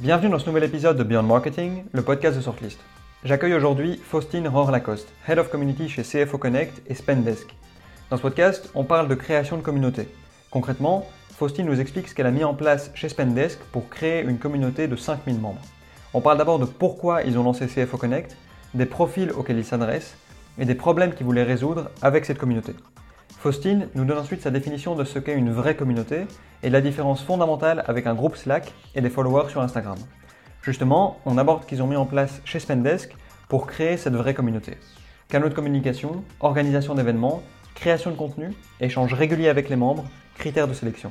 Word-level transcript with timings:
Bienvenue 0.00 0.30
dans 0.30 0.38
ce 0.38 0.46
nouvel 0.46 0.64
épisode 0.64 0.96
de 0.96 1.02
Beyond 1.02 1.24
Marketing, 1.24 1.84
le 1.92 2.00
podcast 2.00 2.34
de 2.34 2.40
Sortlist. 2.40 2.80
J'accueille 3.22 3.52
aujourd'hui 3.52 4.00
Faustine 4.02 4.48
Rohr-Lacoste, 4.48 5.12
Head 5.28 5.38
of 5.38 5.50
Community 5.50 5.90
chez 5.90 6.00
CFO 6.00 6.38
Connect 6.38 6.80
et 6.86 6.94
Spendesk. 6.94 7.54
Dans 8.08 8.16
ce 8.16 8.22
podcast, 8.22 8.70
on 8.74 8.84
parle 8.84 9.08
de 9.08 9.14
création 9.14 9.58
de 9.58 9.62
communauté. 9.62 10.08
Concrètement, 10.50 11.06
Faustine 11.36 11.66
nous 11.66 11.82
explique 11.82 12.08
ce 12.08 12.14
qu'elle 12.14 12.24
a 12.24 12.30
mis 12.30 12.44
en 12.44 12.54
place 12.54 12.90
chez 12.94 13.10
Spendesk 13.10 13.58
pour 13.72 13.90
créer 13.90 14.22
une 14.22 14.38
communauté 14.38 14.88
de 14.88 14.96
5000 14.96 15.38
membres. 15.38 15.60
On 16.14 16.22
parle 16.22 16.38
d'abord 16.38 16.58
de 16.58 16.64
pourquoi 16.64 17.22
ils 17.24 17.36
ont 17.36 17.44
lancé 17.44 17.66
CFO 17.66 17.98
Connect, 17.98 18.38
des 18.72 18.86
profils 18.86 19.30
auxquels 19.32 19.58
ils 19.58 19.66
s'adressent 19.66 20.16
et 20.58 20.64
des 20.64 20.74
problèmes 20.74 21.12
qu'ils 21.12 21.26
voulaient 21.26 21.42
résoudre 21.42 21.90
avec 22.00 22.24
cette 22.24 22.38
communauté. 22.38 22.72
Faustine 23.40 23.88
nous 23.94 24.04
donne 24.04 24.18
ensuite 24.18 24.42
sa 24.42 24.50
définition 24.50 24.94
de 24.94 25.02
ce 25.02 25.18
qu'est 25.18 25.32
une 25.32 25.50
vraie 25.50 25.74
communauté 25.74 26.26
et 26.62 26.68
la 26.68 26.82
différence 26.82 27.24
fondamentale 27.24 27.82
avec 27.86 28.06
un 28.06 28.12
groupe 28.12 28.36
Slack 28.36 28.74
et 28.94 29.00
des 29.00 29.08
followers 29.08 29.48
sur 29.48 29.62
Instagram. 29.62 29.96
Justement, 30.60 31.18
on 31.24 31.38
aborde 31.38 31.64
qu'ils 31.64 31.82
ont 31.82 31.86
mis 31.86 31.96
en 31.96 32.04
place 32.04 32.42
chez 32.44 32.58
Spendesk 32.58 33.16
pour 33.48 33.66
créer 33.66 33.96
cette 33.96 34.12
vraie 34.12 34.34
communauté. 34.34 34.76
Canaux 35.30 35.48
de 35.48 35.54
communication, 35.54 36.22
organisation 36.40 36.94
d'événements, 36.94 37.42
création 37.74 38.10
de 38.10 38.16
contenu, 38.16 38.50
échange 38.78 39.14
régulier 39.14 39.48
avec 39.48 39.70
les 39.70 39.76
membres, 39.76 40.04
critères 40.34 40.68
de 40.68 40.74
sélection. 40.74 41.10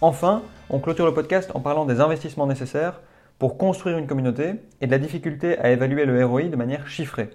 Enfin, 0.00 0.42
on 0.70 0.78
clôture 0.78 1.06
le 1.06 1.14
podcast 1.14 1.50
en 1.54 1.60
parlant 1.60 1.84
des 1.84 2.00
investissements 2.00 2.46
nécessaires 2.46 3.00
pour 3.40 3.58
construire 3.58 3.98
une 3.98 4.06
communauté 4.06 4.52
et 4.80 4.86
de 4.86 4.92
la 4.92 5.00
difficulté 5.00 5.58
à 5.58 5.72
évaluer 5.72 6.04
le 6.04 6.24
ROI 6.24 6.42
de 6.42 6.54
manière 6.54 6.86
chiffrée. 6.86 7.30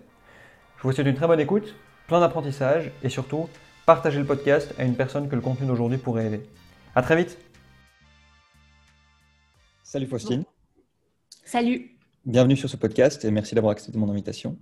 Je 0.77 0.83
vous 0.83 0.93
souhaite 0.93 1.07
une 1.07 1.15
très 1.15 1.27
bonne 1.27 1.41
écoute, 1.41 1.75
plein 2.07 2.21
d'apprentissage 2.21 2.91
et 3.03 3.09
surtout 3.09 3.49
partagez 3.85 4.19
le 4.19 4.25
podcast 4.25 4.73
à 4.77 4.83
une 4.83 4.95
personne 4.95 5.27
que 5.27 5.35
le 5.35 5.41
contenu 5.41 5.67
d'aujourd'hui 5.67 5.97
pourrait 5.97 6.27
aider. 6.27 6.41
À 6.95 7.01
très 7.01 7.15
vite. 7.15 7.37
Salut 9.83 10.07
Faustine. 10.07 10.43
Salut. 11.43 11.97
Bienvenue 12.25 12.55
sur 12.55 12.69
ce 12.69 12.77
podcast 12.77 13.25
et 13.25 13.31
merci 13.31 13.55
d'avoir 13.55 13.71
accepté 13.71 13.97
mon 13.97 14.09
invitation. 14.09 14.57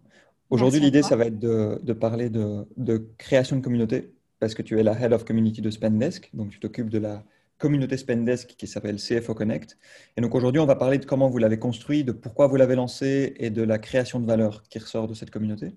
Aujourd'hui, 0.49 0.79
l'idée, 0.79 1.03
ça 1.03 1.15
va 1.15 1.25
être 1.25 1.37
de, 1.37 1.93
parler 1.93 2.29
de, 2.29 3.11
création 3.17 3.57
de 3.57 3.61
communauté 3.61 4.13
parce 4.39 4.55
que 4.55 4.61
tu 4.61 4.79
es 4.79 4.83
la 4.83 4.99
Head 4.99 5.13
of 5.13 5.25
Community 5.25 5.61
de 5.61 5.69
Spendesk, 5.69 6.29
donc 6.33 6.49
tu 6.49 6.59
t'occupes 6.59 6.89
de 6.89 6.97
la 6.97 7.23
communauté 7.59 7.97
Spendesk 7.97 8.55
qui 8.57 8.65
s'appelle 8.65 8.95
CFO 8.95 9.35
Connect. 9.35 9.77
Et 10.15 10.21
donc 10.21 10.33
aujourd'hui, 10.33 10.61
on 10.61 10.65
va 10.65 10.75
parler 10.75 10.97
de 10.97 11.05
comment 11.05 11.27
vous 11.27 11.37
l'avez 11.37 11.59
construit, 11.59 12.03
de 12.05 12.13
pourquoi 12.13 12.47
vous 12.47 12.55
l'avez 12.55 12.75
lancé 12.75 13.33
et 13.37 13.49
de 13.49 13.61
la 13.61 13.77
création 13.77 14.19
de 14.19 14.25
valeur 14.25 14.63
qui 14.63 14.79
ressort 14.79 15.07
de 15.07 15.13
cette 15.13 15.29
communauté. 15.29 15.75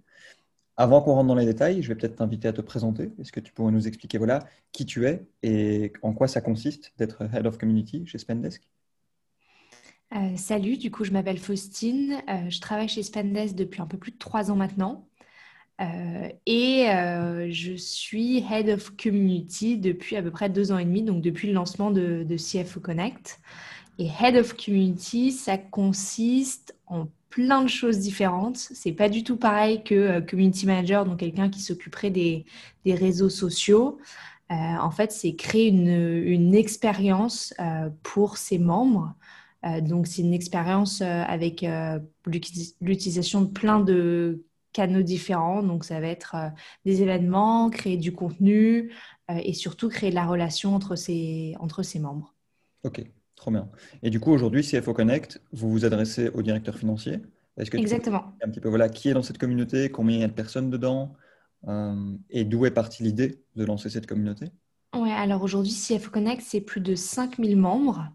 Avant 0.76 1.02
qu'on 1.02 1.12
rentre 1.12 1.28
dans 1.28 1.34
les 1.34 1.44
détails, 1.44 1.82
je 1.82 1.88
vais 1.88 1.94
peut-être 1.94 2.16
t'inviter 2.16 2.48
à 2.48 2.52
te 2.52 2.62
présenter. 2.62 3.10
Est-ce 3.20 3.30
que 3.30 3.40
tu 3.40 3.52
pourrais 3.52 3.72
nous 3.72 3.86
expliquer 3.86 4.16
voilà, 4.16 4.40
qui 4.72 4.86
tu 4.86 5.06
es 5.06 5.26
et 5.42 5.92
en 6.02 6.14
quoi 6.14 6.28
ça 6.28 6.40
consiste 6.40 6.92
d'être 6.96 7.22
Head 7.34 7.46
of 7.46 7.58
Community 7.58 8.06
chez 8.06 8.18
Spendesk? 8.18 8.62
Euh, 10.14 10.36
Salut, 10.36 10.76
du 10.78 10.90
coup 10.90 11.04
je 11.04 11.10
m'appelle 11.10 11.38
Faustine, 11.38 12.22
euh, 12.28 12.48
je 12.50 12.60
travaille 12.60 12.88
chez 12.88 13.02
Spendesk 13.02 13.54
depuis 13.54 13.80
un 13.80 13.86
peu 13.86 13.96
plus 13.96 14.12
de 14.12 14.18
trois 14.18 14.50
ans 14.50 14.56
maintenant 14.56 15.08
euh, 15.80 16.28
et 16.46 16.86
je 17.50 17.74
suis 17.76 18.38
Head 18.50 18.68
of 18.68 18.94
Community 18.96 19.78
depuis 19.78 20.16
à 20.16 20.22
peu 20.22 20.30
près 20.30 20.48
deux 20.48 20.70
ans 20.72 20.78
et 20.78 20.84
demi, 20.84 21.02
donc 21.02 21.22
depuis 21.22 21.48
le 21.48 21.54
lancement 21.54 21.90
de, 21.90 22.24
de 22.24 22.36
CFO 22.36 22.80
Connect. 22.80 23.40
Et 23.98 24.06
Head 24.06 24.36
of 24.36 24.54
Community, 24.54 25.32
ça 25.32 25.58
consiste 25.58 26.76
en 26.86 27.08
plein 27.32 27.62
de 27.62 27.68
choses 27.68 27.98
différentes. 27.98 28.58
C'est 28.58 28.92
pas 28.92 29.08
du 29.08 29.24
tout 29.24 29.36
pareil 29.36 29.82
que 29.82 29.94
euh, 29.94 30.20
community 30.20 30.66
manager, 30.66 31.04
donc 31.04 31.18
quelqu'un 31.18 31.48
qui 31.48 31.60
s'occuperait 31.60 32.10
des, 32.10 32.44
des, 32.84 32.94
réseaux 32.94 33.30
sociaux. 33.30 33.98
Euh, 34.50 34.54
en 34.54 34.90
fait, 34.90 35.10
c'est 35.10 35.34
créer 35.34 35.68
une, 35.68 35.88
une 35.88 36.54
expérience 36.54 37.54
euh, 37.58 37.88
pour 38.02 38.36
ses 38.36 38.58
membres. 38.58 39.14
donc, 39.80 40.06
c'est 40.08 40.22
une 40.22 40.34
expérience 40.34 41.02
avec 41.02 41.64
l'utilisation 42.80 43.42
de 43.42 43.46
plein 43.46 43.80
de 43.80 44.44
canaux 44.72 45.02
différents. 45.02 45.62
Donc, 45.62 45.84
ça 45.84 46.00
va 46.00 46.08
être 46.08 46.34
des 46.84 47.00
événements, 47.02 47.70
créer 47.70 47.96
du 47.96 48.12
contenu 48.12 48.92
et 49.28 49.54
surtout 49.54 49.88
créer 49.88 50.10
de 50.10 50.16
la 50.16 50.26
relation 50.26 50.74
entre 50.74 50.96
ses, 50.96 51.54
entre 51.60 51.84
ses 51.84 52.00
membres. 52.00 52.34
OK. 52.82 53.04
Trop 53.42 53.50
bien. 53.50 53.68
Et 54.04 54.10
du 54.10 54.20
coup, 54.20 54.30
aujourd'hui, 54.30 54.62
CFO 54.62 54.94
Connect, 54.94 55.40
vous 55.52 55.68
vous 55.68 55.84
adressez 55.84 56.28
au 56.28 56.42
directeur 56.42 56.78
financier? 56.78 57.18
Est-ce 57.56 57.70
que 57.70 57.76
Exactement. 57.76 58.32
un 58.42 58.48
petit 58.48 58.60
peu 58.60 58.68
voilà, 58.68 58.88
qui 58.88 59.08
est 59.08 59.14
dans 59.14 59.22
cette 59.22 59.38
communauté, 59.38 59.90
combien 59.90 60.16
il 60.16 60.20
y 60.20 60.24
a 60.24 60.28
de 60.28 60.32
personnes 60.32 60.70
dedans 60.70 61.14
euh, 61.68 62.16
et 62.30 62.44
d'où 62.44 62.66
est 62.66 62.70
partie 62.70 63.02
l'idée 63.02 63.42
de 63.56 63.64
lancer 63.64 63.90
cette 63.90 64.06
communauté? 64.06 64.46
Oui, 64.94 65.10
alors 65.10 65.42
aujourd'hui, 65.42 65.72
CFO 65.72 66.10
Connect, 66.10 66.42
c'est 66.44 66.60
plus 66.60 66.80
de 66.80 66.94
5000 66.94 67.56
membres. 67.56 68.08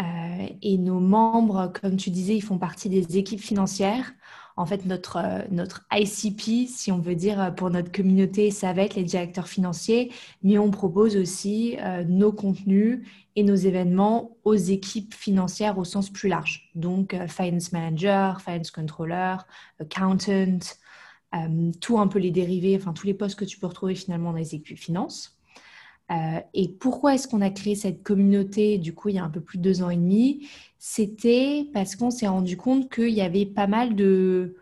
Euh, 0.00 0.46
et 0.62 0.76
nos 0.76 0.98
membres, 0.98 1.72
comme 1.80 1.96
tu 1.96 2.10
disais, 2.10 2.36
ils 2.36 2.42
font 2.42 2.58
partie 2.58 2.88
des 2.88 3.16
équipes 3.16 3.40
financières. 3.40 4.12
En 4.56 4.66
fait, 4.66 4.86
notre, 4.86 5.16
euh, 5.16 5.42
notre 5.50 5.86
ICP, 5.92 6.68
si 6.68 6.92
on 6.92 6.98
veut 6.98 7.14
dire, 7.14 7.54
pour 7.56 7.70
notre 7.70 7.92
communauté, 7.92 8.50
ça 8.50 8.72
va 8.72 8.82
être 8.82 8.96
les 8.96 9.04
directeurs 9.04 9.48
financiers, 9.48 10.12
mais 10.42 10.58
on 10.58 10.70
propose 10.70 11.16
aussi 11.16 11.76
nos 12.06 12.32
contenus 12.32 13.00
et 13.36 13.42
nos 13.42 13.54
événements 13.54 14.36
aux 14.44 14.54
équipes 14.54 15.14
financières 15.14 15.78
au 15.78 15.84
sens 15.84 16.10
plus 16.10 16.28
large. 16.28 16.70
Donc, 16.74 17.14
euh, 17.14 17.26
finance 17.26 17.72
manager, 17.72 18.40
finance 18.40 18.70
controller, 18.70 19.36
accountant, 19.80 20.58
euh, 21.34 21.72
tout 21.80 21.98
un 21.98 22.06
peu 22.06 22.18
les 22.18 22.30
dérivés, 22.30 22.76
enfin 22.76 22.92
tous 22.92 23.06
les 23.06 23.14
postes 23.14 23.38
que 23.38 23.44
tu 23.44 23.58
peux 23.58 23.66
retrouver 23.66 23.94
finalement 23.94 24.30
dans 24.30 24.38
les 24.38 24.54
équipes 24.54 24.78
finances. 24.78 25.36
Euh, 26.12 26.40
et 26.52 26.68
pourquoi 26.68 27.14
est-ce 27.14 27.26
qu'on 27.26 27.40
a 27.40 27.50
créé 27.50 27.74
cette 27.74 28.02
communauté 28.02 28.76
du 28.76 28.94
coup 28.94 29.08
il 29.08 29.14
y 29.14 29.18
a 29.18 29.24
un 29.24 29.30
peu 29.30 29.40
plus 29.40 29.58
de 29.58 29.62
deux 29.62 29.82
ans 29.82 29.90
et 29.90 29.96
demi? 29.96 30.46
C'était 30.78 31.66
parce 31.72 31.96
qu'on 31.96 32.10
s'est 32.10 32.28
rendu 32.28 32.56
compte 32.56 32.92
qu'il 32.92 33.10
y 33.10 33.22
avait 33.22 33.46
pas 33.46 33.66
mal 33.66 33.96
de, 33.96 34.56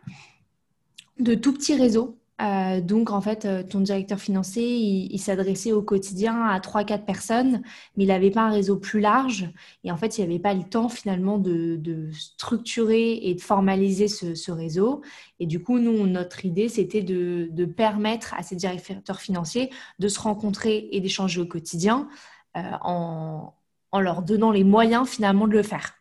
de 1.19 1.35
tout 1.35 1.53
petits 1.53 1.75
réseaux 1.75 2.17
euh, 2.43 2.81
donc, 2.81 3.11
en 3.11 3.21
fait, 3.21 3.45
euh, 3.45 3.63
ton 3.63 3.81
directeur 3.81 4.19
financier, 4.19 4.77
il, 4.77 5.19
s'adressait 5.19 5.71
au 5.73 5.83
quotidien 5.83 6.43
à 6.43 6.59
3-4 6.59 7.05
personnes, 7.05 7.63
mais 7.97 8.05
il 8.05 8.09
n'avait 8.09 8.31
pas 8.31 8.43
un 8.43 8.51
réseau 8.51 8.79
plus 8.79 9.01
large. 9.01 9.49
Et 9.85 9.93
en 9.93 9.97
fait, 9.97 10.19
il 10.19 10.23
n'y 10.23 10.33
avait 10.33 10.43
pas 10.43 10.55
le 10.55 10.65
temps 10.65 10.89
finalement 10.89 11.39
de, 11.39 12.11
structurer 12.13 13.19
et 13.23 13.35
de 13.35 13.41
formaliser 13.41 14.09
ce, 14.09 14.51
réseau. 14.51 15.03
Et 15.39 15.47
du 15.47 15.63
coup, 15.63 15.79
nous, 15.79 16.07
notre 16.07 16.45
idée, 16.45 16.69
c'était 16.69 17.03
de, 17.03 17.65
permettre 17.65 18.35
à 18.35 18.43
ces 18.43 18.57
directeurs 18.57 19.21
financiers 19.21 19.71
de 19.99 20.09
se 20.09 20.19
rencontrer 20.19 20.89
et 20.91 21.01
d'échanger 21.01 21.41
au 21.41 21.47
quotidien 21.47 22.09
euh, 22.57 22.61
en, 22.83 23.55
leur 24.01 24.23
donnant 24.23 24.51
les 24.51 24.65
moyens 24.65 25.09
finalement 25.09 25.47
de 25.47 25.53
le 25.53 25.63
faire. 25.63 25.95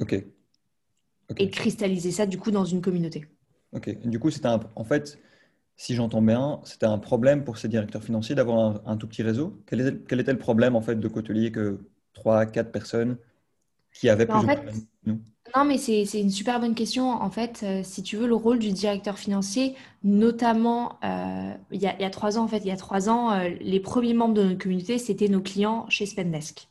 OK. 0.00 0.12
Et 1.38 1.46
de 1.46 1.50
cristalliser 1.50 2.10
ça, 2.10 2.26
du 2.26 2.38
coup, 2.38 2.50
dans 2.50 2.66
une 2.66 2.82
communauté. 2.82 3.24
OK. 3.72 3.98
Du 4.06 4.18
coup, 4.18 4.30
c'est 4.30 4.44
en 4.46 4.84
fait 4.84 5.18
si 5.76 5.94
j'entends 5.94 6.22
bien, 6.22 6.60
c'était 6.64 6.86
un 6.86 6.98
problème 6.98 7.44
pour 7.44 7.58
ces 7.58 7.68
directeurs 7.68 8.02
financiers 8.02 8.34
d'avoir 8.34 8.80
un, 8.86 8.96
tout 8.96 9.08
petit 9.08 9.22
réseau. 9.22 9.60
Quel 9.66 9.80
était, 9.80 9.98
quel 10.08 10.20
était, 10.20 10.32
le 10.32 10.38
problème 10.38 10.76
en 10.76 10.80
fait 10.80 10.96
de 10.96 11.08
Cotelier 11.08 11.50
que 11.50 11.80
3, 12.12 12.46
4 12.46 12.70
personnes 12.70 13.16
qui 13.92 14.08
avaient 14.08 14.26
plus 14.26 14.46
de 14.46 14.72
nous? 15.06 15.20
Non, 15.56 15.64
mais 15.64 15.78
c'est 15.78 16.02
une 16.20 16.30
super 16.30 16.58
bonne 16.58 16.74
question. 16.74 17.10
En 17.10 17.30
fait, 17.30 17.60
euh, 17.62 17.82
si 17.84 18.02
tu 18.02 18.16
veux, 18.16 18.26
le 18.26 18.34
rôle 18.34 18.58
du 18.58 18.72
directeur 18.72 19.18
financier, 19.18 19.76
notamment 20.02 20.98
euh, 21.04 21.54
il, 21.70 21.80
y 21.80 21.86
a, 21.86 21.94
il, 21.94 22.02
y 22.02 22.04
a, 22.04 22.10
trois 22.10 22.38
ans, 22.38 22.42
en 22.42 22.48
fait, 22.48 22.58
il 22.58 22.66
y 22.66 22.72
a 22.72 22.76
trois 22.76 23.08
ans, 23.08 23.30
euh, 23.30 23.50
les 23.60 23.78
premiers 23.78 24.14
membres 24.14 24.34
de 24.34 24.42
notre 24.42 24.58
communauté, 24.58 24.98
c'était 24.98 25.28
nos 25.28 25.40
clients 25.40 25.86
chez 25.88 26.06
Spendesk. 26.06 26.68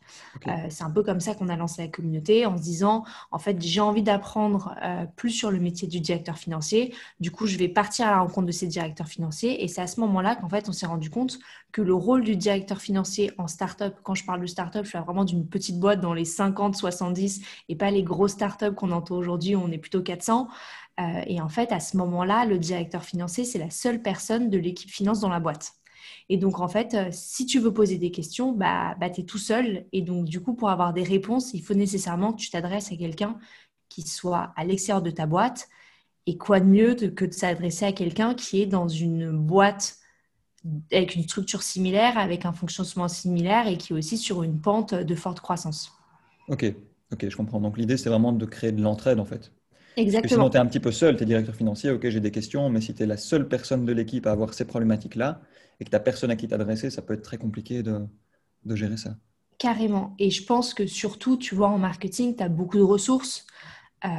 C'est 0.69 0.83
un 0.83 0.91
peu 0.91 1.01
comme 1.01 1.19
ça 1.19 1.33
qu'on 1.33 1.49
a 1.49 1.55
lancé 1.55 1.81
la 1.81 1.87
communauté 1.87 2.45
en 2.45 2.55
se 2.55 2.61
disant, 2.61 3.03
en 3.31 3.39
fait, 3.39 3.59
j'ai 3.61 3.79
envie 3.79 4.03
d'apprendre 4.03 4.75
plus 5.15 5.31
sur 5.31 5.49
le 5.49 5.59
métier 5.59 5.87
du 5.87 6.01
directeur 6.01 6.37
financier. 6.37 6.93
Du 7.19 7.31
coup, 7.31 7.47
je 7.47 7.57
vais 7.57 7.67
partir 7.67 8.07
à 8.07 8.11
la 8.11 8.19
rencontre 8.19 8.45
de 8.45 8.51
ces 8.51 8.67
directeurs 8.67 9.07
financiers. 9.07 9.63
Et 9.63 9.67
c'est 9.67 9.81
à 9.81 9.87
ce 9.87 9.99
moment-là 10.01 10.35
qu'en 10.35 10.49
fait, 10.49 10.69
on 10.69 10.71
s'est 10.71 10.85
rendu 10.85 11.09
compte 11.09 11.39
que 11.71 11.81
le 11.81 11.95
rôle 11.95 12.23
du 12.23 12.35
directeur 12.35 12.79
financier 12.79 13.31
en 13.39 13.47
startup, 13.47 13.95
quand 14.03 14.13
je 14.13 14.23
parle 14.23 14.41
de 14.41 14.45
startup, 14.45 14.83
je 14.83 14.89
suis 14.89 14.99
vraiment 14.99 15.25
d'une 15.25 15.47
petite 15.47 15.79
boîte 15.79 15.99
dans 15.99 16.13
les 16.13 16.25
50, 16.25 16.75
70 16.75 17.41
et 17.67 17.75
pas 17.75 17.89
les 17.89 18.03
grosses 18.03 18.37
qu'on 18.73 18.91
entend 18.91 19.15
aujourd'hui, 19.15 19.55
on 19.55 19.71
est 19.71 19.77
plutôt 19.77 20.01
400. 20.01 20.47
Euh, 20.99 21.21
et 21.25 21.41
en 21.41 21.49
fait, 21.49 21.71
à 21.71 21.79
ce 21.79 21.97
moment-là, 21.97 22.45
le 22.45 22.59
directeur 22.59 23.03
financier, 23.03 23.45
c'est 23.45 23.59
la 23.59 23.69
seule 23.69 24.01
personne 24.01 24.49
de 24.49 24.57
l'équipe 24.57 24.89
finance 24.89 25.19
dans 25.19 25.29
la 25.29 25.39
boîte. 25.39 25.73
Et 26.29 26.37
donc, 26.37 26.59
en 26.59 26.67
fait, 26.67 26.93
euh, 26.93 27.09
si 27.11 27.45
tu 27.45 27.59
veux 27.59 27.73
poser 27.73 27.97
des 27.97 28.11
questions, 28.11 28.51
bah, 28.51 28.95
bah 28.99 29.09
tu 29.09 29.21
es 29.21 29.23
tout 29.23 29.37
seul. 29.37 29.85
Et 29.91 30.01
donc, 30.01 30.25
du 30.25 30.41
coup, 30.41 30.53
pour 30.53 30.69
avoir 30.69 30.93
des 30.93 31.03
réponses, 31.03 31.53
il 31.53 31.61
faut 31.61 31.73
nécessairement 31.73 32.33
que 32.33 32.41
tu 32.41 32.49
t'adresses 32.49 32.91
à 32.91 32.95
quelqu'un 32.95 33.37
qui 33.89 34.03
soit 34.03 34.53
à 34.55 34.65
l'extérieur 34.65 35.01
de 35.01 35.11
ta 35.11 35.25
boîte. 35.25 35.67
Et 36.25 36.37
quoi 36.37 36.59
de 36.59 36.65
mieux 36.65 36.95
que 36.95 37.25
de 37.25 37.33
s'adresser 37.33 37.85
à 37.85 37.91
quelqu'un 37.91 38.33
qui 38.33 38.61
est 38.61 38.65
dans 38.65 38.87
une 38.87 39.31
boîte 39.31 39.97
avec 40.91 41.15
une 41.15 41.23
structure 41.23 41.61
similaire, 41.61 42.17
avec 42.17 42.45
un 42.45 42.53
fonctionnement 42.53 43.07
similaire 43.07 43.67
et 43.67 43.77
qui 43.77 43.93
est 43.93 43.95
aussi 43.95 44.17
sur 44.17 44.43
une 44.43 44.61
pente 44.61 44.93
de 44.93 45.15
forte 45.15 45.41
croissance. 45.41 45.91
Ok, 46.47 46.73
ok, 47.13 47.29
je 47.29 47.37
comprends. 47.37 47.61
Donc 47.61 47.77
l'idée, 47.77 47.97
c'est 47.97 48.09
vraiment 48.09 48.33
de 48.33 48.45
créer 48.45 48.71
de 48.71 48.81
l'entraide 48.81 49.19
en 49.19 49.25
fait. 49.25 49.51
Exactement. 49.95 50.21
Parce 50.21 50.21
que 50.21 50.35
sinon, 50.35 50.49
tu 50.49 50.57
es 50.57 50.59
un 50.59 50.65
petit 50.65 50.79
peu 50.79 50.91
seul, 50.91 51.17
tu 51.17 51.23
es 51.23 51.25
directeur 51.25 51.55
financier, 51.55 51.91
ok, 51.91 52.09
j'ai 52.09 52.19
des 52.19 52.31
questions, 52.31 52.69
mais 52.69 52.81
si 52.81 52.93
tu 52.93 53.03
es 53.03 53.05
la 53.05 53.17
seule 53.17 53.47
personne 53.47 53.85
de 53.85 53.93
l'équipe 53.93 54.25
à 54.25 54.31
avoir 54.31 54.53
ces 54.53 54.65
problématiques-là, 54.65 55.41
et 55.79 55.85
que 55.85 55.89
tu 55.89 55.95
n'as 55.95 55.99
personne 55.99 56.31
à 56.31 56.35
qui 56.35 56.47
t'adresser, 56.47 56.89
ça 56.89 57.01
peut 57.01 57.13
être 57.13 57.21
très 57.21 57.37
compliqué 57.37 57.83
de, 57.83 58.07
gérer 58.75 58.97
ça. 58.97 59.17
carrément. 59.57 60.15
Et 60.19 60.29
je 60.29 60.43
pense 60.43 60.73
que 60.73 60.87
surtout, 60.87 61.37
tu 61.37 61.55
vois, 61.55 61.67
en 61.67 61.77
marketing, 61.77 62.35
tu 62.35 62.43
as 62.43 62.49
beaucoup 62.49 62.77
de 62.77 62.83
ressources. 62.83 63.45
Euh, 64.05 64.09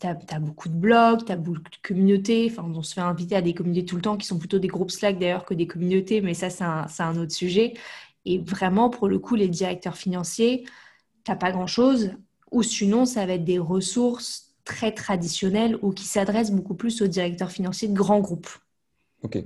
tu 0.00 0.06
as, 0.06 0.40
beaucoup 0.40 0.68
de 0.68 0.74
blogs, 0.74 1.24
tu 1.26 1.32
as 1.32 1.36
beaucoup 1.36 1.70
de 1.70 1.86
communautés. 1.86 2.48
Enfin, 2.50 2.70
on 2.74 2.82
se 2.82 2.94
fait 2.94 3.02
inviter 3.02 3.36
à 3.36 3.42
des 3.42 3.52
communautés 3.52 3.84
tout 3.84 3.96
le 3.96 4.02
temps 4.02 4.16
qui 4.16 4.26
sont 4.26 4.38
plutôt 4.38 4.58
des 4.58 4.68
groupes 4.68 4.90
Slack 4.90 5.18
d'ailleurs 5.18 5.44
que 5.44 5.54
des 5.54 5.66
communautés, 5.66 6.22
mais 6.22 6.32
ça, 6.34 6.48
c'est 6.48 6.64
un, 6.64 6.86
un, 6.98 7.16
autre 7.16 7.32
sujet. 7.32 7.74
Et 8.24 8.38
vraiment, 8.38 8.88
pour 8.88 9.08
le 9.08 9.18
coup, 9.18 9.34
les 9.34 9.48
directeurs 9.48 9.96
financiers, 9.96 10.64
tu 11.24 11.30
n'as 11.30 11.36
pas 11.36 11.52
grand-chose. 11.52 12.12
Ou 12.52 12.62
sinon, 12.62 13.06
ça 13.06 13.26
va 13.26 13.34
être 13.34 13.44
des 13.44 13.58
ressources 13.58 14.54
très 14.64 14.92
traditionnelles 14.92 15.78
ou 15.82 15.92
qui 15.92 16.04
s'adressent 16.04 16.52
beaucoup 16.52 16.74
plus 16.74 17.02
aux 17.02 17.06
directeurs 17.06 17.50
financiers 17.50 17.88
de 17.88 17.94
grands 17.94 18.20
groupes. 18.20 18.48
OK 19.22 19.44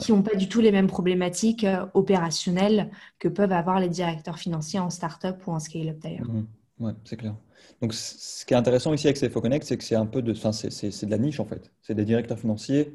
qui 0.00 0.12
n'ont 0.12 0.22
pas 0.22 0.34
du 0.34 0.48
tout 0.48 0.60
les 0.60 0.70
mêmes 0.70 0.86
problématiques 0.86 1.64
euh, 1.64 1.86
opérationnelles 1.94 2.90
que 3.18 3.28
peuvent 3.28 3.52
avoir 3.52 3.80
les 3.80 3.88
directeurs 3.88 4.38
financiers 4.38 4.78
en 4.78 4.90
start-up 4.90 5.42
ou 5.46 5.52
en 5.52 5.60
scale-up 5.60 5.98
d'ailleurs. 5.98 6.28
Mmh. 6.28 6.46
Oui, 6.80 6.92
c'est 7.04 7.16
clair. 7.16 7.34
Donc, 7.80 7.92
ce 7.94 8.44
qui 8.44 8.54
est 8.54 8.56
intéressant 8.56 8.92
ici 8.92 9.08
avec 9.08 9.18
CFO 9.18 9.40
Connect, 9.40 9.66
c'est 9.66 9.76
que 9.76 9.84
c'est 9.84 9.96
un 9.96 10.06
peu 10.06 10.22
de, 10.22 10.34
c'est, 10.34 11.06
de 11.06 11.10
la 11.10 11.18
niche 11.18 11.40
en 11.40 11.44
fait. 11.44 11.72
C'est 11.82 11.94
des 11.94 12.04
directeurs 12.04 12.38
financiers 12.38 12.94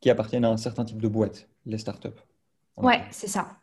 qui 0.00 0.10
appartiennent 0.10 0.44
à 0.44 0.50
un 0.50 0.56
certain 0.56 0.84
type 0.84 1.00
de 1.00 1.08
boîte, 1.08 1.48
les 1.64 1.78
startups. 1.78 2.08
Ouais, 2.76 3.02
c'est 3.10 3.28
ça. 3.28 3.58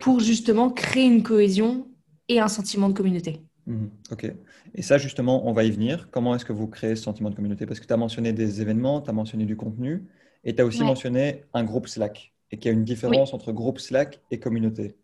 Pour 0.00 0.20
justement 0.20 0.70
créer 0.70 1.06
une 1.06 1.22
cohésion 1.22 1.88
et 2.28 2.40
un 2.40 2.48
sentiment 2.48 2.88
de 2.88 2.94
communauté. 2.94 3.40
Mmh. 3.66 3.86
ok. 4.12 4.32
Et 4.74 4.82
ça, 4.82 4.98
justement, 4.98 5.48
on 5.48 5.52
va 5.52 5.64
y 5.64 5.70
venir. 5.70 6.08
Comment 6.10 6.34
est-ce 6.34 6.44
que 6.44 6.52
vous 6.52 6.66
créez 6.66 6.96
ce 6.96 7.02
sentiment 7.02 7.30
de 7.30 7.34
communauté? 7.34 7.66
Parce 7.66 7.80
que 7.80 7.86
tu 7.86 7.92
as 7.92 7.96
mentionné 7.96 8.32
des 8.32 8.60
événements, 8.60 9.00
tu 9.00 9.10
as 9.10 9.12
mentionné 9.12 9.44
du 9.44 9.56
contenu. 9.56 10.04
Et 10.44 10.54
tu 10.54 10.60
as 10.60 10.66
aussi 10.66 10.82
mentionné 10.82 11.44
un 11.54 11.64
groupe 11.64 11.88
Slack 11.88 12.34
et 12.50 12.58
qu'il 12.58 12.70
y 12.70 12.74
a 12.74 12.76
une 12.76 12.84
différence 12.84 13.32
entre 13.32 13.52
groupe 13.52 13.80
Slack 13.80 14.20
et 14.30 14.38
communauté. 14.38 14.96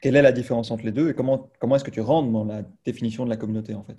Quelle 0.00 0.14
est 0.14 0.22
la 0.22 0.32
différence 0.32 0.70
entre 0.70 0.84
les 0.84 0.92
deux 0.92 1.10
et 1.10 1.14
comment, 1.14 1.50
comment 1.58 1.74
est-ce 1.74 1.84
que 1.84 1.90
tu 1.90 2.00
rentres 2.00 2.30
dans 2.30 2.44
la 2.44 2.62
définition 2.84 3.24
de 3.24 3.30
la 3.30 3.36
communauté 3.36 3.74
en 3.74 3.82
fait? 3.82 3.96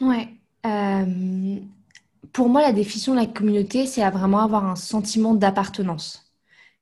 Ouais. 0.00 0.28
Euh, 0.66 1.56
pour 2.32 2.48
moi, 2.48 2.62
la 2.62 2.72
définition 2.72 3.14
de 3.14 3.20
la 3.20 3.26
communauté, 3.26 3.86
c'est 3.86 4.02
à 4.02 4.10
vraiment 4.10 4.40
avoir 4.40 4.66
un 4.66 4.74
sentiment 4.74 5.34
d'appartenance. 5.34 6.32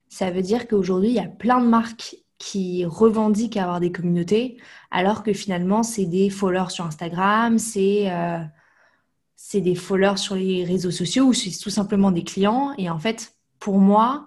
Ça 0.08 0.30
veut 0.30 0.42
dire 0.42 0.68
qu'aujourd'hui, 0.68 1.10
il 1.10 1.14
y 1.14 1.20
a 1.20 1.28
plein 1.28 1.60
de 1.60 1.68
marques 1.68 2.16
qui 2.42 2.84
revendiquent 2.84 3.56
avoir 3.56 3.78
des 3.78 3.92
communautés, 3.92 4.56
alors 4.90 5.22
que 5.22 5.32
finalement, 5.32 5.84
c'est 5.84 6.06
des 6.06 6.28
followers 6.28 6.70
sur 6.70 6.84
Instagram, 6.84 7.56
c'est 7.56 8.10
euh, 8.10 8.40
des 9.54 9.76
followers 9.76 10.16
sur 10.16 10.34
les 10.34 10.64
réseaux 10.64 10.90
sociaux 10.90 11.26
ou 11.26 11.34
c'est 11.34 11.56
tout 11.56 11.70
simplement 11.70 12.10
des 12.10 12.24
clients. 12.24 12.74
Et 12.78 12.90
en 12.90 12.98
fait, 12.98 13.36
pour 13.60 13.78
moi, 13.78 14.26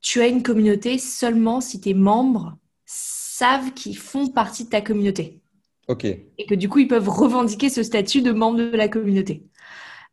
tu 0.00 0.20
as 0.20 0.26
une 0.26 0.42
communauté 0.42 0.98
seulement 0.98 1.60
si 1.60 1.80
tes 1.80 1.94
membres 1.94 2.58
savent 2.84 3.72
qu'ils 3.74 3.96
font 3.96 4.26
partie 4.26 4.64
de 4.64 4.70
ta 4.70 4.80
communauté. 4.80 5.40
OK. 5.86 6.04
Et 6.04 6.46
que 6.48 6.56
du 6.56 6.68
coup, 6.68 6.80
ils 6.80 6.88
peuvent 6.88 7.08
revendiquer 7.08 7.68
ce 7.68 7.84
statut 7.84 8.22
de 8.22 8.32
membre 8.32 8.58
de 8.58 8.76
la 8.76 8.88
communauté. 8.88 9.47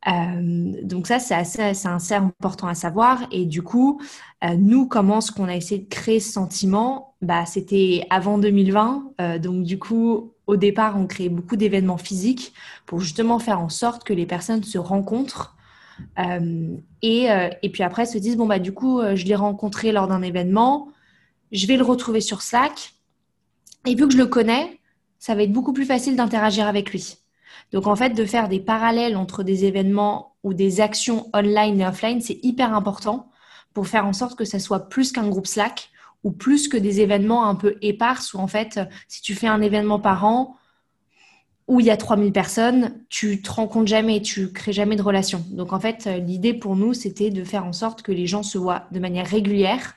Euh, 0.07 0.73
donc 0.83 1.07
ça, 1.07 1.19
c'est 1.19 1.33
assez, 1.33 1.61
assez, 1.61 2.13
important 2.13 2.67
à 2.67 2.75
savoir. 2.75 3.23
Et 3.31 3.45
du 3.45 3.61
coup, 3.61 4.01
euh, 4.43 4.55
nous, 4.57 4.87
comment 4.87 5.19
est-ce 5.19 5.31
qu'on 5.31 5.47
a 5.47 5.55
essayé 5.55 5.81
de 5.81 5.89
créer 5.89 6.19
ce 6.19 6.31
sentiment? 6.31 7.15
Bah, 7.21 7.45
C'était 7.45 8.05
avant 8.09 8.37
2020. 8.37 9.13
Euh, 9.21 9.39
donc 9.39 9.63
du 9.63 9.79
coup, 9.79 10.33
au 10.47 10.57
départ, 10.57 10.97
on 10.97 11.07
créait 11.07 11.29
beaucoup 11.29 11.55
d'événements 11.55 11.97
physiques 11.97 12.53
pour 12.85 12.99
justement 12.99 13.39
faire 13.39 13.59
en 13.59 13.69
sorte 13.69 14.03
que 14.03 14.13
les 14.13 14.25
personnes 14.25 14.63
se 14.63 14.77
rencontrent 14.77 15.53
et, 17.01 17.29
et, 17.61 17.69
puis 17.69 17.81
après 17.81 18.05
se 18.05 18.17
disent 18.17 18.35
bon 18.35 18.47
bah 18.47 18.59
du 18.59 18.73
coup 18.73 18.99
je 19.13 19.23
l'ai 19.23 19.35
rencontré 19.35 19.93
lors 19.93 20.09
d'un 20.09 20.21
événement, 20.21 20.89
je 21.53 21.65
vais 21.67 21.77
le 21.77 21.85
retrouver 21.85 22.19
sur 22.19 22.41
Slack 22.41 22.95
et 23.85 23.95
vu 23.95 24.05
que 24.05 24.11
je 24.11 24.17
le 24.17 24.25
connais, 24.25 24.81
ça 25.19 25.35
va 25.35 25.43
être 25.43 25.53
beaucoup 25.53 25.71
plus 25.71 25.85
facile 25.85 26.17
d'interagir 26.17 26.67
avec 26.67 26.91
lui. 26.91 27.15
Donc 27.71 27.87
en 27.87 27.95
fait 27.95 28.11
de 28.11 28.25
faire 28.25 28.47
des 28.47 28.59
parallèles 28.59 29.17
entre 29.17 29.43
des 29.43 29.65
événements 29.65 30.35
ou 30.43 30.53
des 30.53 30.81
actions 30.81 31.29
online 31.33 31.81
et 31.81 31.87
offline, 31.87 32.21
c'est 32.21 32.39
hyper 32.43 32.73
important 32.73 33.29
pour 33.73 33.87
faire 33.87 34.05
en 34.05 34.13
sorte 34.13 34.37
que 34.37 34.45
ça 34.45 34.59
soit 34.59 34.87
plus 34.89 35.11
qu'un 35.11 35.27
groupe 35.27 35.47
Slack 35.47 35.89
ou 36.23 36.31
plus 36.31 36.67
que 36.67 36.77
des 36.77 37.01
événements 37.01 37.47
un 37.47 37.55
peu 37.55 37.75
épars 37.81 38.21
où 38.33 38.37
en 38.37 38.47
fait, 38.47 38.79
si 39.07 39.21
tu 39.21 39.35
fais 39.35 39.47
un 39.47 39.61
événement 39.61 39.99
par 39.99 40.25
an 40.25 40.55
où 41.67 41.79
il 41.79 41.85
y 41.87 41.89
a 41.89 41.97
3000 41.97 42.31
personnes, 42.31 43.03
tu 43.09 43.41
te 43.41 43.49
compte 43.49 43.87
jamais, 43.87 44.21
tu 44.21 44.51
crées 44.51 44.73
jamais 44.73 44.95
de 44.95 45.01
relation. 45.01 45.43
Donc 45.49 45.73
en 45.73 45.79
fait, 45.79 46.05
l'idée 46.05 46.53
pour 46.53 46.75
nous, 46.75 46.93
c'était 46.93 47.31
de 47.31 47.43
faire 47.43 47.65
en 47.65 47.73
sorte 47.73 48.01
que 48.01 48.11
les 48.11 48.27
gens 48.27 48.43
se 48.43 48.57
voient 48.57 48.85
de 48.91 48.99
manière 48.99 49.25
régulière, 49.25 49.95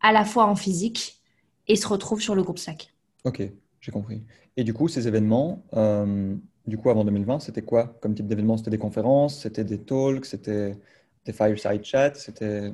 à 0.00 0.12
la 0.12 0.24
fois 0.24 0.46
en 0.46 0.54
physique, 0.54 1.20
et 1.66 1.76
se 1.76 1.86
retrouvent 1.88 2.20
sur 2.20 2.34
le 2.34 2.42
groupe 2.42 2.58
Slack. 2.58 2.94
Ok, 3.24 3.42
j'ai 3.80 3.92
compris. 3.92 4.22
Et 4.56 4.62
du 4.62 4.72
coup, 4.72 4.86
ces 4.86 5.08
événements, 5.08 5.64
euh, 5.74 6.36
du 6.66 6.78
coup, 6.78 6.90
avant 6.90 7.04
2020, 7.04 7.40
c'était 7.40 7.62
quoi 7.62 7.96
comme 8.00 8.14
type 8.14 8.26
d'événement? 8.26 8.56
C'était 8.56 8.70
des 8.70 8.78
conférences, 8.78 9.42
c'était 9.42 9.64
des 9.64 9.78
talks, 9.78 10.24
c'était 10.24 10.76
des 11.24 11.32
fireside 11.32 11.84
chats, 11.84 12.14
c'était 12.14 12.72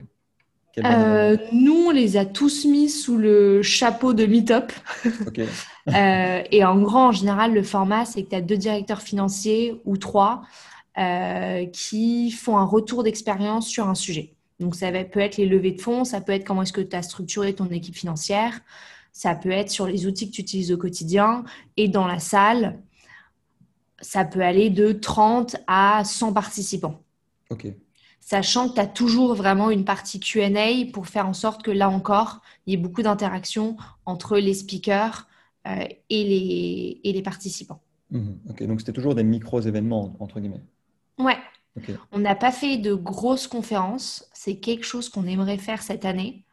euh, 0.79 1.37
nous, 1.53 1.87
on 1.89 1.91
les 1.91 2.17
a 2.17 2.25
tous 2.25 2.65
mis 2.65 2.89
sous 2.89 3.17
le 3.17 3.63
chapeau 3.63 4.13
de 4.13 4.27
Meetup. 4.27 4.73
euh, 5.89 6.43
et 6.51 6.65
en 6.65 6.81
grand, 6.81 7.09
en 7.09 7.13
général, 7.13 7.53
le 7.53 7.63
format, 7.63 8.05
c'est 8.05 8.23
que 8.23 8.31
tu 8.31 8.37
as 8.37 8.41
deux 8.41 8.57
directeurs 8.57 9.03
financiers 9.03 9.81
ou 9.85 9.97
trois 9.97 10.43
euh, 10.99 11.67
qui 11.67 12.31
font 12.31 12.57
un 12.57 12.65
retour 12.65 13.03
d'expérience 13.03 13.67
sur 13.69 13.89
un 13.89 13.95
sujet. 13.95 14.35
Donc, 14.61 14.75
ça 14.75 14.91
peut 14.91 15.21
être 15.21 15.37
les 15.39 15.47
levées 15.47 15.73
de 15.73 15.81
fonds, 15.81 16.05
ça 16.05 16.21
peut 16.21 16.33
être 16.33 16.45
comment 16.45 16.63
est-ce 16.63 16.73
que 16.73 16.81
tu 16.81 16.95
as 16.95 17.03
structuré 17.03 17.55
ton 17.55 17.69
équipe 17.71 17.97
financière, 17.97 18.61
ça 19.13 19.35
peut 19.35 19.51
être 19.51 19.71
sur 19.71 19.87
les 19.87 20.07
outils 20.07 20.31
que 20.31 20.35
tu 20.35 20.43
utilises 20.43 20.71
au 20.71 20.77
quotidien. 20.77 21.45
Et 21.77 21.89
dans 21.89 22.07
la 22.07 22.19
salle, 22.19 22.79
ça 24.01 24.25
peut 24.25 24.43
aller 24.43 24.71
de 24.71 24.93
30 24.93 25.57
à 25.67 26.03
100 26.05 26.33
participants. 26.33 27.03
OK 27.51 27.67
sachant 28.31 28.69
que 28.69 28.75
tu 28.75 28.81
as 28.81 28.87
toujours 28.87 29.35
vraiment 29.35 29.71
une 29.71 29.85
partie 29.85 30.21
QA 30.21 30.51
pour 30.93 31.09
faire 31.09 31.27
en 31.27 31.33
sorte 31.33 31.65
que 31.65 31.73
là 31.73 31.91
encore, 31.91 32.43
il 32.65 32.71
y 32.71 32.75
ait 32.75 32.81
beaucoup 32.81 33.03
d'interactions 33.03 33.77
entre 34.07 34.39
les 34.39 34.55
speakers 34.55 35.27
euh, 35.67 35.85
et, 36.11 36.25
les, 36.25 37.01
et 37.03 37.13
les 37.13 37.23
participants. 37.23 37.83
Mhm. 38.11 38.39
ok, 38.49 38.63
donc 38.67 38.81
c'était 38.81 38.93
toujours 38.93 39.17
des 39.17 39.25
micros 39.25 39.61
événements, 39.61 40.17
entre 40.21 40.39
guillemets. 40.39 40.63
Ouais. 41.19 41.37
On 42.13 42.19
n'a 42.19 42.35
pas 42.35 42.53
fait 42.53 42.77
de 42.77 42.95
grosses 42.95 43.47
conférences. 43.47 44.29
C'est 44.33 44.57
quelque 44.57 44.85
chose 44.85 45.09
qu'on 45.09 45.27
aimerait 45.27 45.59
faire 45.59 45.83
cette 45.83 46.05
année. 46.05 46.45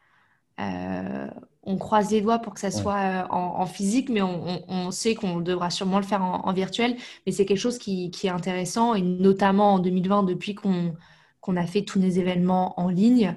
Euh, 0.60 1.28
on 1.68 1.76
croise 1.76 2.10
les 2.10 2.22
doigts 2.22 2.38
pour 2.38 2.54
que 2.54 2.60
ça 2.60 2.70
soit 2.70 2.96
euh, 2.96 3.26
en, 3.28 3.66
physique, 3.66 4.08
mais 4.08 4.22
on, 4.22 4.90
sait 4.90 5.14
qu'on 5.14 5.40
devra 5.40 5.68
sûrement 5.68 5.98
le 5.98 6.04
faire 6.04 6.22
en, 6.22 6.52
virtuel. 6.52 6.96
Mais 7.26 7.32
c'est 7.32 7.44
quelque 7.44 7.58
chose 7.58 7.78
qui, 7.78 8.10
qui, 8.10 8.26
est 8.26 8.30
intéressant, 8.30 8.94
et 8.94 9.02
notamment 9.02 9.74
en 9.74 9.78
2020, 9.78 10.22
depuis 10.22 10.54
qu'on 10.54 10.96
a 11.56 11.66
fait 11.66 11.82
tous 11.82 12.00
nos 12.00 12.08
événements 12.08 12.80
en 12.80 12.88
ligne, 12.88 13.36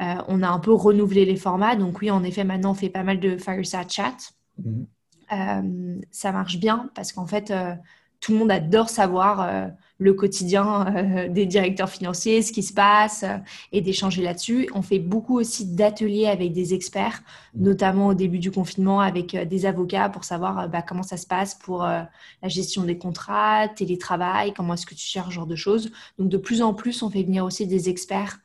euh, 0.00 0.14
on 0.28 0.42
a 0.42 0.48
un 0.48 0.60
peu 0.60 0.72
renouvelé 0.72 1.24
les 1.24 1.36
formats. 1.36 1.74
Donc 1.74 2.00
oui, 2.00 2.10
en 2.10 2.22
effet, 2.22 2.44
maintenant, 2.44 2.70
on 2.70 2.74
fait 2.74 2.88
pas 2.88 3.02
mal 3.02 3.18
de 3.18 3.36
fireside 3.36 3.90
chat. 3.90 4.16
Mhm. 4.58 4.86
Euh, 5.32 6.00
ça 6.12 6.30
marche 6.30 6.58
bien 6.58 6.90
parce 6.94 7.12
qu'en 7.12 7.26
fait, 7.26 7.50
euh, 7.50 7.74
tout 8.22 8.32
le 8.32 8.38
monde 8.38 8.52
adore 8.52 8.88
savoir 8.88 9.42
euh, 9.42 9.66
le 9.98 10.14
quotidien 10.14 10.86
euh, 10.96 11.28
des 11.28 11.44
directeurs 11.44 11.90
financiers, 11.90 12.40
ce 12.40 12.52
qui 12.52 12.62
se 12.62 12.72
passe 12.72 13.24
euh, 13.24 13.36
et 13.72 13.80
d'échanger 13.80 14.22
là-dessus. 14.22 14.68
On 14.74 14.80
fait 14.80 15.00
beaucoup 15.00 15.38
aussi 15.38 15.66
d'ateliers 15.66 16.28
avec 16.28 16.52
des 16.52 16.72
experts, 16.72 17.20
notamment 17.54 18.06
au 18.06 18.14
début 18.14 18.38
du 18.38 18.52
confinement 18.52 19.00
avec 19.00 19.36
des 19.36 19.66
avocats 19.66 20.08
pour 20.08 20.22
savoir 20.22 20.68
bah, 20.68 20.82
comment 20.82 21.02
ça 21.02 21.16
se 21.16 21.26
passe 21.26 21.56
pour 21.56 21.82
la 21.82 22.08
gestion 22.44 22.84
des 22.84 22.96
contrats, 22.96 23.68
télétravail, 23.68 24.54
comment 24.54 24.74
est-ce 24.74 24.86
que 24.86 24.94
tu 24.94 25.04
cherches 25.04 25.30
ce 25.30 25.34
genre 25.34 25.46
de 25.46 25.56
choses. 25.56 25.90
Donc 26.18 26.28
de 26.28 26.36
plus 26.36 26.62
en 26.62 26.74
plus, 26.74 27.02
on 27.02 27.10
fait 27.10 27.24
venir 27.24 27.44
aussi 27.44 27.66
des 27.66 27.88
experts 27.88 28.38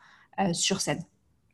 sur 0.54 0.82
scène. 0.82 1.04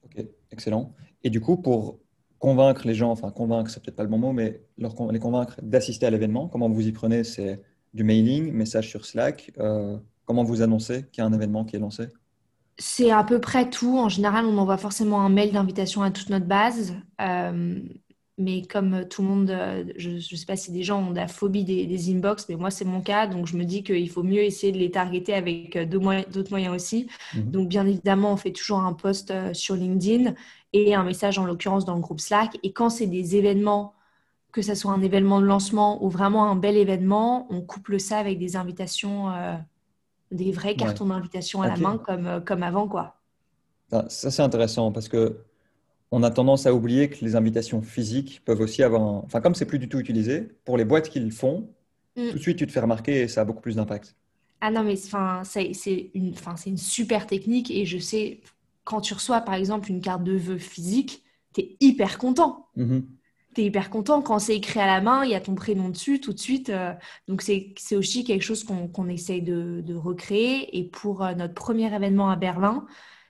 Ok, 0.05 0.25
excellent. 0.51 0.93
Et 1.23 1.29
du 1.29 1.41
coup, 1.41 1.57
pour 1.57 1.99
convaincre 2.39 2.87
les 2.87 2.93
gens, 2.93 3.11
enfin 3.11 3.31
convaincre, 3.31 3.69
c'est 3.69 3.81
peut-être 3.81 3.95
pas 3.95 4.03
le 4.03 4.09
bon 4.09 4.17
mot, 4.17 4.31
mais 4.31 4.61
les 4.77 5.19
convaincre 5.19 5.59
d'assister 5.61 6.05
à 6.05 6.09
l'événement, 6.09 6.47
comment 6.47 6.69
vous 6.69 6.87
y 6.87 6.91
prenez 6.91 7.23
C'est 7.23 7.61
du 7.93 8.03
mailing, 8.03 8.51
message 8.51 8.89
sur 8.89 9.05
Slack. 9.05 9.51
Euh, 9.59 9.97
comment 10.25 10.43
vous 10.43 10.61
annoncez 10.61 11.05
qu'il 11.11 11.21
y 11.21 11.25
a 11.25 11.27
un 11.27 11.33
événement 11.33 11.63
qui 11.63 11.75
est 11.75 11.79
lancé? 11.79 12.07
C'est 12.77 13.11
à 13.11 13.23
peu 13.23 13.39
près 13.39 13.69
tout. 13.69 13.97
En 13.99 14.09
général, 14.09 14.45
on 14.45 14.57
envoie 14.57 14.77
forcément 14.77 15.21
un 15.21 15.29
mail 15.29 15.51
d'invitation 15.51 16.01
à 16.01 16.09
toute 16.09 16.29
notre 16.29 16.47
base. 16.47 16.95
Euh, 17.21 17.79
mais 18.39 18.63
comme 18.63 19.05
tout 19.07 19.21
le 19.21 19.27
monde, 19.27 19.51
euh, 19.51 19.83
je 19.95 20.09
ne 20.09 20.19
sais 20.19 20.47
pas 20.47 20.55
si 20.55 20.71
des 20.71 20.81
gens 20.81 21.07
ont 21.07 21.11
de 21.11 21.17
la 21.17 21.27
phobie 21.27 21.63
des, 21.63 22.11
inbox, 22.11 22.47
mais 22.49 22.55
moi 22.55 22.71
c'est 22.71 22.83
mon 22.83 22.99
cas, 22.99 23.27
donc 23.27 23.45
je 23.45 23.55
me 23.55 23.63
dis 23.63 23.83
qu'il 23.83 24.09
faut 24.09 24.23
mieux 24.23 24.41
essayer 24.41 24.73
de 24.73 24.79
les 24.79 24.89
targeter 24.89 25.35
avec 25.35 25.77
d'autres 25.87 26.49
moyens 26.49 26.73
aussi. 26.73 27.07
Mhm. 27.35 27.51
Donc 27.51 27.69
bien 27.69 27.85
évidemment, 27.85 28.33
on 28.33 28.37
fait 28.37 28.51
toujours 28.51 28.79
un 28.79 28.93
post 28.93 29.31
sur 29.53 29.75
LinkedIn 29.75 30.33
et 30.73 30.95
un 30.95 31.03
message 31.03 31.37
en 31.37 31.45
l'occurrence 31.45 31.85
dans 31.85 31.93
le 31.93 32.01
groupe 32.01 32.19
Slack. 32.19 32.57
Et 32.63 32.73
quand 32.73 32.89
c'est 32.89 33.05
des 33.05 33.35
événements 33.35 33.93
que 34.53 34.61
ce 34.61 34.73
soit 34.75 34.93
un 34.93 35.01
événement 35.01 35.41
de 35.41 35.45
lancement 35.45 36.01
ou 36.03 36.09
vraiment 36.09 36.49
un 36.49 36.55
bel 36.55 36.77
événement, 36.77 37.47
on 37.49 37.61
couple 37.61 37.99
ça 37.99 38.19
avec 38.19 38.39
des 38.39 38.55
invitations, 38.55 39.29
euh, 39.31 39.55
des 40.31 40.53
vrais 40.53 40.75
cartons 40.75 41.07
d'invitation 41.07 41.61
à 41.61 41.67
la 41.67 41.75
main 41.75 41.97
comme, 41.97 42.27
euh, 42.27 42.39
comme 42.39 42.63
avant. 42.63 42.87
Quoi. 42.87 43.17
Ça, 43.89 44.31
c'est 44.31 44.41
intéressant 44.41 44.93
parce 44.93 45.09
que 45.09 45.41
on 46.11 46.23
a 46.23 46.29
tendance 46.31 46.65
à 46.65 46.73
oublier 46.73 47.09
que 47.09 47.25
les 47.25 47.35
invitations 47.35 47.81
physiques 47.81 48.41
peuvent 48.45 48.61
aussi 48.61 48.83
avoir 48.83 49.01
un... 49.01 49.21
Enfin, 49.25 49.41
comme 49.41 49.55
c'est 49.55 49.65
plus 49.65 49.79
du 49.79 49.89
tout 49.89 49.99
utilisé, 49.99 50.41
pour 50.63 50.77
les 50.77 50.85
boîtes 50.85 51.09
qui 51.09 51.19
le 51.19 51.31
font, 51.31 51.67
Mm. 52.15 52.29
tout 52.29 52.37
de 52.37 52.41
suite, 52.41 52.57
tu 52.57 52.67
te 52.67 52.71
fais 52.71 52.79
remarquer 52.79 53.21
et 53.21 53.27
ça 53.27 53.41
a 53.41 53.45
beaucoup 53.45 53.61
plus 53.61 53.75
d'impact. 53.75 54.15
Ah 54.61 54.71
non, 54.71 54.83
mais 54.83 54.95
c'est 54.95 55.73
c'est 55.73 56.11
une, 56.13 56.33
une 56.65 56.77
super 56.77 57.27
technique 57.27 57.69
et 57.71 57.85
je 57.85 57.97
sais, 57.97 58.41
quand 58.83 59.01
tu 59.01 59.13
reçois 59.13 59.41
par 59.41 59.55
exemple 59.55 59.89
une 59.89 60.01
carte 60.01 60.23
de 60.23 60.33
vœux 60.33 60.57
physique, 60.57 61.23
tu 61.53 61.61
es 61.61 61.77
hyper 61.79 62.17
content. 62.17 62.67
Mhm. 62.75 63.05
Tu 63.53 63.61
es 63.61 63.65
hyper 63.65 63.89
content 63.89 64.21
quand 64.21 64.39
c'est 64.39 64.55
écrit 64.55 64.79
à 64.79 64.87
la 64.87 65.01
main, 65.01 65.23
il 65.23 65.31
y 65.31 65.35
a 65.35 65.41
ton 65.41 65.55
prénom 65.55 65.89
dessus 65.89 66.19
tout 66.19 66.33
de 66.33 66.39
suite. 66.39 66.69
euh, 66.69 66.93
donc 67.27 67.41
c'est 67.41 67.95
aussi 67.95 68.23
quelque 68.23 68.41
chose 68.41 68.63
qu'on 68.63 69.07
essaye 69.07 69.41
de, 69.41 69.95
recréer. 69.95 70.77
Et 70.77 70.83
pour 70.83 71.23
euh, 71.23 71.33
notre 71.33 71.53
premier 71.53 71.93
événement 71.93 72.29
à 72.29 72.35
Berlin, 72.35 72.85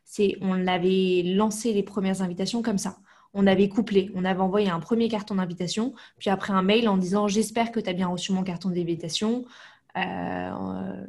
c'est 0.05 0.37
on 0.41 0.53
l'avait 0.53 1.23
lancé 1.25 1.73
les 1.73 1.83
premières 1.83 2.21
invitations 2.21 2.61
comme 2.61 2.77
ça. 2.77 2.97
On 3.33 3.47
avait 3.47 3.67
couplé, 3.69 4.11
on 4.15 4.25
avait 4.25 4.41
envoyé 4.41 4.69
un 4.69 4.79
premier 4.79 5.09
carton 5.09 5.35
d'invitation, 5.35 5.93
puis 6.19 6.29
après 6.29 6.53
un 6.53 6.61
mail 6.61 6.87
en 6.87 6.97
disant 6.97 7.27
j'espère 7.27 7.71
que 7.71 7.79
tu 7.79 7.89
as 7.89 7.93
bien 7.93 8.07
reçu 8.07 8.31
mon 8.31 8.43
carton 8.43 8.69
d'invitation. 8.69 9.45
Euh, 9.97 11.05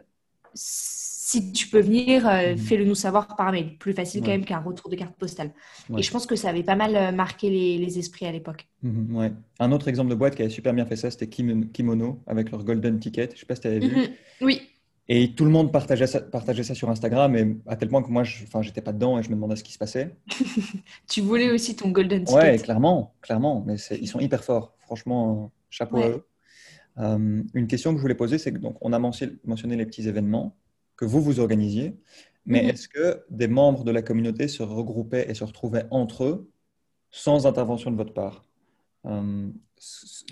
si 1.27 1.53
tu 1.53 1.69
peux 1.69 1.81
venir, 1.81 2.29
euh, 2.29 2.53
Mhm. 2.53 2.59
fais-le 2.59 2.85
nous 2.85 2.95
savoir 2.95 3.35
par 3.35 3.51
mail. 3.51 3.79
Plus 3.79 3.95
facile 3.95 4.21
quand 4.21 4.29
même 4.37 4.45
qu'un 4.45 4.59
retour 4.59 4.91
de 4.91 4.97
carte 4.97 5.17
postale. 5.17 5.53
Ouais. 5.89 6.01
Et 6.01 6.03
je 6.03 6.11
pense 6.11 6.27
que 6.27 6.37
ça 6.37 6.51
avait 6.51 6.63
pas 6.63 6.77
mal 6.77 6.95
euh, 6.95 7.13
marqué 7.13 7.49
les, 7.49 7.79
les 7.79 7.99
esprits 7.99 8.27
à 8.27 8.33
l'époque. 8.33 8.67
Mhm, 8.83 9.17
ouais. 9.17 9.33
Un 9.59 9.73
autre 9.73 9.89
exemple 9.89 10.11
de 10.11 10.15
boîte 10.15 10.35
qui 10.37 10.43
avait 10.43 10.51
super 10.51 10.75
bien 10.75 10.85
fait 10.85 10.97
ça, 10.97 11.11
c'était 11.11 11.29
Kim- 11.29 11.71
Kimono 11.73 12.21
avec 12.27 12.51
leur 12.51 12.63
Golden 12.63 12.99
Ticket. 13.01 13.31
Je 13.35 13.41
sais 13.41 13.47
pas 13.47 13.55
si 13.55 13.63
tu 13.63 13.69
avais 13.69 13.79
vu. 13.79 13.97
Mhm. 13.97 14.09
Oui, 14.43 14.61
Et 15.09 15.33
tout 15.35 15.45
le 15.45 15.51
monde 15.51 15.71
partageait 15.73 16.07
ça, 16.07 16.21
partageait 16.21 16.63
ça 16.63 16.75
sur 16.75 16.89
Instagram, 16.91 17.37
et 17.37 17.57
à 17.67 17.77
tel 17.77 17.89
point 17.91 18.03
que 18.03 18.11
moi, 18.11 18.25
je, 18.25 18.43
enfin, 18.45 18.61
j'étais 18.63 18.81
pas 18.83 18.93
dedans 18.93 19.19
et 19.19 19.23
je 19.23 19.29
me 19.31 19.35
demandais 19.35 19.57
ce 19.57 19.63
qui 19.65 19.73
se 19.73 19.79
passait. 19.79 20.17
tu 21.09 21.21
voulais 21.21 21.51
aussi 21.51 21.75
ton 21.77 21.91
golden 21.91 22.25
ticket. 22.25 22.39
Ouais, 22.41 22.59
clairement, 22.59 23.15
clairement. 23.23 23.63
Mais 23.67 23.77
ils 24.01 24.09
sont 24.09 24.21
hyper 24.21 24.43
forts. 24.45 24.75
Franchement, 24.81 25.53
chapeau 25.71 25.99
à 25.99 26.09
eux. 26.09 26.27
Euh, 26.99 27.43
une 27.55 27.67
question 27.67 27.91
que 27.93 27.97
je 27.99 28.03
voulais 28.03 28.15
poser, 28.15 28.39
c'est 28.39 28.53
que 28.53 28.59
donc 28.59 28.77
on 28.81 28.93
a 28.93 28.99
mentionné 28.99 29.77
les 29.77 29.87
petits 29.87 30.07
événements 30.09 30.57
que 30.97 31.05
vous 31.05 31.21
vous 31.21 31.41
organisiez, 31.41 31.97
mais 32.47 32.63
Mhm. 32.63 32.71
est-ce 32.71 32.89
que 32.89 33.25
des 33.31 33.49
membres 33.49 33.85
de 33.85 33.91
la 33.91 34.03
communauté 34.03 34.49
se 34.49 34.63
regroupaient 34.63 35.31
et 35.31 35.35
se 35.35 35.45
retrouvaient 35.45 35.87
entre 35.91 36.25
eux 36.25 36.51
sans 37.11 37.47
intervention 37.47 37.91
de 37.91 37.97
votre 37.97 38.13
part 38.15 38.45
Euh, 39.07 39.51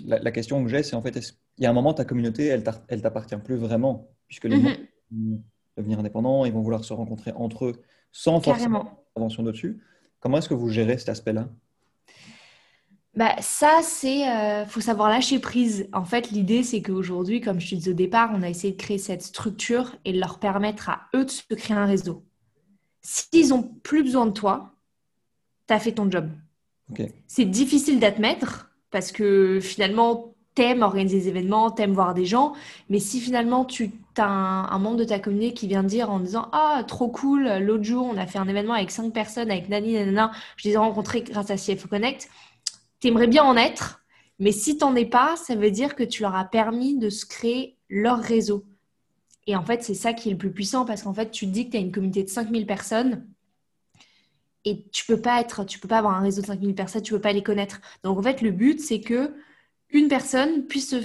la, 0.05 0.17
la 0.19 0.31
question 0.31 0.63
que 0.63 0.69
j'ai, 0.69 0.81
c'est 0.81 0.95
en 0.95 1.01
fait, 1.03 1.15
il 1.57 1.63
y 1.63 1.67
a 1.67 1.69
un 1.69 1.73
moment, 1.73 1.93
ta 1.93 2.05
communauté, 2.05 2.47
elle 2.47 2.63
elle 2.87 3.01
t'appartient 3.03 3.37
plus 3.37 3.55
vraiment, 3.55 4.09
puisque 4.27 4.45
les 4.45 4.57
Mhm. 4.57 4.63
membres 4.63 4.77
vont 5.11 5.43
devenir 5.77 5.99
indépendants, 5.99 6.45
ils 6.45 6.53
vont 6.53 6.61
vouloir 6.63 6.83
se 6.83 6.93
rencontrer 6.93 7.31
entre 7.33 7.65
eux 7.65 7.81
sans 8.11 8.41
forcément 8.41 9.05
intervention 9.15 9.43
dessus. 9.43 9.83
Comment 10.19 10.37
est-ce 10.39 10.49
que 10.49 10.55
vous 10.55 10.69
gérez 10.69 10.97
cet 10.97 11.09
aspect-là? 11.09 11.49
Bah, 13.15 13.35
ça, 13.41 13.81
c'est. 13.83 14.27
euh, 14.27 14.65
faut 14.65 14.81
savoir 14.81 15.09
lâcher 15.09 15.39
prise. 15.39 15.87
En 15.93 16.03
fait, 16.03 16.31
l'idée, 16.31 16.63
c'est 16.63 16.81
qu'aujourd'hui, 16.81 17.41
comme 17.41 17.59
je 17.59 17.69
te 17.69 17.75
disais 17.75 17.91
au 17.91 17.93
départ, 17.93 18.31
on 18.33 18.41
a 18.41 18.49
essayé 18.49 18.73
de 18.73 18.81
créer 18.81 18.97
cette 18.97 19.21
structure 19.21 19.95
et 20.03 20.13
de 20.13 20.19
leur 20.19 20.39
permettre 20.39 20.89
à 20.89 21.01
eux 21.15 21.25
de 21.25 21.29
se 21.29 21.43
créer 21.53 21.77
un 21.77 21.85
réseau. 21.85 22.23
S'ils 23.01 23.49
n'ont 23.49 23.63
plus 23.83 24.03
besoin 24.03 24.25
de 24.25 24.31
toi, 24.31 24.75
tu 25.67 25.73
as 25.73 25.79
fait 25.79 25.93
ton 25.93 26.09
job. 26.09 26.29
Ok. 26.91 27.03
C'est 27.27 27.45
difficile 27.45 27.99
d'admettre 27.99 28.71
parce 28.91 29.11
que 29.11 29.59
finalement, 29.61 30.35
t'aimes 30.55 30.83
organiser 30.83 31.19
des 31.19 31.27
événements, 31.29 31.71
t'aimes 31.71 31.93
voir 31.93 32.13
des 32.13 32.25
gens, 32.25 32.53
mais 32.89 32.99
si 32.99 33.19
finalement 33.19 33.65
tu 33.65 33.91
as 34.17 34.25
un, 34.25 34.65
un 34.69 34.79
membre 34.79 34.97
de 34.97 35.03
ta 35.03 35.19
communauté 35.19 35.53
qui 35.53 35.67
vient 35.67 35.83
dire 35.83 36.11
en 36.11 36.19
disant 36.19 36.49
Ah, 36.51 36.83
trop 36.87 37.07
cool, 37.09 37.47
l'autre 37.59 37.83
jour 37.83 38.05
on 38.11 38.17
a 38.17 38.27
fait 38.27 38.37
un 38.39 38.47
événement 38.47 38.73
avec 38.73 38.91
cinq 38.91 39.11
personnes, 39.13 39.49
avec 39.49 39.69
Nani, 39.69 39.93
nanana, 39.93 40.31
je 40.57 40.67
les 40.67 40.75
ai 40.75 40.77
rencontrés 40.77 41.23
grâce 41.23 41.49
à 41.49 41.55
CFO 41.57 41.87
Connect, 41.87 42.29
t'aimerais 43.03 43.27
bien 43.27 43.43
en 43.43 43.57
être, 43.57 44.01
mais 44.39 44.53
si 44.53 44.77
t'en 44.77 44.95
es 44.95 45.05
pas, 45.05 45.35
ça 45.35 45.55
veut 45.55 45.71
dire 45.71 45.95
que 45.95 46.03
tu 46.03 46.21
leur 46.21 46.35
as 46.35 46.45
permis 46.45 46.97
de 46.97 47.09
se 47.09 47.25
créer 47.25 47.77
leur 47.89 48.19
réseau. 48.19 48.65
Et 49.45 49.57
en 49.57 49.63
fait, 49.63 49.83
c'est 49.83 49.93
ça 49.93 50.13
qui 50.13 50.29
est 50.29 50.31
le 50.31 50.37
plus 50.37 50.53
puissant 50.53 50.85
parce 50.85 51.03
qu'en 51.03 51.13
fait, 51.13 51.29
tu 51.29 51.45
te 51.45 51.51
dis 51.51 51.65
que 51.65 51.71
tu 51.71 51.77
as 51.77 51.81
une 51.81 51.91
communauté 51.91 52.23
de 52.23 52.29
5000 52.29 52.65
personnes 52.65 53.27
et 54.63 54.85
tu 54.93 55.05
peux 55.05 55.19
pas 55.19 55.41
être, 55.41 55.65
tu 55.65 55.79
peux 55.79 55.89
pas 55.89 55.97
avoir 55.97 56.15
un 56.15 56.21
réseau 56.21 56.41
de 56.41 56.47
5000 56.47 56.73
personnes, 56.75 57.01
tu 57.01 57.11
peux 57.11 57.19
pas 57.19 57.33
les 57.33 57.43
connaître. 57.43 57.81
Donc 58.03 58.17
en 58.17 58.23
fait, 58.23 58.41
le 58.41 58.51
but, 58.51 58.79
c'est 58.79 59.01
que 59.01 59.33
une 59.89 60.07
personne 60.07 60.65
puisse 60.65 60.95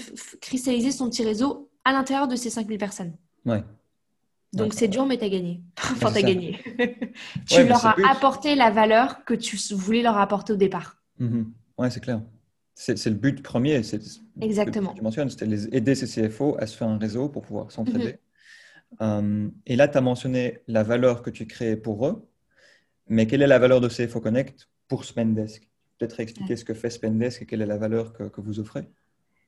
cristalliser 0.41 0.93
son 0.93 1.11
petit 1.11 1.25
réseau 1.25 1.69
à 1.85 1.93
l'intérieur 1.93 2.29
de 2.29 2.37
ces 2.37 2.49
5000 2.49 2.79
personnes. 2.79 3.17
Ouais. 3.45 3.65
Donc 4.53 4.73
c'est 4.73 4.89
dur, 4.89 5.05
mais 5.05 5.19
tu 5.19 5.25
as 5.25 5.29
gagné. 5.31 5.61
Enfin, 5.77 6.13
tu 6.13 6.19
as 6.19 6.23
gagné. 6.23 6.59
tu 7.49 7.57
Ouais, 7.57 7.65
leur 7.65 7.85
as 7.85 7.97
apporté 8.09 8.55
la 8.55 8.71
valeur 8.71 9.25
que 9.25 9.35
tu 9.35 9.57
voulais 9.75 10.03
leur 10.03 10.17
apporter 10.17 10.53
au 10.53 10.57
départ. 10.57 10.97
Mhm. 11.19 11.53
Ouais, 11.79 11.91
c'est 11.91 12.01
clair. 12.01 12.21
C'est 12.75 13.07
le 13.07 13.17
but 13.17 13.43
premier. 13.43 13.83
c'est 13.83 14.01
ce 14.01 14.19
que 14.19 14.25
Exactement. 14.41 14.93
Tu 14.95 15.03
mentionnes, 15.03 15.31
c'était 15.31 15.47
les 15.47 15.67
aider 15.75 15.97
ces 15.97 16.07
CFO 16.07 16.57
à 16.61 16.67
se 16.67 16.77
faire 16.77 16.89
un 16.89 16.99
réseau 16.99 17.29
pour 17.29 17.43
pouvoir 17.43 17.73
s'entraider. 17.73 18.19
Mhm. 18.93 18.99
Euh, 19.03 19.49
et 19.67 19.77
là, 19.77 19.89
tu 19.89 19.99
as 19.99 20.01
mentionné 20.01 20.61
la 20.69 20.83
valeur 20.83 21.23
que 21.23 21.31
tu 21.31 21.47
crées 21.47 21.77
pour 21.77 22.07
eux, 22.07 22.27
mais 23.09 23.27
quelle 23.27 23.43
est 23.43 23.49
la 23.49 23.59
valeur 23.59 23.81
de 23.81 23.89
CFO 23.89 24.21
Connect 24.21 24.69
pour 24.87 25.05
Spendesk? 25.05 25.69
Peut-être 25.99 26.21
expliquer 26.21 26.57
ce 26.57 26.65
que 26.65 26.73
fait 26.73 26.91
Spendesk 26.91 27.43
et 27.43 27.47
quelle 27.47 27.63
est 27.63 27.67
la 27.67 27.77
valeur 27.79 28.13
que, 28.13 28.25
que 28.25 28.41
vous 28.41 28.61
offrez. 28.61 28.89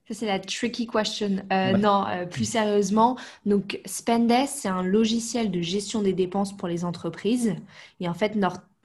Ça, 0.09 0.15
c'est 0.15 0.27
la 0.27 0.41
tricky 0.41 0.89
question. 0.89 1.37
Euh, 1.53 1.73
Ouais. 1.73 1.79
Non, 1.79 2.05
euh, 2.09 2.27
plus 2.27 2.45
sérieusement, 2.45 3.17
donc 3.47 3.81
Spendesk, 3.87 4.53
c'est 4.53 4.69
un 4.69 4.83
logiciel 4.83 5.53
de 5.53 5.61
gestion 5.61 6.03
des 6.03 6.13
dépenses 6.13 6.57
pour 6.57 6.67
les 6.67 6.85
entreprises. 6.85 7.55
Et 8.01 8.09
en 8.09 8.15
fait, 8.15 8.37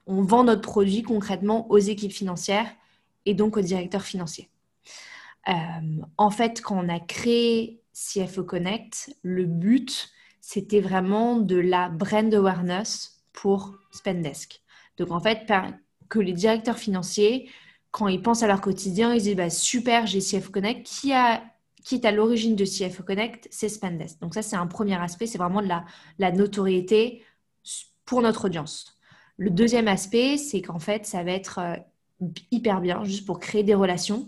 on 0.06 0.22
vend 0.22 0.44
notre 0.44 0.62
produit 0.62 1.02
concrètement 1.02 1.70
aux 1.72 1.80
équipes 1.80 2.12
financières 2.12 2.68
et 3.26 3.34
donc 3.34 3.58
aux 3.58 3.62
directeurs 3.62 4.04
financiers. 4.04 4.50
Euh, 5.48 5.54
en 6.18 6.30
fait, 6.32 6.62
quand 6.62 6.78
on 6.78 6.90
a 6.90 7.00
créé 7.00 7.82
CFO 7.94 8.44
Connect, 8.44 9.16
le 9.22 9.46
but, 9.46 10.10
c'était 10.42 10.82
vraiment 10.82 11.38
de 11.38 11.58
la 11.58 11.90
brand 11.90 12.34
awareness 12.34 13.24
pour 13.34 13.78
Spendesk. 13.92 14.62
Donc, 14.98 15.12
en 15.12 15.20
fait, 15.20 15.52
que 16.10 16.20
les 16.20 16.34
directeurs 16.34 16.78
financiers 16.78 17.50
quand 17.96 18.10
ils 18.10 18.22
pensent 18.22 18.44
à 18.44 18.48
leur 18.48 18.60
quotidien, 18.60 19.14
ils 19.14 19.22
disent 19.22 19.38
bah, 19.38 19.50
super, 19.50 20.06
j'ai 20.06 20.20
CFO 20.20 20.52
Connect. 20.52 20.86
Qui, 20.86 21.14
a, 21.14 21.42
qui 21.82 21.96
est 21.96 22.04
à 22.04 22.12
l'origine 22.12 22.58
de 22.58 22.66
CFO 22.66 23.04
Connect? 23.04 23.48
C'est 23.52 23.70
Spendesk. 23.70 24.20
Donc, 24.20 24.34
ça, 24.34 24.42
c'est 24.42 24.58
un 24.58 24.68
premier 24.68 25.02
aspect, 25.02 25.28
c'est 25.28 25.38
vraiment 25.38 25.62
de 25.62 25.70
la, 25.70 25.86
la 26.20 26.34
notoriété 26.34 27.24
pour 28.04 28.22
notre 28.22 28.48
audience. 28.48 28.98
Le 29.38 29.50
deuxième 29.50 29.88
aspect, 29.88 30.36
c'est 30.36 30.62
qu'en 30.62 30.78
fait, 30.78 31.06
ça 31.06 31.24
va 31.24 31.32
être 31.32 31.60
euh, 31.60 31.76
hyper 32.52 32.82
bien 32.82 33.04
juste 33.04 33.26
pour 33.26 33.40
créer 33.40 33.64
des 33.64 33.76
relations, 33.76 34.28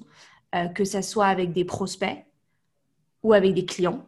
euh, 0.56 0.67
que 0.67 0.86
ça 0.86 1.01
soit 1.01 1.27
avec 1.27 1.53
des 1.53 1.65
prospects 1.65 2.25
ou 3.24 3.34
avec 3.34 3.53
des 3.53 3.65
clients. 3.65 4.06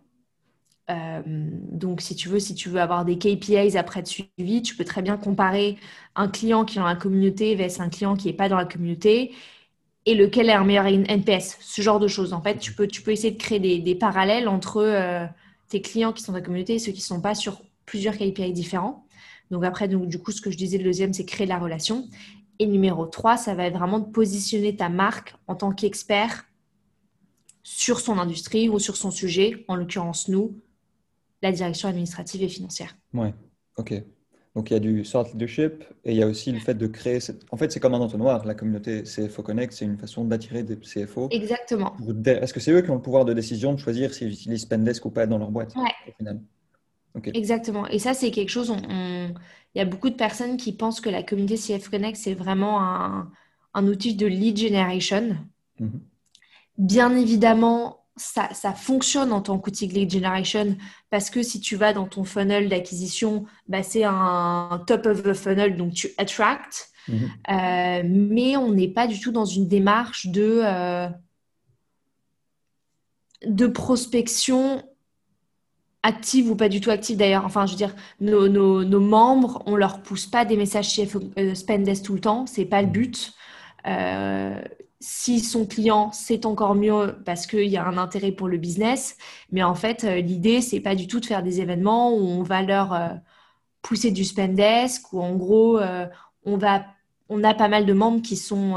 Euh, 0.89 1.21
donc, 1.25 2.01
si 2.01 2.15
tu 2.15 2.29
veux, 2.29 2.39
si 2.39 2.55
tu 2.55 2.69
veux 2.69 2.81
avoir 2.81 3.05
des 3.05 3.17
KPIs 3.17 3.77
après 3.77 4.01
de 4.01 4.07
suivi, 4.07 4.62
tu 4.62 4.75
peux 4.75 4.86
très 4.86 5.01
bien 5.01 5.17
comparer 5.17 5.77
un 6.15 6.27
client 6.27 6.65
qui 6.65 6.77
est 6.77 6.81
dans 6.81 6.88
la 6.88 6.95
communauté 6.95 7.55
versus 7.55 7.79
un 7.79 7.89
client 7.89 8.15
qui 8.15 8.27
n'est 8.27 8.33
pas 8.33 8.50
dans 8.50 8.57
la 8.57 8.65
communauté 8.65 9.33
et 10.05 10.15
lequel 10.15 10.50
est 10.50 10.53
un 10.53 10.63
meilleur 10.63 10.88
NPS, 10.88 11.57
ce 11.62 11.81
genre 11.81 12.00
de 12.00 12.07
choses. 12.07 12.33
En 12.33 12.41
fait, 12.41 12.57
tu 12.57 12.74
peux, 12.74 12.88
tu 12.88 13.01
peux 13.01 13.12
essayer 13.12 13.31
de 13.31 13.38
créer 13.38 13.59
des, 13.59 13.79
des 13.79 13.95
parallèles 13.95 14.48
entre 14.48 14.77
euh, 14.77 15.25
tes 15.67 15.81
clients 15.81 16.13
qui 16.13 16.24
sont 16.24 16.31
dans 16.31 16.39
la 16.39 16.43
communauté 16.43 16.75
et 16.75 16.79
ceux 16.79 16.91
qui 16.91 17.00
ne 17.00 17.03
sont 17.03 17.21
pas 17.21 17.36
sur 17.36 17.62
plusieurs 17.86 18.17
KPI 18.17 18.51
différents. 18.53 19.05
Donc 19.51 19.63
après, 19.65 19.88
donc, 19.88 20.07
du 20.07 20.19
coup, 20.19 20.31
ce 20.31 20.41
que 20.41 20.51
je 20.51 20.57
disais, 20.57 20.77
le 20.77 20.83
deuxième, 20.83 21.13
c'est 21.13 21.25
créer 21.25 21.48
la 21.48 21.59
relation. 21.59 22.07
Et 22.60 22.68
numéro 22.68 23.06
3, 23.06 23.38
ça 23.38 23.56
va 23.56 23.66
être 23.66 23.78
vraiment 23.78 24.00
de 24.00 24.12
positionner 24.12 24.75
ta 24.75 24.89
marque 24.89 25.36
en 25.48 25.56
tant 25.56 25.72
qu'expert 25.72 26.46
sur 27.63 28.00
son 28.00 28.18
industrie 28.18 28.68
ou 28.70 28.80
sur 28.80 28.98
son 28.98 29.12
sujet, 29.12 29.63
en 29.68 29.75
l'occurrence 29.75 30.28
nous, 30.28 30.60
la 31.42 31.51
direction 31.51 31.88
administrative 31.88 32.44
et 32.44 32.50
financière. 32.50 32.98
Ouais, 33.13 33.34
ok. 33.78 33.94
Donc 34.56 34.72
il 34.72 34.74
y 34.74 34.75
a 34.75 34.80
du 34.80 35.04
thought 35.04 35.32
leadership 35.32 35.84
et 36.04 36.12
il 36.12 36.18
y 36.18 36.24
a 36.24 36.28
aussi 36.28 36.51
le 36.51 36.60
fait 36.60 36.74
de 36.74 36.88
créer. 36.88 37.20
Cette... 37.20 37.46
En 37.51 37.56
fait, 37.56 37.72
c'est 37.72 37.80
comme 37.80 37.94
un 37.94 38.00
entonnoir. 38.00 38.44
La 38.46 38.56
communauté 38.56 39.04
CFO 39.04 39.44
Connect, 39.44 39.72
c'est 39.72 39.86
une 39.86 39.98
façon 39.98 40.25
d'attirer 40.25 40.63
des 40.63 40.75
CFO. 40.75 41.30
Exactement. 41.32 41.96
Est-ce 42.25 42.54
que 42.54 42.60
c'est 42.60 42.72
eux 42.72 42.82
qui 42.82 42.89
ont 42.89 42.96
le 42.96 43.01
pouvoir 43.01 43.24
de 43.24 43.34
décision 43.34 43.74
de 43.74 43.80
choisir 43.80 44.13
s'ils 44.13 44.32
utilisent 44.34 44.63
Spendesk 44.63 45.06
ou 45.06 45.12
pas 45.12 45.28
dans 45.28 45.38
leur 45.38 45.51
boîte 45.51 45.75
Ouais. 45.75 45.92
au 46.10 46.12
final? 46.18 46.42
Exactement. 47.34 47.88
Et 47.88 48.00
ça, 48.00 48.13
c'est 48.13 48.32
quelque 48.32 48.50
chose, 48.50 48.70
on- 48.70 48.82
on- 48.89 49.34
il 49.75 49.78
y 49.78 49.82
a 49.82 49.86
beaucoup 49.86 50.10
de 50.10 50.16
personnes 50.16 50.58
qui 50.58 50.74
pensent 50.74 51.01
que 51.01 51.10
la 51.10 51.24
communauté 51.24 51.58
CF 51.58 51.89
Connect, 51.89 52.18
c'est 52.18 52.34
vraiment 52.34 52.82
un, 52.82 53.30
un 53.74 53.88
outil 53.88 54.16
de 54.16 54.25
lead 54.25 54.58
generation. 54.58 55.38
Mhm. 55.80 56.00
Bien 56.78 57.16
évidemment, 57.16 58.06
ça, 58.16 58.50
ça 58.54 58.74
fonctionne 58.74 59.32
en 59.32 59.42
tant 59.42 59.60
qu'outil 59.60 59.88
de 59.88 59.94
lead 59.94 60.12
generation 60.12 60.78
parce 61.10 61.30
que 61.30 61.44
si 61.44 61.60
tu 61.60 61.75
vas 61.75 61.94
dans 61.94 62.08
ton 62.08 62.24
funnel 62.24 62.70
d'acquisition, 62.70 63.46
bah, 63.68 63.84
c'est 63.84 64.04
un 64.04 64.84
top 64.88 65.06
of 65.06 65.24
the 65.24 65.34
funnel, 65.34 65.78
donc 65.78 65.94
tu 65.94 66.10
attract. 66.18 66.89
Mhm. 67.08 67.30
Euh, 67.50 68.01
mais 68.06 68.58
on 68.58 68.72
n'est 68.72 68.88
pas 68.89 69.08
du 69.08 69.20
tout 69.20 69.32
dans 69.32 69.46
une 69.46 69.68
démarche 69.68 70.28
de, 70.28 70.62
euh, 70.63 71.08
de 73.46 73.68
prospection 73.68 74.84
active 76.03 76.50
ou 76.50 76.56
pas 76.56 76.70
du 76.70 76.82
tout 76.82 76.89
active 76.91 77.18
d'ailleurs. 77.18 77.46
Enfin, 77.46 77.65
je 77.65 77.72
veux 77.72 77.77
dire, 77.77 77.96
nos, 78.22 78.48
nos- 78.48 78.84
nos 78.84 79.00
membres, 79.00 79.63
on 79.65 79.75
leur 79.75 80.01
pousse 80.01 80.25
pas 80.27 80.46
des 80.46 80.58
messages 80.58 80.89
chez 80.89 81.08
euh, 81.38 81.56
Spendesk 81.56 82.03
tout 82.03 82.13
le 82.13 82.22
temps, 82.22 82.46
c'est 82.46 82.65
pas 82.65 82.82
le 82.82 82.88
but. 82.88 83.34
si 85.01 85.39
son 85.39 85.65
client, 85.65 86.12
c'est 86.12 86.46
encore 86.46 86.75
mieux 86.75 87.15
parce 87.25 87.48
qu'il 87.48 87.68
y 87.68 87.77
a 87.77 87.86
un 87.88 87.98
intérêt 87.98 88.32
pour 88.34 88.48
le 88.50 88.58
business. 88.58 89.18
Mais 89.51 89.63
en 89.63 89.75
fait, 89.75 90.03
l'idée, 90.03 90.62
c'est 90.62 90.82
pas 90.82 90.96
du 90.96 91.08
tout 91.08 91.20
de 91.20 91.25
faire 91.25 91.44
des 91.44 91.62
événements 91.62 92.13
où 92.13 92.20
on 92.27 92.44
va 92.44 92.62
leur 92.63 93.20
pousser 93.82 94.12
du 94.12 94.25
spendesk, 94.25 95.13
où 95.13 95.22
en 95.22 95.36
gros, 95.36 95.79
on, 96.44 96.58
va, 96.58 96.86
on 97.29 97.44
a 97.44 97.53
pas 97.53 97.70
mal 97.70 97.86
de 97.86 97.94
membres 97.94 98.22
qui 98.22 98.36
sont 98.36 98.75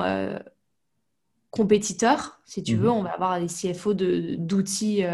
compétiteurs, 1.50 2.40
si 2.44 2.62
tu 2.62 2.76
veux. 2.76 2.88
Mhm. 2.88 2.94
On 2.96 3.02
va 3.02 3.10
avoir 3.10 3.40
des 3.40 3.48
CFO 3.48 3.94
d'outils 3.94 5.04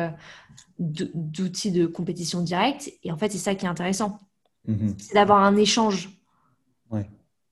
d'outils 0.78 1.70
de, 1.70 1.86
compétition 1.86 2.42
directe. 2.42 2.90
Et 3.02 3.12
en 3.12 3.16
fait, 3.16 3.30
c'est 3.30 3.38
ça 3.38 3.54
qui 3.54 3.66
est 3.66 3.68
intéressant. 3.68 4.18
Mhm. 4.66 4.94
C'est 4.98 5.14
d'avoir 5.14 5.42
un 5.42 5.56
échange. 5.56 6.10
Ouais. 6.90 7.08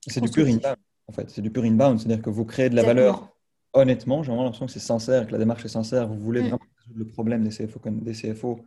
C'est 0.07 0.21
du 0.21 0.31
pure 0.31 0.47
inbound, 0.47 0.77
en 1.09 1.13
fait. 1.13 1.31
C'est 1.31 1.43
du 1.43 1.51
pure 1.51 1.65
inbound. 1.65 1.99
C'est-à-dire 1.99 2.23
que 2.23 2.31
vous 2.31 2.45
créez 2.45 2.71
de 2.71 2.77
la 2.77 2.83
valeur 2.83 3.33
honnêtement. 3.73 4.23
J'ai 4.23 4.29
vraiment 4.29 4.45
l'impression 4.45 4.67
que 4.67 4.73
c'est 4.73 4.79
sincère, 4.79 5.27
que 5.27 5.33
la 5.33 5.39
démarche 5.39 5.65
est 5.65 5.69
sincère. 5.69 6.09
Vous 6.09 6.19
voulez 6.19 6.41
mm. 6.41 6.49
vraiment 6.49 6.61
résoudre 6.79 6.99
le 6.99 7.07
problème 7.07 7.45
des 7.45 7.51
CFO, 7.51 7.81
des 7.85 8.13
CFO 8.13 8.65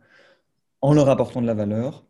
en 0.80 0.92
leur 0.92 1.08
apportant 1.08 1.42
de 1.42 1.46
la 1.46 1.54
valeur. 1.54 2.04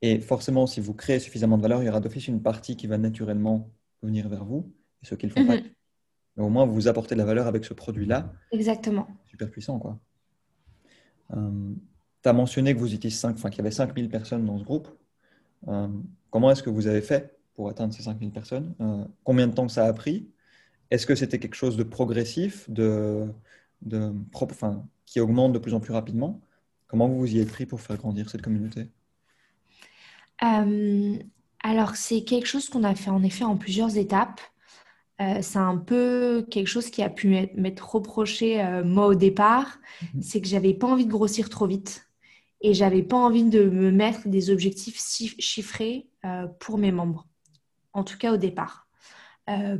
Et 0.00 0.20
forcément, 0.20 0.66
si 0.66 0.80
vous 0.80 0.94
créez 0.94 1.18
suffisamment 1.18 1.56
de 1.56 1.62
valeur, 1.62 1.82
il 1.82 1.86
y 1.86 1.88
aura 1.88 2.00
d'office 2.00 2.28
une 2.28 2.42
partie 2.42 2.76
qui 2.76 2.86
va 2.86 2.98
naturellement 2.98 3.70
venir 4.02 4.28
vers 4.28 4.44
vous. 4.44 4.72
Et 5.02 5.06
ceux 5.06 5.16
qui 5.16 5.26
le 5.26 5.32
font 5.32 5.46
pas, 5.46 5.56
mm-hmm 5.56 5.72
mais 6.38 6.44
au 6.44 6.48
moins 6.48 6.64
vous 6.64 6.88
apportez 6.88 7.14
de 7.14 7.18
la 7.18 7.24
valeur 7.24 7.46
avec 7.46 7.64
ce 7.64 7.74
produit-là. 7.74 8.32
Exactement. 8.52 9.08
Super 9.26 9.50
puissant, 9.50 9.78
quoi. 9.78 9.98
Euh, 11.36 11.74
tu 12.22 12.28
as 12.28 12.32
mentionné 12.32 12.74
que 12.74 12.78
vous 12.78 12.94
étiez 12.94 13.10
5, 13.10 13.36
enfin, 13.36 13.50
qu'il 13.50 13.58
y 13.58 13.60
avait 13.60 13.70
5000 13.70 14.08
personnes 14.08 14.44
dans 14.44 14.58
ce 14.58 14.64
groupe. 14.64 14.88
Euh, 15.68 15.88
comment 16.30 16.50
est-ce 16.50 16.62
que 16.62 16.70
vous 16.70 16.86
avez 16.86 17.02
fait 17.02 17.38
pour 17.54 17.68
atteindre 17.68 17.94
ces 17.94 18.02
5000 18.02 18.30
personnes? 18.32 18.74
Euh, 18.80 19.04
Combien 19.24 19.46
de 19.46 19.54
temps 19.54 19.68
ça 19.68 19.86
a 19.86 19.92
pris? 19.92 20.28
Est-ce 20.90 21.06
que 21.06 21.14
c'était 21.14 21.38
quelque 21.38 21.54
chose 21.54 21.76
de 21.76 21.82
progressif, 21.82 22.68
de, 22.70 23.26
de, 23.82 24.12
enfin, 24.34 24.86
qui 25.06 25.20
augmente 25.20 25.52
de 25.52 25.58
plus 25.58 25.74
en 25.74 25.80
plus 25.80 25.92
rapidement? 25.92 26.40
Comment 26.86 27.08
vous 27.08 27.18
vous 27.18 27.34
y 27.34 27.40
êtes 27.40 27.50
pris 27.50 27.66
pour 27.66 27.80
faire 27.80 27.98
grandir 27.98 28.30
cette 28.30 28.42
communauté? 28.42 28.88
Alors, 30.40 31.96
c'est 31.96 32.22
quelque 32.22 32.46
chose 32.46 32.68
qu'on 32.68 32.84
a 32.84 32.94
fait 32.94 33.10
en 33.10 33.22
effet 33.22 33.44
en 33.44 33.56
plusieurs 33.56 33.96
étapes. 33.98 34.40
Euh, 35.20 35.38
c'est 35.42 35.58
un 35.58 35.76
peu 35.76 36.46
quelque 36.48 36.68
chose 36.68 36.90
qui 36.90 37.02
a 37.02 37.10
pu 37.10 37.28
m'être 37.28 37.94
reproché 37.94 38.62
euh, 38.62 38.84
moi 38.84 39.06
au 39.06 39.14
départ, 39.14 39.78
mhm. 40.14 40.22
c'est 40.22 40.40
que 40.40 40.46
j'avais 40.46 40.74
pas 40.74 40.86
envie 40.86 41.06
de 41.06 41.10
grossir 41.10 41.48
trop 41.48 41.66
vite. 41.66 42.08
Et 42.60 42.74
j'avais 42.74 43.02
pas 43.02 43.16
envie 43.16 43.44
de 43.44 43.64
me 43.64 43.90
mettre 43.90 44.28
des 44.28 44.50
objectifs 44.50 44.98
chiffrés 45.38 46.08
euh, 46.24 46.46
pour 46.58 46.78
mes 46.78 46.92
membres, 46.92 47.26
en 47.92 48.02
tout 48.04 48.18
cas 48.18 48.32
au 48.32 48.36
départ. 48.36 48.86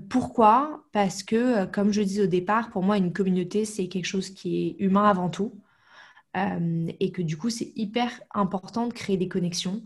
pourquoi? 0.09 0.85
Parce 0.93 1.23
que, 1.23 1.67
comme 1.67 1.93
je 1.93 2.03
dis 2.03 2.23
au 2.23 2.27
départ, 2.27 2.71
pour 2.71 2.83
moi, 2.83 2.97
une 2.97 3.13
communauté, 3.13 3.65
c'est 3.65 3.89
quelque 3.89 4.07
chose 4.07 4.31
qui 4.31 4.67
est 4.67 4.77
humain 4.85 5.05
avant 5.05 5.29
tout. 5.29 5.53
Et 7.01 7.11
que 7.13 7.23
du 7.23 7.37
coup, 7.37 7.51
c'est 7.51 7.73
hyper 7.77 8.21
important 8.33 8.87
de 8.87 8.93
créer 8.93 9.17
des 9.17 9.29
connexions. 9.29 9.83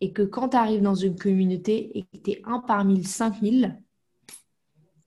Et 0.00 0.12
que 0.12 0.22
quand 0.22 0.50
tu 0.50 0.56
arrives 0.56 0.82
dans 0.82 0.94
une 0.94 1.16
communauté 1.16 1.98
et 1.98 2.02
que 2.02 2.16
tu 2.22 2.30
es 2.32 2.42
un 2.44 2.60
parmi 2.60 3.02
5000, 3.02 3.76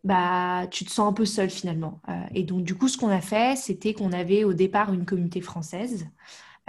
bah, 0.07 0.67
tu 0.71 0.85
te 0.85 0.91
sens 0.91 1.09
un 1.09 1.11
peu 1.11 1.25
seul 1.25 1.49
finalement. 1.49 1.99
Euh, 2.07 2.13
et 2.33 2.43
donc, 2.43 2.63
du 2.63 2.75
coup, 2.75 2.87
ce 2.87 2.97
qu'on 2.97 3.09
a 3.09 3.19
fait, 3.19 3.57
c'était 3.57 3.93
qu'on 3.93 4.13
avait 4.13 4.45
au 4.45 4.53
départ 4.53 4.93
une 4.93 5.05
communauté 5.05 5.41
française, 5.41 6.07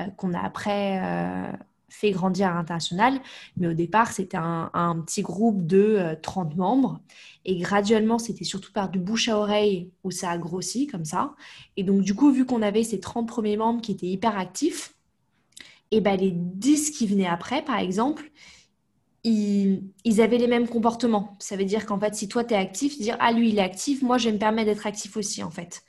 euh, 0.00 0.06
qu'on 0.16 0.34
a 0.34 0.40
après 0.40 1.00
euh, 1.00 1.52
fait 1.88 2.10
grandir 2.10 2.48
à 2.48 2.54
l'international. 2.54 3.20
Mais 3.56 3.68
au 3.68 3.74
départ, 3.74 4.10
c'était 4.10 4.36
un, 4.36 5.04
petit 5.06 5.22
groupe 5.22 5.64
de 5.68 6.16
30 6.20 6.56
membres. 6.56 7.00
Et 7.44 7.56
graduellement, 7.58 8.18
c'était 8.18 8.44
surtout 8.44 8.72
par 8.72 8.88
du 8.88 8.98
bouche 8.98 9.28
à 9.28 9.38
oreille 9.38 9.92
où 10.02 10.10
ça 10.10 10.30
a 10.30 10.38
grossi 10.38 10.88
comme 10.88 11.04
ça. 11.04 11.36
Et 11.76 11.84
donc, 11.84 12.02
du 12.02 12.16
coup, 12.16 12.32
vu 12.32 12.44
qu'on 12.44 12.60
avait 12.60 12.82
ces 12.82 12.98
30 12.98 13.28
premiers 13.28 13.56
membres 13.56 13.80
qui 13.80 13.92
étaient 13.92 14.06
hyper 14.06 14.36
actifs, 14.36 14.96
et 15.92 16.00
ben, 16.00 16.18
les 16.18 16.32
10 16.32 16.90
qui 16.90 17.06
venaient 17.06 17.28
après, 17.28 17.62
par 17.64 17.78
exemple, 17.78 18.32
ils, 19.28 20.20
avaient 20.20 20.38
les 20.38 20.46
mêmes 20.46 20.68
comportements. 20.68 21.36
Ça 21.38 21.56
veut 21.56 21.64
dire 21.64 21.86
qu'en 21.86 21.98
fait, 21.98 22.14
si 22.14 22.28
toi, 22.28 22.44
tu 22.44 22.54
es 22.54 22.56
actif, 22.56 22.98
dire 22.98 23.16
Ah, 23.20 23.32
lui, 23.32 23.50
il 23.50 23.58
est 23.58 23.62
actif, 23.62 24.02
moi, 24.02 24.18
je 24.18 24.26
vais 24.26 24.32
me 24.32 24.38
permettre 24.38 24.66
d'être 24.66 24.86
actif 24.86 25.16
aussi, 25.16 25.42
en 25.42 25.50
fait. 25.50 25.84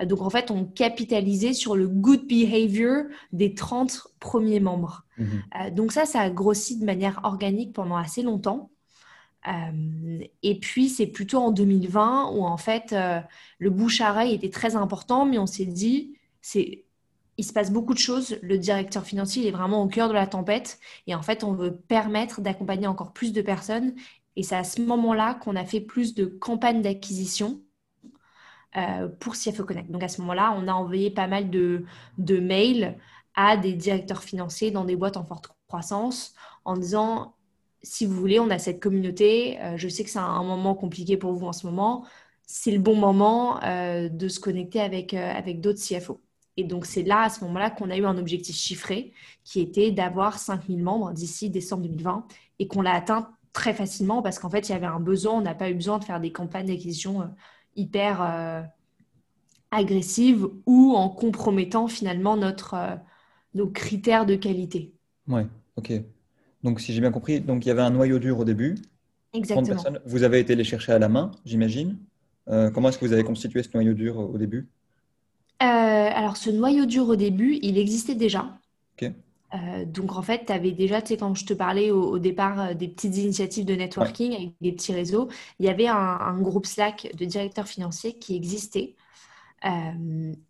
Euh, 0.00 0.06
donc, 0.06 0.22
en 0.22 0.30
fait, 0.30 0.50
on 0.50 0.64
capitalisait 0.64 1.52
sur 1.52 1.76
le 1.76 1.88
good 1.88 2.26
behavior 2.26 3.04
des 3.32 3.54
30 3.54 4.08
premiers 4.20 4.60
membres. 4.60 5.04
Mhm. 5.18 5.42
Euh, 5.60 5.70
donc, 5.70 5.92
ça, 5.92 6.04
ça 6.04 6.20
a 6.20 6.30
grossi 6.30 6.78
de 6.78 6.84
manière 6.84 7.20
organique 7.24 7.72
pendant 7.72 7.96
assez 7.96 8.22
longtemps. 8.22 8.70
Euh, 9.46 10.24
et 10.42 10.58
puis, 10.58 10.88
c'est 10.88 11.06
plutôt 11.06 11.38
en 11.38 11.50
2020 11.50 12.32
où, 12.34 12.44
en 12.44 12.56
fait, 12.56 12.94
le 13.58 13.70
bouche-à-oreille 13.70 14.34
était 14.34 14.50
très 14.50 14.76
important, 14.76 15.26
mais 15.26 15.38
on 15.38 15.46
s'est 15.46 15.66
dit, 15.66 16.14
c'est 16.40 16.84
il 17.36 17.44
se 17.44 17.52
passe 17.52 17.72
beaucoup 17.72 17.94
de 17.94 17.98
choses. 17.98 18.38
Le 18.42 18.58
directeur 18.58 19.04
financier 19.04 19.42
il 19.42 19.48
est 19.48 19.52
vraiment 19.52 19.82
au 19.82 19.88
cœur 19.88 20.08
de 20.08 20.14
la 20.14 20.26
tempête. 20.26 20.78
Et 21.06 21.14
en 21.14 21.22
fait, 21.22 21.44
on 21.44 21.52
veut 21.52 21.76
permettre 21.76 22.40
d'accompagner 22.40 22.86
encore 22.86 23.12
plus 23.12 23.32
de 23.32 23.42
personnes. 23.42 23.94
Et 24.36 24.42
c'est 24.42 24.56
à 24.56 24.64
ce 24.64 24.80
moment-là 24.82 25.34
qu'on 25.34 25.56
a 25.56 25.64
fait 25.64 25.80
plus 25.80 26.14
de 26.14 26.26
campagnes 26.26 26.82
d'acquisition 26.82 27.60
euh, 28.76 29.08
pour 29.08 29.34
CFO 29.34 29.64
Connect. 29.64 29.90
Donc 29.90 30.02
à 30.02 30.08
ce 30.08 30.20
moment-là, 30.22 30.54
on 30.56 30.66
a 30.68 30.72
envoyé 30.72 31.10
pas 31.10 31.26
mal 31.28 31.50
de, 31.50 31.84
mails 32.18 32.98
à 33.36 33.56
des 33.56 33.72
directeurs 33.74 34.22
financiers 34.22 34.70
dans 34.70 34.84
des 34.84 34.96
boîtes 34.96 35.16
en 35.16 35.24
forte 35.24 35.48
croissance 35.68 36.34
en 36.64 36.76
disant, 36.76 37.36
si 37.82 38.06
vous 38.06 38.14
voulez, 38.14 38.40
on 38.40 38.50
a 38.50 38.58
cette 38.58 38.80
communauté. 38.80 39.60
Euh, 39.60 39.76
je 39.76 39.88
sais 39.88 40.04
que 40.04 40.10
c'est 40.10 40.18
un, 40.18 40.42
moment 40.42 40.74
compliqué 40.74 41.16
pour 41.16 41.32
vous 41.32 41.46
en 41.46 41.52
ce 41.52 41.66
moment. 41.66 42.04
C'est 42.46 42.72
le 42.72 42.80
bon 42.80 42.96
moment 42.96 43.62
euh, 43.64 44.08
de 44.08 44.28
se 44.28 44.40
connecter 44.40 44.80
avec 44.80 45.60
d'autres 45.60 45.80
CFO. 45.80 46.23
Et 46.56 46.64
donc, 46.64 46.86
c'est 46.86 47.02
là, 47.02 47.22
à 47.22 47.30
ce 47.30 47.42
moment-là, 47.44 47.70
qu'on 47.70 47.90
a 47.90 47.96
eu 47.96 48.04
un 48.04 48.16
objectif 48.16 48.56
chiffré 48.56 49.12
qui 49.42 49.60
était 49.60 49.90
d'avoir 49.90 50.38
5000 50.38 50.82
membres 50.82 51.12
d'ici 51.12 51.50
décembre 51.50 51.82
2020 51.82 52.26
et 52.60 52.68
qu'on 52.68 52.80
l'a 52.80 52.92
atteint 52.92 53.30
très 53.52 53.72
facilement 53.74 54.22
parce 54.22 54.38
qu'en 54.38 54.50
fait, 54.50 54.68
il 54.68 54.72
y 54.72 54.74
avait 54.74 54.86
un 54.86 55.00
besoin. 55.00 55.34
On 55.34 55.40
n'a 55.40 55.54
pas 55.54 55.70
eu 55.70 55.74
besoin 55.74 55.98
de 55.98 56.04
faire 56.04 56.20
des 56.20 56.32
campagnes 56.32 56.66
d'acquisition 56.66 57.22
euh, 57.22 57.26
hyper 57.74 58.22
euh, 58.22 58.62
agressives 59.70 60.46
ou 60.66 60.94
en 60.94 61.08
compromettant 61.08 61.88
finalement 61.88 62.36
notre, 62.36 62.74
euh, 62.74 62.96
nos 63.54 63.68
critères 63.68 64.26
de 64.26 64.36
qualité. 64.36 64.92
Ouais, 65.26 65.46
ok. 65.76 65.92
Donc, 66.62 66.80
si 66.80 66.92
j'ai 66.92 67.00
bien 67.00 67.10
compris, 67.10 67.40
donc 67.40 67.64
il 67.64 67.68
y 67.68 67.72
avait 67.72 67.82
un 67.82 67.90
noyau 67.90 68.18
dur 68.18 68.38
au 68.38 68.44
début. 68.44 68.76
Exactement. 69.32 69.82
Vous 70.06 70.22
avez 70.22 70.38
été 70.38 70.54
les 70.54 70.64
chercher 70.64 70.92
à 70.92 70.98
la 70.98 71.08
main, 71.08 71.32
j'imagine. 71.44 71.98
comment 72.46 72.88
est-ce 72.88 72.98
que 72.98 73.04
vous 73.04 73.12
avez 73.12 73.24
constitué 73.24 73.62
ce 73.62 73.68
noyau 73.74 73.92
dur 73.92 74.16
au 74.16 74.38
début? 74.38 74.68
Alors, 75.60 76.36
ce 76.36 76.50
noyau 76.50 76.86
dur 76.86 77.08
au 77.08 77.16
début, 77.16 77.58
il 77.62 77.78
existait 77.78 78.14
déjà. 78.14 78.58
Euh, 79.54 79.84
donc, 79.84 80.16
en 80.16 80.22
fait, 80.22 80.46
tu 80.46 80.52
avais 80.52 80.72
déjà, 80.72 81.00
tu 81.00 81.08
sais, 81.08 81.16
quand 81.16 81.34
je 81.34 81.44
te 81.46 81.54
parlais 81.54 81.90
au, 81.90 82.18
départ 82.18 82.60
euh, 82.60 82.74
des 82.74 82.88
petites 82.88 83.16
initiatives 83.16 83.64
de 83.64 83.74
networking 83.74 84.34
avec 84.34 84.52
des 84.60 84.72
petits 84.72 84.92
réseaux, 84.92 85.28
il 85.60 85.66
y 85.66 85.68
avait 85.68 85.86
un, 85.86 86.40
groupe 86.40 86.66
Slack 86.66 87.12
de 87.16 87.24
directeurs 87.24 87.68
financiers 87.68 88.18
qui 88.18 88.36
existait. 88.36 88.96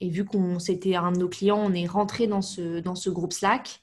et 0.00 0.08
vu 0.08 0.24
qu'on 0.24 0.58
c'était 0.58 0.96
un 0.96 1.12
de 1.12 1.18
nos 1.18 1.28
clients, 1.28 1.62
on 1.62 1.72
est 1.72 1.86
rentré 1.86 2.26
dans 2.26 2.42
ce, 2.42 2.80
dans 2.80 2.94
ce 2.94 3.10
groupe 3.10 3.32
Slack. 3.32 3.80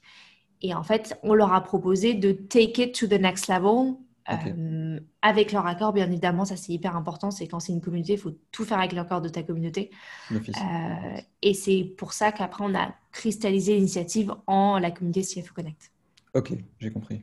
Et 0.60 0.74
en 0.74 0.82
fait, 0.82 1.18
on 1.22 1.34
leur 1.34 1.52
a 1.52 1.62
proposé 1.62 2.14
de 2.14 2.32
take 2.32 2.82
it 2.82 2.94
to 2.94 3.06
the 3.06 3.20
next 3.20 3.48
level 3.48 3.96
euh, 4.30 5.00
avec 5.20 5.52
leur 5.52 5.66
accord, 5.66 5.92
bien 5.92 6.06
évidemment, 6.06 6.44
ça 6.44 6.56
c'est 6.56 6.72
hyper 6.72 6.96
important. 6.96 7.30
C'est 7.30 7.46
quand 7.48 7.60
c'est 7.60 7.72
une 7.72 7.80
communauté, 7.80 8.14
il 8.14 8.18
faut 8.18 8.36
tout 8.52 8.64
faire 8.64 8.78
avec 8.78 8.92
l'accord 8.92 9.20
de 9.20 9.28
ta 9.28 9.42
communauté. 9.42 9.90
Euh, 10.30 11.20
et 11.42 11.54
c'est 11.54 11.92
pour 11.96 12.12
ça 12.12 12.32
qu'après, 12.32 12.64
on 12.64 12.74
a 12.74 12.94
cristallisé 13.10 13.74
l'initiative 13.74 14.32
en 14.46 14.78
la 14.78 14.90
communauté 14.90 15.22
CFO 15.22 15.54
Connect. 15.54 15.90
Ok, 16.34 16.52
j'ai 16.78 16.90
compris. 16.90 17.22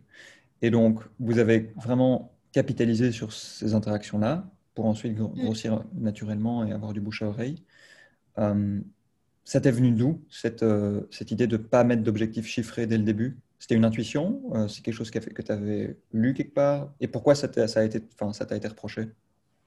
Et 0.62 0.70
donc, 0.70 1.00
vous 1.20 1.40
avez 1.40 1.72
vraiment 1.78 2.34
capitalisé 2.52 3.12
sur 3.12 3.32
ces 3.32 3.74
interactions-là 3.74 4.50
pour 4.76 4.86
ensuite 4.86 5.18
mm. 5.18 5.34
grossir 5.36 5.84
naturellement 5.96 6.66
et 6.66 6.74
avoir 6.74 6.94
du 6.94 7.00
bouche 7.00 7.22
à 7.22 7.28
oreille. 7.28 7.64
Euh, 8.38 8.80
ça 9.46 9.62
t'est 9.62 9.72
venu 9.72 9.92
d'où, 9.92 10.22
cette, 10.30 10.66
cette 11.10 11.32
idée 11.32 11.48
de 11.48 11.58
ne 11.58 11.64
pas 11.64 11.84
mettre 11.84 12.04
d'objectifs 12.04 12.46
chiffrés 12.46 12.86
dès 12.86 12.98
le 12.98 13.04
début? 13.04 13.40
C'était 13.60 13.76
une 13.76 13.86
intuition 13.86 14.42
euh, 14.56 14.68
C'est 14.68 14.82
quelque 14.82 14.96
chose 14.96 15.12
que 15.12 15.42
tu 15.42 15.52
avais 15.52 15.98
lu 16.14 16.34
quelque 16.34 16.54
part 16.54 16.94
Et 17.00 17.08
pourquoi 17.08 17.36
ça 17.36 17.48
t'a 17.48 17.84
été, 17.84 17.98
été 18.00 18.68
reproché? 18.68 19.10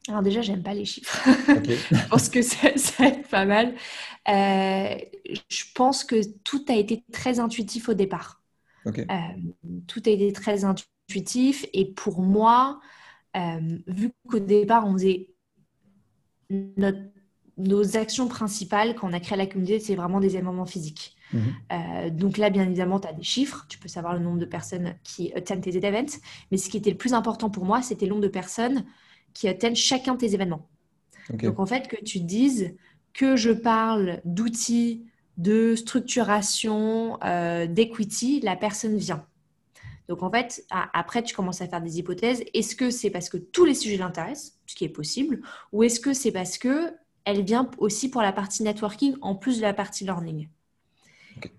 Alors 0.09 0.23
déjà, 0.23 0.43
j'aime 0.43 0.63
pas 0.65 0.75
les 0.75 0.85
chiffres. 0.85 1.23
je 1.49 2.09
pense 2.09 2.29
que 2.29 2.43
ça, 2.43 2.77
ça 2.77 3.07
être 3.07 3.29
pas 3.29 3.45
mal. 3.45 3.75
Euh, 4.29 4.97
je 5.49 5.65
pense 5.75 6.03
que 6.03 6.17
tout 6.43 6.65
a 6.69 6.75
été 6.75 7.05
très 7.13 7.39
intuitif 7.39 7.89
au 7.89 7.95
départ. 7.95 8.43
Euh, 8.87 9.03
tout 9.87 10.03
a 10.07 10.11
été 10.11 10.33
très 10.33 10.65
intuitif. 10.65 11.67
Et 11.73 11.93
pour 11.93 12.21
moi, 12.21 12.81
vu 13.87 14.11
qu'au 14.29 14.41
départ, 14.41 14.87
on 14.87 14.95
faisait 14.95 15.29
notre 16.51 16.99
nos 17.59 17.97
actions 17.97 18.29
principales 18.29 18.95
quand 18.95 19.09
on 19.09 19.13
a 19.13 19.21
créé 19.21 19.37
la 19.37 19.47
communauté, 19.47 19.79
c'est 19.79 19.95
vraiment 19.95 20.21
des 20.21 20.37
événements 20.37 20.67
physiques. 20.67 21.12
Euh, 21.35 22.11
donc 22.11 22.37
là, 22.37 22.51
bien 22.51 22.65
évidemment, 22.65 23.01
tu 23.01 23.09
as 23.09 23.13
des 23.13 23.23
chiffres, 23.23 23.67
tu 23.69 23.79
peux 23.79 23.89
savoir 23.89 24.15
le 24.15 24.21
nombre 24.21 24.39
de 24.39 24.45
personnes 24.45 24.95
qui 25.03 25.33
attendent 25.35 25.63
tes 25.63 25.77
events, 25.77 26.19
mais 26.51 26.59
ce 26.59 26.69
qui 26.69 26.77
était 26.77 26.91
le 26.91 26.97
plus 26.97 27.15
important 27.15 27.51
pour 27.51 27.65
moi, 27.65 27.83
c'était 27.83 28.07
le 28.07 28.11
nombre 28.11 28.23
de 28.23 28.29
personnes 28.29 28.85
qui 29.35 29.49
attendent 29.49 29.77
chacun 29.77 30.15
de 30.15 30.19
tes 30.19 30.35
événements. 30.35 30.69
Donc 31.33 31.61
en 31.61 31.67
fait, 31.67 31.89
que 31.89 32.03
tu 32.03 32.21
dises 32.21 32.75
que 33.15 33.37
je 33.37 33.51
parle 33.51 34.21
d'outils 34.25 35.07
de 35.39 35.75
structuration, 35.75 37.19
euh, 37.25 37.67
d'equity, 37.67 38.41
la 38.41 38.57
personne 38.57 38.97
vient. 38.97 39.25
Donc 40.09 40.23
en 40.23 40.31
fait, 40.31 40.67
après, 40.93 41.23
tu 41.23 41.35
commences 41.35 41.63
à 41.63 41.69
faire 41.69 41.81
des 41.81 41.99
hypothèses. 41.99 42.43
Est-ce 42.53 42.77
que 42.77 42.91
c'est 42.91 43.11
parce 43.11 43.29
que 43.29 43.39
tous 43.39 43.65
les 43.65 43.75
sujets 43.75 43.97
l'intéressent, 43.97 44.59
ce 44.67 44.75
qui 44.75 44.85
est 44.85 44.91
possible, 44.91 45.41
ou 45.73 45.85
est-ce 45.85 46.01
que 46.01 46.13
c'est 46.13 46.33
parce 46.33 46.59
que 46.59 46.93
elle 47.25 47.43
vient 47.43 47.71
aussi 47.79 48.11
pour 48.11 48.21
la 48.21 48.33
partie 48.33 48.63
networking 48.63 49.17
en 49.23 49.37
plus 49.37 49.59
de 49.59 49.63
la 49.63 49.73
partie 49.73 50.05
learning? 50.05 50.49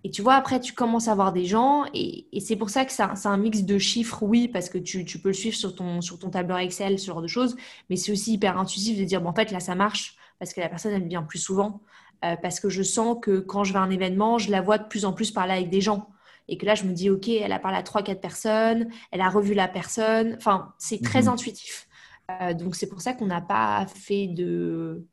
Et 0.04 0.12
tu 0.12 0.22
vois, 0.22 0.36
après, 0.36 0.60
tu 0.60 0.74
commences 0.74 1.08
à 1.08 1.15
voir 1.15 1.34
des 1.34 1.46
gens, 1.46 1.86
et, 1.93 2.28
c'est 2.39 2.56
pour 2.56 2.69
ça 2.69 2.86
que 2.86 2.91
c'est 2.91 3.04
un, 3.04 3.38
mix 3.38 3.63
de 3.63 3.78
chiffres, 3.78 4.24
oui, 4.24 4.48
parce 4.48 4.69
que 4.69 4.78
tu, 4.78 5.06
peux 5.19 5.30
le 5.30 5.34
suivre 5.34 5.56
sur 5.56 5.76
ton, 5.76 6.02
sur 6.02 6.19
ton 6.19 6.30
tableur 6.30 6.58
Excel, 6.60 7.00
ce 7.00 7.08
genre 7.08 7.22
de 7.22 7.28
choses, 7.28 7.56
mais 7.89 7.96
c'est 7.96 8.12
aussi 8.12 8.34
hyper 8.34 8.58
intuitif 8.58 9.00
de 9.00 9.04
dire, 9.04 9.22
bon, 9.22 9.30
en 9.30 9.36
fait, 9.36 9.52
là, 9.52 9.60
ça 9.60 9.76
marche, 9.76 10.17
parce 10.39 10.54
que 10.54 10.62
la 10.62 10.69
personne, 10.69 10.93
elle 10.93 11.08
vient 11.08 11.24
plus 11.24 11.39
souvent. 11.39 11.82
Euh, 12.24 12.38
parce 12.38 12.60
que 12.60 12.69
je 12.69 12.84
sens 12.84 13.17
que 13.22 13.39
quand 13.39 13.63
je 13.63 13.74
vais 13.74 13.80
à 13.80 13.82
un 13.82 13.89
événement, 13.89 14.38
je 14.38 14.50
la 14.50 14.62
vois 14.62 14.78
de 14.78 14.88
plus 14.88 15.04
en 15.04 15.12
plus 15.12 15.32
parler 15.32 15.54
avec 15.54 15.69
des 15.69 15.82
gens. 15.82 16.10
Et 16.48 16.58
que 16.58 16.65
là, 16.65 16.76
je 16.76 16.84
me 16.86 16.93
dis, 16.93 17.10
OK, 17.10 17.28
elle 17.28 17.52
a 17.52 17.60
parlé 17.60 17.78
à 17.78 17.82
3-4 17.82 18.19
personnes, 18.19 18.88
elle 19.12 19.22
a 19.22 19.30
revu 19.30 19.54
la 19.54 19.67
personne. 19.67 20.36
Enfin, 20.38 20.74
c'est 20.78 21.02
très 21.02 21.24
mhm. 21.24 21.30
intuitif. 21.30 21.88
Euh, 22.32 22.54
donc, 22.54 22.76
c'est 22.76 22.88
pour 22.88 23.02
ça 23.02 23.13
qu'on 23.13 23.26
n'a 23.26 23.41
pas 23.41 23.86
fait 23.88 24.28
de. 24.28 25.06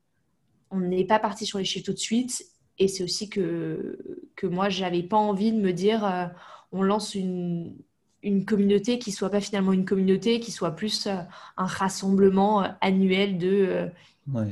On 0.70 0.78
n'est 0.78 1.04
pas 1.04 1.18
parti 1.18 1.46
sur 1.46 1.58
les 1.58 1.64
chiffres 1.64 1.86
tout 1.86 1.92
de 1.92 1.98
suite. 1.98 2.44
Et 2.78 2.88
c'est 2.88 3.04
aussi 3.04 3.28
que, 3.28 3.98
que 4.36 4.46
moi, 4.46 4.68
j'avais 4.68 5.02
pas 5.02 5.16
envie 5.16 5.52
de 5.52 5.60
me 5.60 5.72
dire, 5.72 6.04
euh, 6.04 6.26
on 6.72 6.82
lance 6.82 7.14
une, 7.14 7.74
une 8.22 8.44
communauté 8.44 8.98
qui 8.98 9.12
soit 9.12 9.30
pas 9.30 9.40
finalement 9.40 9.72
une 9.72 9.84
communauté, 9.84 10.40
qui 10.40 10.50
soit 10.50 10.76
plus 10.76 11.06
un 11.06 11.26
rassemblement 11.56 12.64
annuel 12.80 13.38
de 13.38 13.90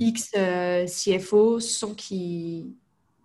X 0.00 0.31
euh, 0.37 0.87
CFO 0.87 1.61
sans 1.61 1.94
qu'ils 1.94 2.72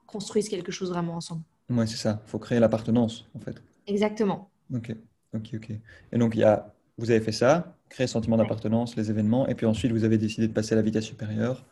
construisent 0.05 0.49
quelque 0.49 0.71
chose 0.71 0.89
vraiment 0.89 1.15
ensemble. 1.15 1.41
Oui, 1.69 1.87
c'est 1.87 1.97
ça. 1.97 2.21
Il 2.25 2.29
faut 2.29 2.39
créer 2.39 2.59
l'appartenance, 2.59 3.25
en 3.35 3.39
fait. 3.39 3.61
Exactement. 3.87 4.49
Ok, 4.73 4.95
ok, 5.33 5.49
ok. 5.55 5.71
Et 6.11 6.17
donc, 6.17 6.35
il 6.35 6.39
y 6.39 6.43
a, 6.43 6.73
vous 6.97 7.09
avez 7.09 7.21
fait 7.21 7.31
ça, 7.31 7.75
créer 7.89 8.05
le 8.05 8.09
sentiment 8.09 8.37
d'appartenance, 8.37 8.95
les 8.95 9.09
événements, 9.09 9.47
et 9.47 9.55
puis 9.55 9.65
ensuite, 9.65 9.91
vous 9.91 10.03
avez 10.03 10.17
décidé 10.17 10.47
de 10.47 10.53
passer 10.53 10.73
à 10.73 10.75
la 10.75 10.81
vitesse 10.81 11.05
supérieure 11.05 11.65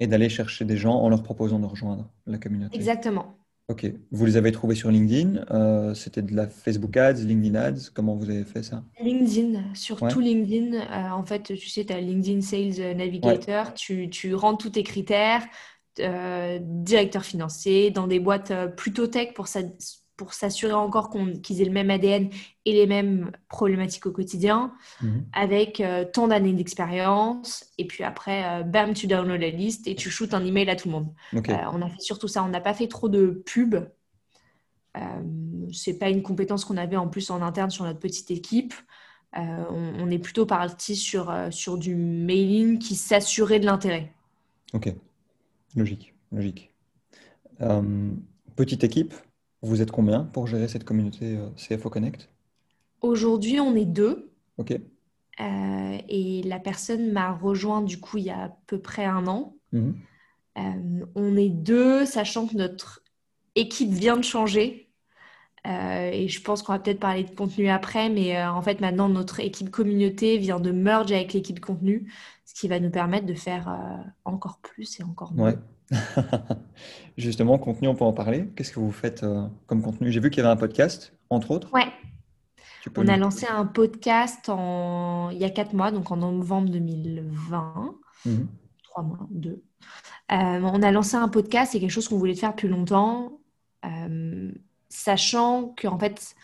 et 0.00 0.06
d'aller 0.06 0.28
chercher 0.28 0.64
des 0.64 0.76
gens 0.76 0.94
en 0.94 1.08
leur 1.08 1.22
proposant 1.22 1.58
de 1.58 1.66
rejoindre 1.66 2.10
la 2.26 2.38
communauté. 2.38 2.76
Exactement. 2.76 3.36
Ok. 3.68 3.84
Vous 4.12 4.26
les 4.26 4.36
avez 4.36 4.52
trouvés 4.52 4.76
sur 4.76 4.92
LinkedIn 4.92 5.44
euh, 5.50 5.92
C'était 5.94 6.22
de 6.22 6.34
la 6.36 6.46
Facebook 6.46 6.96
Ads, 6.96 7.24
LinkedIn 7.24 7.56
Ads 7.56 7.90
Comment 7.92 8.14
vous 8.14 8.30
avez 8.30 8.44
fait 8.44 8.62
ça? 8.62 8.84
LinkedIn, 9.00 9.74
surtout 9.74 10.20
LinkedIn. 10.20 10.74
Euh, 10.74 11.10
en 11.10 11.24
fait, 11.24 11.42
tu 11.42 11.68
sais, 11.68 11.84
tu 11.84 11.92
as 11.92 12.00
LinkedIn 12.00 12.42
Sales 12.42 12.96
Navigator. 12.96 13.74
Tu, 13.74 14.08
tu 14.08 14.34
rends 14.34 14.54
tous 14.54 14.70
tes 14.70 14.84
critères. 14.84 15.44
Euh, 15.98 16.58
directeur 16.62 17.24
financier, 17.24 17.90
dans 17.90 18.06
des 18.06 18.20
boîtes 18.20 18.52
plutôt 18.76 19.06
tech 19.06 19.32
pour, 19.34 19.48
ça, 19.48 19.62
pour 20.16 20.32
s'assurer 20.32 20.72
encore 20.72 21.10
qu'ils 21.42 21.60
aient 21.60 21.66
le 21.66 21.72
même 21.72 21.90
ADN 21.90 22.30
et 22.64 22.72
les 22.72 22.86
mêmes 22.86 23.30
problématiques 23.48 24.06
au 24.06 24.12
quotidien, 24.12 24.72
mhm. 25.02 25.26
avec 25.32 25.80
euh, 25.80 26.04
tant 26.04 26.28
d'années 26.28 26.52
d'expérience. 26.52 27.66
Et 27.78 27.86
puis 27.86 28.02
après, 28.02 28.44
euh, 28.44 28.62
bam, 28.62 28.94
tu 28.94 29.06
downloads 29.06 29.36
la 29.36 29.50
liste 29.50 29.86
et 29.86 29.94
tu 29.94 30.10
shootes 30.10 30.34
un 30.34 30.44
email 30.44 30.68
à 30.70 30.76
tout 30.76 30.88
le 30.88 30.92
monde. 30.92 31.12
Euh, 31.34 31.38
on 31.72 31.82
a 31.82 31.88
fait 31.88 32.00
surtout 32.00 32.28
ça. 32.28 32.42
On 32.42 32.48
n'a 32.48 32.60
pas 32.60 32.74
fait 32.74 32.88
trop 32.88 33.08
de 33.08 33.42
pub. 33.44 33.76
c'est 35.72 35.98
pas 35.98 36.08
une 36.08 36.22
compétence 36.22 36.64
qu'on 36.64 36.78
avait 36.78 36.96
en 36.96 37.08
plus 37.08 37.30
en 37.30 37.42
interne 37.42 37.70
sur 37.70 37.84
notre 37.84 37.98
petite 38.00 38.30
équipe. 38.30 38.74
On, 39.34 40.10
est 40.10 40.18
plutôt 40.18 40.46
parti 40.46 40.96
sur, 40.96 41.30
sur 41.50 41.76
du 41.76 41.94
mailing 41.94 42.78
qui 42.78 42.94
s'assurait 42.94 43.60
de 43.60 43.66
l'intérêt. 43.66 44.14
Ok, 44.72 44.94
logique, 45.74 46.14
logique. 46.32 46.72
petite 48.56 48.82
équipe, 48.82 49.12
vous 49.62 49.82
êtes 49.82 49.90
combien 49.90 50.24
pour 50.24 50.46
gérer 50.46 50.68
cette 50.68 50.84
communauté 50.84 51.36
euh, 51.36 51.48
CFO 51.56 51.90
Connect? 51.90 52.28
Aujourd'hui, 53.00 53.60
on 53.60 53.74
est 53.74 53.84
deux. 53.84 54.32
Ok. 54.58 54.72
Euh, 54.72 55.98
et 56.08 56.42
la 56.44 56.58
personne 56.58 57.12
m'a 57.12 57.30
rejoint 57.32 57.82
du 57.82 58.00
coup 58.00 58.16
il 58.16 58.24
y 58.24 58.30
a 58.30 58.44
à 58.44 58.56
peu 58.66 58.78
près 58.80 59.04
un 59.04 59.26
an. 59.26 59.54
Mhm. 59.72 59.94
Euh, 60.58 61.06
on 61.14 61.36
est 61.36 61.50
deux, 61.50 62.06
sachant 62.06 62.46
que 62.46 62.56
notre 62.56 63.02
équipe 63.54 63.90
vient 63.90 64.16
de 64.16 64.24
changer. 64.24 64.88
et 65.66 66.28
je 66.28 66.40
pense 66.40 66.62
qu'on 66.62 66.72
va 66.72 66.78
peut-être 66.78 67.00
parler 67.00 67.24
de 67.24 67.34
contenu 67.34 67.68
après, 67.68 68.08
mais 68.08 68.40
en 68.42 68.62
fait 68.62 68.80
maintenant 68.80 69.08
notre 69.08 69.40
équipe 69.40 69.70
communauté 69.70 70.38
vient 70.38 70.60
de 70.60 70.70
merge 70.70 71.10
avec 71.12 71.32
l'équipe 71.32 71.60
contenu, 71.60 72.10
ce 72.44 72.54
qui 72.54 72.68
va 72.68 72.78
nous 72.78 72.90
permettre 72.90 73.26
de 73.26 73.34
faire 73.34 73.68
encore 74.24 74.60
plus 74.62 75.00
et 75.00 75.02
encore 75.02 75.34
mieux. 75.34 75.58
Justement, 77.16 77.58
contenu, 77.58 77.88
on 77.88 77.94
peut 77.94 78.04
en 78.04 78.12
parler. 78.12 78.48
Qu'est-ce 78.56 78.72
que 78.72 78.80
vous 78.80 78.92
faites 78.92 79.22
euh, 79.22 79.46
comme 79.66 79.82
contenu? 79.82 80.12
J'ai 80.12 80.20
vu 80.20 80.30
qu'il 80.30 80.42
y 80.42 80.46
avait 80.46 80.52
un 80.52 80.56
podcast, 80.56 81.12
entre 81.30 81.50
autres. 81.50 81.72
Ouais. 81.72 81.86
On 82.96 83.08
a 83.08 83.16
lancé 83.16 83.46
un 83.46 83.66
podcast 83.66 84.48
en... 84.48 85.30
il 85.30 85.38
y 85.38 85.44
a 85.44 85.50
quatre 85.50 85.72
mois, 85.72 85.90
donc 85.90 86.10
en 86.12 86.16
novembre 86.16 86.70
2020. 86.70 87.94
Mhm. 88.24 88.46
Trois 88.84 89.02
mois, 89.02 89.26
deux. 89.30 89.62
Euh, 90.32 90.60
on 90.62 90.82
a 90.82 90.90
lancé 90.92 91.16
un 91.16 91.28
podcast, 91.28 91.72
c'est 91.72 91.80
quelque 91.80 91.90
chose 91.90 92.08
qu'on 92.08 92.18
voulait 92.18 92.34
faire 92.34 92.50
depuis 92.50 92.68
longtemps, 92.68 93.38
euh, 93.84 94.50
sachant 94.88 95.74
qu'en 95.80 95.98
fait, 95.98 96.34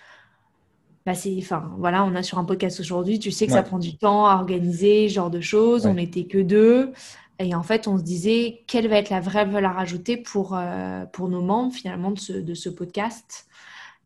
bah 1.04 1.14
c'est, 1.14 1.36
enfin, 1.38 1.72
voilà, 1.78 2.04
on 2.04 2.14
a 2.14 2.22
sur 2.22 2.38
un 2.38 2.44
podcast 2.44 2.78
aujourd'hui, 2.78 3.18
tu 3.18 3.32
sais 3.32 3.46
que 3.46 3.52
ça 3.52 3.64
prend 3.64 3.78
du 3.78 3.96
temps 3.96 4.26
à 4.26 4.36
organiser, 4.36 5.08
ce 5.08 5.14
genre 5.14 5.30
de 5.30 5.40
choses. 5.40 5.86
On 5.86 5.94
n'était 5.94 6.24
que 6.24 6.38
deux. 6.38 6.92
Et 7.38 7.54
en 7.54 7.62
fait, 7.62 7.88
on 7.88 7.98
se 7.98 8.02
disait 8.02 8.62
quelle 8.66 8.88
va 8.88 8.98
être 8.98 9.10
la 9.10 9.20
vraie 9.20 9.44
valeur 9.44 9.78
ajoutée 9.78 10.16
pour, 10.16 10.54
euh, 10.54 11.04
pour 11.06 11.28
nos 11.28 11.42
membres 11.42 11.72
finalement 11.72 12.10
de 12.10 12.18
ce, 12.18 12.32
de 12.32 12.54
ce 12.54 12.68
podcast. 12.68 13.48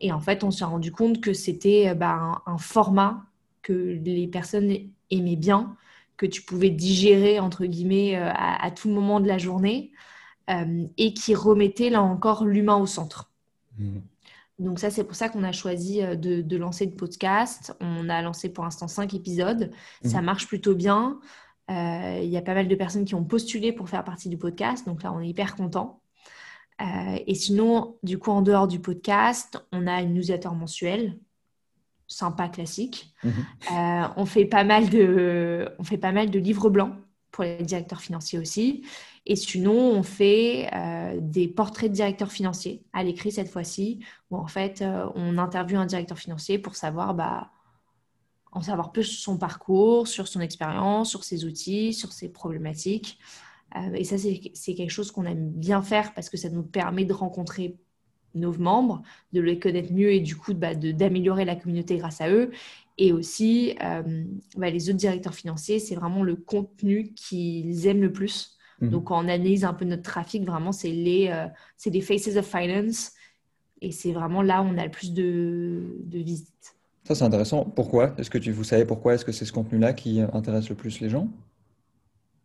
Et 0.01 0.13
en 0.13 0.21
fait, 0.21 0.45
on 0.45 0.51
s'est 0.51 0.65
rendu 0.65 0.93
compte 0.93 1.21
que 1.21 1.33
c'était 1.33 1.89
euh, 1.89 1.95
bah, 1.95 2.43
un, 2.47 2.59
format 2.59 3.25
que 3.63 3.73
les 3.73 4.29
personnes 4.29 4.73
aimaient 5.11 5.37
bien, 5.37 5.77
que 6.17 6.27
tu 6.27 6.43
pouvais 6.43 6.71
digérer 6.71 7.41
entre 7.41 7.67
guillemets 7.67 8.17
euh, 8.17 8.31
à, 8.33 8.71
tout 8.71 8.89
moment 8.89 9.21
de 9.21 9.29
la 9.29 9.39
journée 9.39 9.93
et 10.97 11.13
qui 11.13 11.35
remettait 11.35 11.91
là 11.91 12.01
encore 12.03 12.45
l'humain 12.45 12.77
au 12.77 12.87
centre. 12.87 13.33
Mmh. 13.79 13.99
Donc 14.61 14.79
ça, 14.79 14.91
c'est 14.91 15.03
pour 15.03 15.17
ça 15.17 15.29
qu'on 15.29 15.43
a 15.43 15.51
choisi 15.51 16.01
de, 16.01 16.41
de, 16.41 16.57
lancer 16.57 16.87
le 16.87 16.93
podcast. 16.93 17.77
On 17.81 18.09
a 18.09 18.23
lancé 18.23 18.53
pour 18.53 18.63
l'instant 18.63 18.87
cinq 18.87 19.13
épisodes. 19.13 19.73
Ça 20.05 20.23
mmh. 20.23 20.25
marche 20.25 20.47
plutôt 20.47 20.77
bien. 20.77 21.19
Euh, 21.71 22.21
il 22.23 22.29
y 22.29 22.37
a 22.37 22.43
pas 22.43 22.55
mal 22.55 22.69
de 22.69 22.75
personnes 22.75 23.05
qui 23.05 23.15
ont 23.15 23.25
postulé 23.25 23.73
pour 23.73 23.89
faire 23.89 24.05
partie 24.05 24.29
du 24.29 24.39
podcast, 24.39 24.87
donc 24.87 25.03
là 25.03 25.13
on 25.13 25.21
est 25.21 25.29
hyper 25.29 25.57
content. 25.57 26.01
Euh, 26.81 27.19
et 27.27 27.35
sinon, 27.35 27.97
du 28.03 28.19
coup, 28.19 28.31
en 28.31 28.43
dehors 28.43 28.69
du 28.69 28.79
podcast, 28.79 29.65
on 29.73 29.87
a 29.87 30.03
une 30.03 30.15
newsletter 30.15 30.51
mensuelle, 30.51 31.19
sympa, 32.07 32.49
classique. 32.49 33.15
Mhm. 33.25 33.33
Euh, 33.73 34.09
on, 34.17 34.27
fait 34.27 34.45
pas 34.45 34.63
mal 34.63 34.91
de, 34.91 35.69
on 35.79 35.85
fait 35.85 35.99
pas 35.99 36.13
mal 36.13 36.31
de 36.31 36.39
livres 36.39 36.71
blancs 36.71 36.95
pour 37.33 37.45
les 37.45 37.63
directeurs 37.63 38.01
financiers 38.01 38.39
aussi. 38.39 38.85
Et 39.25 39.35
sinon, 39.35 39.73
on 39.73 40.05
fait 40.05 40.71
des 41.21 41.49
portraits 41.49 41.91
de 41.91 41.97
directeurs 41.97 42.31
financiers 42.31 42.85
à 42.93 43.03
l'écrit 43.03 43.33
cette 43.33 43.51
fois-ci, 43.51 43.99
où 44.31 44.37
en 44.37 44.47
fait, 44.47 44.85
on 45.17 45.37
interviewe 45.37 45.79
un 45.79 45.87
directeur 45.87 46.17
financier 46.17 46.59
pour 46.61 46.77
savoir 46.77 47.13
bah, 47.13 47.51
en 48.57 48.63
savoir 48.63 48.91
plus 48.91 49.05
sur 49.05 49.21
son 49.21 49.39
parcours, 49.39 50.09
sur 50.09 50.27
son 50.29 50.41
expérience, 50.41 51.11
sur 51.11 51.25
ses 51.25 51.45
outils, 51.45 51.93
sur 51.93 52.13
ses 52.13 52.31
problématiques. 52.31 53.19
Euh, 53.77 53.93
et 53.93 54.05
ça, 54.05 54.17
c'est 54.17 54.75
quelque 54.75 54.91
chose 54.91 55.13
qu'on 55.13 55.27
aime 55.27 55.51
bien 55.51 55.83
faire 55.83 56.15
parce 56.15 56.31
que 56.31 56.39
ça 56.39 56.49
nous 56.49 56.63
permet 56.63 57.05
de 57.05 57.13
rencontrer 57.13 57.77
nos 58.35 58.57
membres, 58.57 59.03
de 59.35 59.43
les 59.43 59.59
connaître 59.59 59.93
mieux 59.93 60.11
et 60.11 60.21
du 60.21 60.37
coup 60.37 60.55
bah, 60.55 60.75
d'améliorer 60.75 61.45
la 61.45 61.55
communauté 61.55 61.99
grâce 61.99 62.23
à 62.23 62.31
eux. 62.31 62.51
Et 62.97 63.13
aussi, 63.13 63.77
euh, 63.83 64.25
bah, 64.57 64.71
les 64.71 64.89
autres 64.89 64.99
directeurs 64.99 65.35
financiers, 65.35 65.79
c'est 65.79 65.95
vraiment 65.95 66.23
le 66.23 66.37
contenu 66.37 67.13
qu'ils 67.13 67.87
aiment 67.87 68.01
le 68.01 68.13
plus. 68.13 68.57
Mhm. 68.81 68.89
Donc, 68.89 69.11
on 69.11 69.19
analyse 69.19 69.65
un 69.67 69.75
peu 69.75 69.85
notre 69.85 70.03
trafic, 70.03 70.45
vraiment, 70.45 70.73
c'est 70.73 70.93
les, 70.93 71.29
euh, 71.29 71.47
les 71.85 72.01
Faces 72.01 72.37
of 72.37 72.47
Finance. 72.47 73.13
Et 73.83 73.93
c'est 73.93 74.13
vraiment 74.13 74.41
là 74.41 74.63
où 74.63 74.65
on 74.65 74.79
a 74.79 74.85
le 74.85 74.91
plus 74.91 75.13
de, 75.13 75.99
de 76.05 76.19
visites. 76.21 76.76
Ça, 77.07 77.15
c'est 77.15 77.23
intéressant. 77.25 77.65
Pourquoi? 77.65 78.15
Est-ce 78.19 78.31
que 78.31 78.39
tu, 78.39 78.51
vous 78.51 78.65
savez 78.65 78.85
pourquoi? 78.85 79.15
Est-ce 79.15 79.25
que 79.25 79.31
c'est 79.31 79.45
ce 79.45 79.53
contenu-là 79.53 79.93
qui 79.93 80.21
intéresse 80.33 80.69
le 80.69 80.75
plus 80.75 80.99
les 81.01 81.09
gens? 81.09 81.29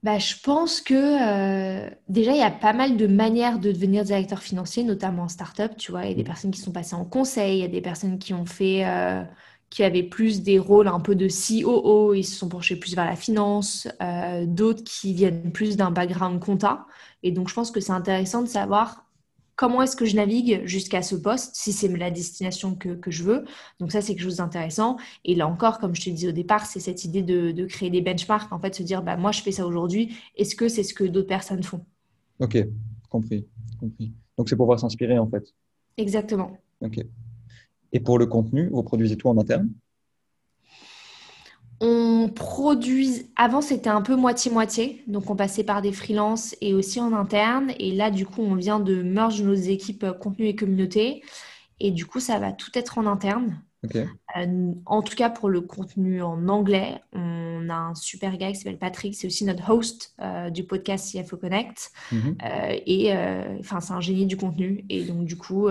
Bah, 0.04 0.20
je 0.20 0.36
pense 0.44 0.82
que 0.82 0.94
euh, 0.94 1.90
déjà, 2.10 2.32
il 2.34 2.38
y 2.38 2.44
a 2.44 2.52
pas 2.52 2.74
mal 2.74 2.96
de 2.96 3.08
manières 3.08 3.58
de 3.60 3.72
devenir 3.72 4.04
directeur 4.04 4.44
financier, 4.44 4.84
notamment 4.84 5.24
en 5.24 5.28
start-up. 5.28 5.74
Tu 5.78 5.92
vois, 5.92 6.06
il 6.06 6.10
y 6.10 6.12
a 6.12 6.16
des 6.16 6.24
personnes 6.24 6.52
qui 6.52 6.62
sont 6.62 6.72
passées 6.72 6.96
en 6.96 7.06
conseil, 7.06 7.58
il 7.58 7.62
y 7.62 7.66
a 7.66 7.68
des 7.68 7.82
personnes 7.82 8.20
qui 8.20 8.36
ont 8.36 8.46
fait, 8.46 8.86
euh, 8.86 9.24
qui 9.72 9.84
avaient 9.84 10.04
plus 10.04 10.44
des 10.44 10.60
rôles 10.60 10.88
un 10.88 11.00
peu 11.00 11.16
de 11.16 11.28
COO, 11.28 12.14
ils 12.14 12.24
se 12.24 12.36
sont 12.36 12.50
penchés 12.50 12.76
plus 12.76 12.96
vers 12.96 13.06
la 13.06 13.16
finance, 13.16 13.88
euh, 14.02 14.46
d'autres 14.46 14.84
qui 14.84 15.14
viennent 15.14 15.52
plus 15.52 15.76
d'un 15.76 15.90
background 15.90 16.40
compta. 16.40 16.86
Et 17.24 17.32
donc, 17.32 17.50
je 17.50 17.56
pense 17.56 17.72
que 17.72 17.80
c'est 17.80 17.94
intéressant 17.94 18.44
de 18.44 18.48
savoir 18.48 19.06
comment 19.62 19.84
est-ce 19.84 19.96
que 19.96 20.06
je 20.06 20.16
navigue 20.16 20.66
jusqu'à 20.66 21.04
ce 21.04 21.16
poste, 21.16 21.56
si 21.56 21.72
c'est 21.72 21.88
la 21.88 22.10
destination 22.10 22.74
que, 22.74 22.98
je 23.12 23.24
veux. 23.24 23.46
Donc 23.80 23.92
ça, 23.92 24.02
c'est 24.02 24.16
quelque 24.16 24.24
chose 24.24 24.38
d'intéressant. 24.38 24.98
Et 25.24 25.36
là 25.36 25.48
encore, 25.48 25.78
comme 25.78 25.94
je 25.94 26.02
te 26.02 26.10
disais 26.10 26.30
au 26.30 26.32
départ, 26.32 26.66
c'est 26.66 26.80
cette 26.80 27.06
idée 27.06 27.22
de, 27.22 27.66
créer 27.68 27.92
des 27.92 28.02
benchmarks, 28.02 28.52
en 28.52 28.58
fait, 28.58 28.74
se 28.74 28.82
dire, 28.82 29.04
bah, 29.04 29.18
moi, 29.18 29.32
je 29.32 29.44
fais 29.44 29.52
ça 29.52 29.68
aujourd'hui, 29.68 30.18
est-ce 30.36 30.56
que 30.56 30.68
c'est 30.68 30.82
ce 30.82 30.96
que 30.96 31.04
d'autres 31.04 31.28
personnes 31.28 31.62
font? 31.62 31.86
Ok, 32.40 32.58
compris, 33.08 33.46
compris. 33.80 34.12
Donc 34.36 34.50
c'est 34.50 34.56
pour 34.56 34.66
pouvoir 34.66 34.80
s'inspirer, 34.80 35.20
en 35.20 35.30
fait. 35.30 35.54
Exactement. 35.96 36.58
Ok. 36.82 37.06
Et 37.94 38.00
pour 38.00 38.18
le 38.18 38.26
contenu, 38.26 38.68
vous 38.72 38.82
produisez 38.82 39.16
tout 39.16 39.28
en 39.28 39.38
interne? 39.38 39.70
On 41.82 42.30
produit. 42.30 43.26
Avant, 43.36 43.60
c'était 43.60 43.90
un 43.90 44.04
peu 44.04 44.16
moitié-moitié. 44.16 45.04
Donc, 45.08 45.30
on 45.32 45.36
passait 45.36 45.64
par 45.64 45.82
des 45.82 45.92
freelances 45.92 46.56
et 46.62 46.76
aussi 46.76 47.02
en 47.02 47.12
interne. 47.12 47.74
Et 47.80 47.92
là, 47.92 48.12
du 48.12 48.26
coup, 48.26 48.44
on 48.44 48.54
vient 48.54 48.80
de 48.80 49.02
merge 49.02 49.42
nos 49.42 49.56
équipes 49.56 50.04
euh, 50.04 50.14
contenu 50.14 50.46
et 50.46 50.56
communauté. 50.56 51.24
Et 51.80 51.90
du 51.90 52.06
coup, 52.06 52.20
ça 52.20 52.38
va 52.38 52.52
tout 52.52 52.70
être 52.76 53.00
en 53.00 53.08
interne. 53.08 53.60
Euh, 53.96 54.74
en 54.86 55.02
tout 55.02 55.16
cas, 55.16 55.32
pour 55.32 55.50
le 55.50 55.62
contenu 55.62 56.22
en 56.22 56.48
anglais, 56.50 57.02
on 57.14 57.68
a 57.68 57.74
un 57.74 57.96
super 57.96 58.38
gars 58.38 58.52
qui 58.52 58.58
s'appelle 58.58 58.78
Patrick. 58.78 59.16
C'est 59.16 59.26
aussi 59.26 59.44
notre 59.44 59.68
host 59.72 60.14
euh, 60.22 60.52
du 60.52 60.64
podcast 60.64 61.12
CFO 61.12 61.38
Connect. 61.38 61.92
Mhm. 62.12 62.38
et 62.86 63.12
enfin, 63.60 63.80
c'est 63.80 63.94
un 63.94 64.02
génie 64.02 64.28
du 64.28 64.38
contenu. 64.38 64.86
Et 64.90 65.04
donc, 65.06 65.26
du 65.26 65.36
coup, 65.36 65.68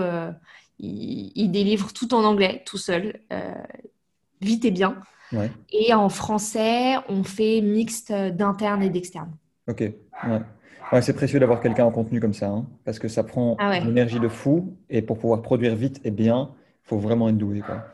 il, 0.77 1.31
il, 1.35 1.51
délivre 1.51 1.93
tout 1.93 2.13
en 2.13 2.25
anglais, 2.25 2.63
tout 2.65 2.77
seul, 2.77 3.21
vite 4.41 4.65
et 4.65 4.71
bien. 4.71 4.97
Et 5.71 5.93
en 5.93 6.09
français, 6.09 6.95
on 7.09 7.23
fait 7.23 7.61
mixte 7.61 8.11
d'interne 8.11 8.83
et 8.83 8.89
d'externe. 8.89 9.31
Ok, 9.69 9.81
ouais. 9.81 11.01
c'est 11.01 11.13
précieux 11.13 11.39
d'avoir 11.39 11.61
quelqu'un 11.61 11.85
en 11.85 11.91
contenu 11.91 12.19
comme 12.19 12.33
ça, 12.33 12.47
hein, 12.47 12.65
parce 12.83 12.99
que 12.99 13.07
ça 13.07 13.23
prend 13.23 13.55
ah 13.59 13.77
une 13.77 13.89
énergie 13.89 14.19
de 14.19 14.27
fou, 14.27 14.75
et 14.89 15.01
pour 15.01 15.17
pouvoir 15.17 15.41
produire 15.41 15.75
vite 15.75 16.01
et 16.03 16.11
bien, 16.11 16.49
il 16.85 16.87
faut 16.89 16.97
vraiment 16.97 17.29
être 17.29 17.37
doué. 17.37 17.61
Quoi. 17.61 17.85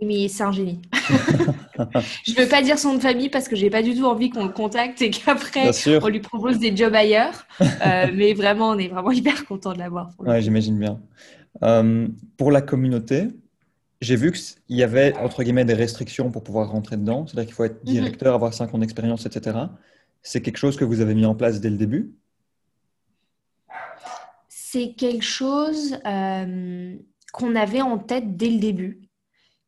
Mais 0.00 0.28
c'est 0.28 0.44
un 0.44 0.52
génie. 0.52 0.80
je 0.92 2.32
ne 2.32 2.42
veux 2.42 2.48
pas 2.48 2.62
dire 2.62 2.78
son 2.78 2.90
nom 2.90 2.94
de 2.96 3.00
famille 3.00 3.28
parce 3.28 3.48
que 3.48 3.56
j'ai 3.56 3.68
pas 3.68 3.82
du 3.82 3.94
tout 3.94 4.04
envie 4.04 4.30
qu'on 4.30 4.44
le 4.44 4.52
contacte 4.52 5.02
et 5.02 5.10
qu'après 5.10 5.70
on 6.00 6.08
lui 6.08 6.20
propose 6.20 6.58
des 6.58 6.76
jobs 6.76 6.94
ailleurs. 6.94 7.46
Euh, 7.60 8.06
mais 8.14 8.32
vraiment, 8.34 8.70
on 8.70 8.78
est 8.78 8.88
vraiment 8.88 9.10
hyper 9.10 9.44
content 9.44 9.72
de 9.72 9.78
l'avoir. 9.78 10.10
Ouais, 10.18 10.40
j'imagine 10.40 10.78
bien. 10.78 11.00
Euh, 11.64 12.06
pour 12.36 12.52
la 12.52 12.62
communauté, 12.62 13.28
j'ai 14.00 14.16
vu 14.16 14.32
qu'il 14.32 14.76
y 14.76 14.82
avait, 14.82 15.16
entre 15.18 15.42
guillemets, 15.42 15.64
des 15.64 15.74
restrictions 15.74 16.30
pour 16.30 16.44
pouvoir 16.44 16.70
rentrer 16.70 16.96
dedans. 16.96 17.26
C'est-à-dire 17.26 17.46
qu'il 17.46 17.54
faut 17.54 17.64
être 17.64 17.84
mhm. 17.84 17.92
directeur, 17.92 18.34
avoir 18.34 18.54
5 18.54 18.72
ans 18.74 18.78
d'expérience, 18.78 19.26
etc. 19.26 19.58
C'est 20.22 20.42
quelque 20.42 20.58
chose 20.58 20.76
que 20.76 20.84
vous 20.84 21.00
avez 21.00 21.14
mis 21.14 21.26
en 21.26 21.34
place 21.34 21.60
dès 21.60 21.70
le 21.70 21.76
début? 21.76 22.14
C'est 24.48 24.92
quelque 24.92 25.24
chose 25.24 25.98
euh, 26.06 26.96
qu'on 27.32 27.56
avait 27.56 27.80
en 27.80 27.98
tête 27.98 28.36
dès 28.36 28.50
le 28.50 28.58
début, 28.58 29.08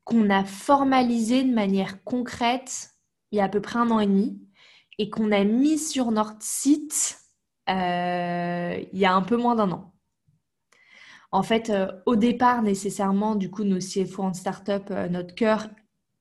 qu'on 0.04 0.28
a 0.30 0.44
formalisé 0.44 1.42
de 1.42 1.52
manière 1.52 2.04
concrète 2.04 2.90
il 3.32 3.38
y 3.38 3.40
a 3.40 3.44
à 3.44 3.48
peu 3.48 3.60
près 3.60 3.78
un 3.78 3.90
an 3.90 4.00
et 4.00 4.06
demi 4.06 4.40
et 4.98 5.08
qu'on 5.08 5.32
a 5.32 5.44
mis 5.44 5.78
sur 5.78 6.10
notre 6.10 6.36
site 6.40 7.18
euh, 7.68 8.84
il 8.92 8.98
y 8.98 9.04
a 9.04 9.14
un 9.14 9.22
peu 9.22 9.36
moins 9.36 9.54
d'un 9.54 9.70
an. 9.70 9.94
En 11.32 11.42
fait, 11.42 11.70
euh, 11.70 11.86
au 12.06 12.16
départ, 12.16 12.62
nécessairement, 12.62 13.36
du 13.36 13.50
coup, 13.50 13.64
nos 13.64 13.78
CFO 13.78 14.22
en 14.24 14.34
startup, 14.34 14.90
euh, 14.90 15.08
notre 15.08 15.34
cœur 15.34 15.68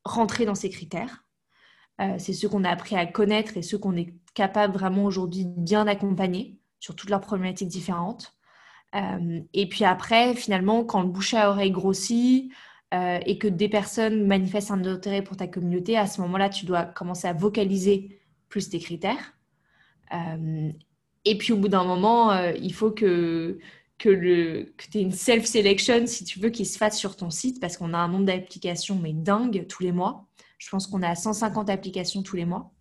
rentrait 0.06 0.46
dans 0.46 0.56
ces 0.56 0.70
critères. 0.70 1.26
Euh, 2.00 2.16
c'est 2.20 2.34
ceux 2.34 2.48
qu'on 2.48 2.64
a 2.64 2.70
appris 2.70 2.96
à 2.96 3.06
connaître 3.06 3.58
et 3.58 3.62
ceux 3.62 3.78
qu'on 3.78 3.96
est 3.96 4.14
capable 4.34 4.74
vraiment 4.74 5.04
aujourd'hui 5.06 5.46
bien 5.46 5.88
accompagner 5.88 6.60
sur 6.80 6.96
toutes 6.96 7.10
leurs 7.10 7.22
problématiques 7.22 7.68
différentes. 7.68 8.36
et 9.54 9.70
puis 9.70 9.84
après, 9.86 10.34
finalement, 10.34 10.84
quand 10.84 11.02
le 11.02 11.10
bouche 11.10 11.34
à 11.34 11.50
oreille 11.52 11.72
grossit 11.72 12.52
et 12.94 13.38
que 13.38 13.48
des 13.48 13.70
personnes 13.70 14.26
manifestent 14.26 14.72
un 14.72 14.84
intérêt 14.86 15.22
pour 15.22 15.38
ta 15.38 15.48
communauté, 15.48 15.98
à 15.98 16.08
ce 16.08 16.22
moment-là, 16.22 16.50
tu 16.50 16.66
dois 16.66 16.86
commencer 16.86 17.28
à 17.28 17.34
vocaliser 17.34 18.20
plus 18.48 18.70
tes 18.70 18.80
critères. 18.80 19.36
et 21.26 21.38
puis 21.38 21.54
au 21.54 21.58
bout 21.58 21.68
d'un 21.68 21.84
moment, 21.84 22.34
il 22.54 22.74
faut 22.74 22.92
que 22.92 23.60
que, 24.00 24.10
le, 24.10 24.74
que 24.78 24.86
tu 24.90 24.98
aies 24.98 25.02
une 25.02 25.12
self-selection, 25.12 26.08
si 26.08 26.24
tu 26.24 26.40
veux, 26.40 26.50
qui 26.50 26.66
se 26.66 26.78
fasse 26.78 26.98
sur 26.98 27.16
ton 27.16 27.30
site, 27.30 27.60
parce 27.60 27.78
qu'on 27.78 27.94
a 27.94 27.98
un 27.98 28.08
nombre 28.08 28.26
d'applications, 28.26 28.98
mais 28.98 29.14
dingue, 29.14 29.68
tous 29.68 29.84
les 29.84 29.92
mois. 29.92 30.26
Je 30.58 30.70
pense 30.70 30.88
qu'on 30.88 31.04
a 31.04 31.14
150 31.14 31.70
applications 31.70 32.24
tous 32.24 32.36
les 32.36 32.46
mois. 32.46 32.72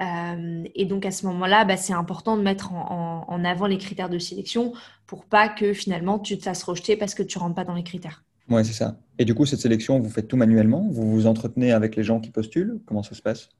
Euh, 0.00 0.64
et 0.74 0.86
donc 0.86 1.06
à 1.06 1.12
ce 1.12 1.24
moment-là, 1.26 1.64
bah, 1.64 1.76
c'est 1.76 1.92
important 1.92 2.36
de 2.36 2.42
mettre 2.42 2.72
en, 2.72 3.44
avant 3.44 3.66
les 3.66 3.78
critères 3.78 4.08
de 4.08 4.18
sélection 4.18 4.72
pour 5.06 5.24
pas 5.24 5.48
que 5.48 5.72
finalement 5.72 6.18
tu 6.18 6.36
te 6.36 6.42
fasses 6.42 6.64
rejeter 6.64 6.96
parce 6.96 7.14
que 7.14 7.22
tu 7.22 7.38
rentres 7.38 7.54
pas 7.54 7.64
dans 7.64 7.74
les 7.74 7.84
critères. 7.84 8.24
Oui, 8.48 8.64
c'est 8.64 8.72
ça. 8.72 8.98
Et 9.18 9.24
du 9.24 9.34
coup, 9.34 9.46
cette 9.46 9.60
sélection, 9.60 10.00
vous 10.00 10.10
faites 10.10 10.28
tout 10.28 10.36
manuellement? 10.36 10.86
Vous 10.90 11.10
vous 11.10 11.26
entretenez 11.26 11.72
avec 11.72 11.96
les 11.96 12.02
gens 12.02 12.20
qui 12.20 12.30
postulent? 12.30 12.80
Comment 12.86 13.02
ça 13.02 13.14
se 13.14 13.22
passe? 13.22 13.50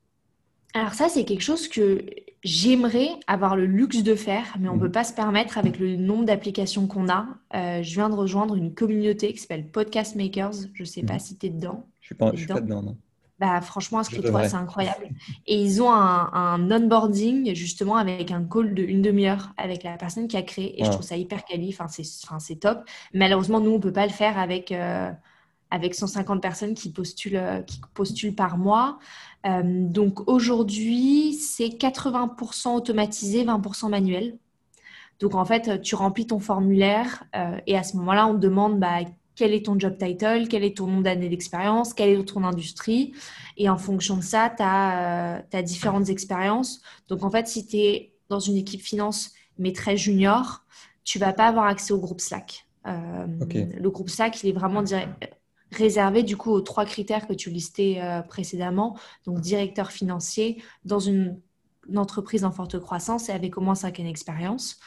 Alors 0.75 0.94
ça, 0.94 1.09
c'est 1.09 1.25
quelque 1.25 1.42
chose 1.42 1.68
que 1.68 2.05
j'aimerais 2.45 3.09
avoir 3.27 3.57
le 3.57 3.67
luxe 3.67 4.03
de 4.03 4.15
faire, 4.15 4.55
mais 4.61 4.69
on 4.69 4.75
ne 4.75 4.81
peut 4.81 4.87
mhm. 4.87 4.93
pas 4.93 5.05
se 5.05 5.15
permettre 5.15 5.59
avec 5.59 5.79
le 5.79 5.97
nombre 5.97 6.25
d'applications 6.25 6.87
qu'on 6.87 7.09
a. 7.09 7.27
Euh, 7.55 7.83
je 7.83 7.95
viens 7.95 8.11
de 8.11 8.15
rejoindre 8.15 8.55
une 8.55 8.75
communauté 8.75 9.33
qui 9.33 9.39
s'appelle 9.39 9.67
Podcast 9.67 10.15
Makers. 10.15 10.53
Je 10.75 10.83
ne 10.83 10.87
sais 10.87 11.03
pas 11.03 11.15
mhm. 11.15 11.21
si 11.21 11.39
tu 11.39 11.47
es 11.47 11.51
dedans. 11.51 11.87
Je 12.01 12.15
ne 12.15 12.37
suis, 12.37 12.47
pas, 12.47 12.61
dedans, 12.61 12.83
non. 12.83 12.97
Bah, 13.41 13.61
franchement, 13.63 13.99
inscris-toi, 13.99 14.49
c'est 14.49 14.57
incroyable. 14.57 15.09
Et 15.47 15.61
ils 15.61 15.83
ont 15.83 15.91
un, 15.91 16.71
onboarding 16.71 17.55
justement 17.55 17.97
avec 17.97 18.31
un 18.31 18.45
call 18.45 18.75
de 18.75 18.83
une 18.83 19.03
demi-heure 19.03 19.53
avec 19.57 19.83
la 19.83 19.97
personne 19.97 20.29
qui 20.29 20.37
a 20.37 20.43
créé. 20.43 20.81
Et 20.81 20.85
je 20.85 20.91
trouve 20.91 21.03
ça 21.03 21.17
hyper 21.17 21.45
quali. 21.45 21.75
Enfin, 21.77 21.89
c'est 21.89 22.57
top. 22.57 22.85
Malheureusement, 23.15 23.61
nous, 23.61 23.71
on 23.71 23.79
ne 23.79 23.83
peut 23.83 23.93
pas 23.93 24.07
le 24.07 24.13
faire 24.13 24.39
avec... 24.39 24.71
Euh, 24.71 25.11
avec 25.70 25.94
150 25.94 26.40
personnes 26.40 26.74
qui 26.74 26.90
postulent, 26.90 27.37
euh, 27.37 27.62
qui 27.62 27.81
postulent 27.94 28.35
par 28.35 28.59
mois. 28.59 28.98
Euh, 29.46 29.62
donc 29.64 30.29
aujourd'hui, 30.29 31.35
c'est 31.35 31.68
80% 31.68 32.74
automatisé, 32.74 33.44
20% 33.44 33.88
manuel. 33.88 34.38
Donc 35.20 35.35
en 35.35 35.44
fait, 35.44 35.81
tu 35.83 35.94
remplis 35.94 36.27
ton 36.27 36.38
formulaire 36.38 37.24
euh, 37.37 37.59
et 37.66 37.77
à 37.77 37.83
ce 37.83 37.96
moment-là, 37.96 38.27
on 38.27 38.35
te 38.35 38.40
demande 38.40 38.79
bah, 38.79 39.00
quel 39.37 39.53
est 39.53 39.66
ton 39.66 39.79
job 39.79 39.96
title, 39.98 40.46
quel 40.48 40.64
est 40.64 40.77
ton 40.77 40.87
nombre 40.87 41.03
d'années 41.03 41.29
d'expérience, 41.29 41.92
quelle 41.92 42.20
est 42.20 42.24
ton 42.24 42.44
industrie. 42.44 43.12
Et 43.57 43.68
en 43.68 43.79
fonction 43.79 44.16
de 44.16 44.22
ça, 44.22 44.53
tu 44.57 44.62
as, 44.62 45.62
différentes 45.62 46.09
expériences. 46.09 46.83
Donc 47.09 47.22
en 47.24 47.31
fait, 47.31 47.48
si 47.48 47.66
tu 47.66 47.77
es 47.79 48.12
dans 48.29 48.40
une 48.40 48.57
équipe 48.57 48.81
finance 48.81 49.33
mais 49.59 49.72
très 49.72 49.96
junior, 49.96 50.64
tu 51.05 51.20
vas 51.20 51.33
pas 51.33 51.46
avoir 51.46 51.66
accès 51.66 51.92
au 51.92 51.98
groupe 51.98 52.20
Slack. 52.20 52.66
Le 52.85 53.88
groupe 53.88 54.11
Slack, 54.11 54.42
il 54.42 54.50
est 54.50 54.53
vraiment 54.53 54.83
direct 54.83 55.11
réservé 55.75 56.23
du 56.23 56.37
coup 56.37 56.51
aux 56.51 56.61
trois 56.61 56.85
critères 56.85 57.27
que 57.27 57.33
tu 57.33 57.51
listais 57.51 57.99
euh, 58.01 58.23
précédemment, 58.23 58.97
donc 59.27 59.41
directeur 59.41 59.93
financier 59.93 60.63
dans 60.85 61.01
une, 61.01 61.41
entreprise 61.97 62.47
en 62.47 62.51
forte 62.51 62.79
croissance 62.79 63.29
et 63.29 63.33
avec 63.33 63.59
au 63.59 63.61
moins 63.61 63.75
cinq 63.75 64.01
ans 64.01 64.05
d'expérience. 64.05 64.79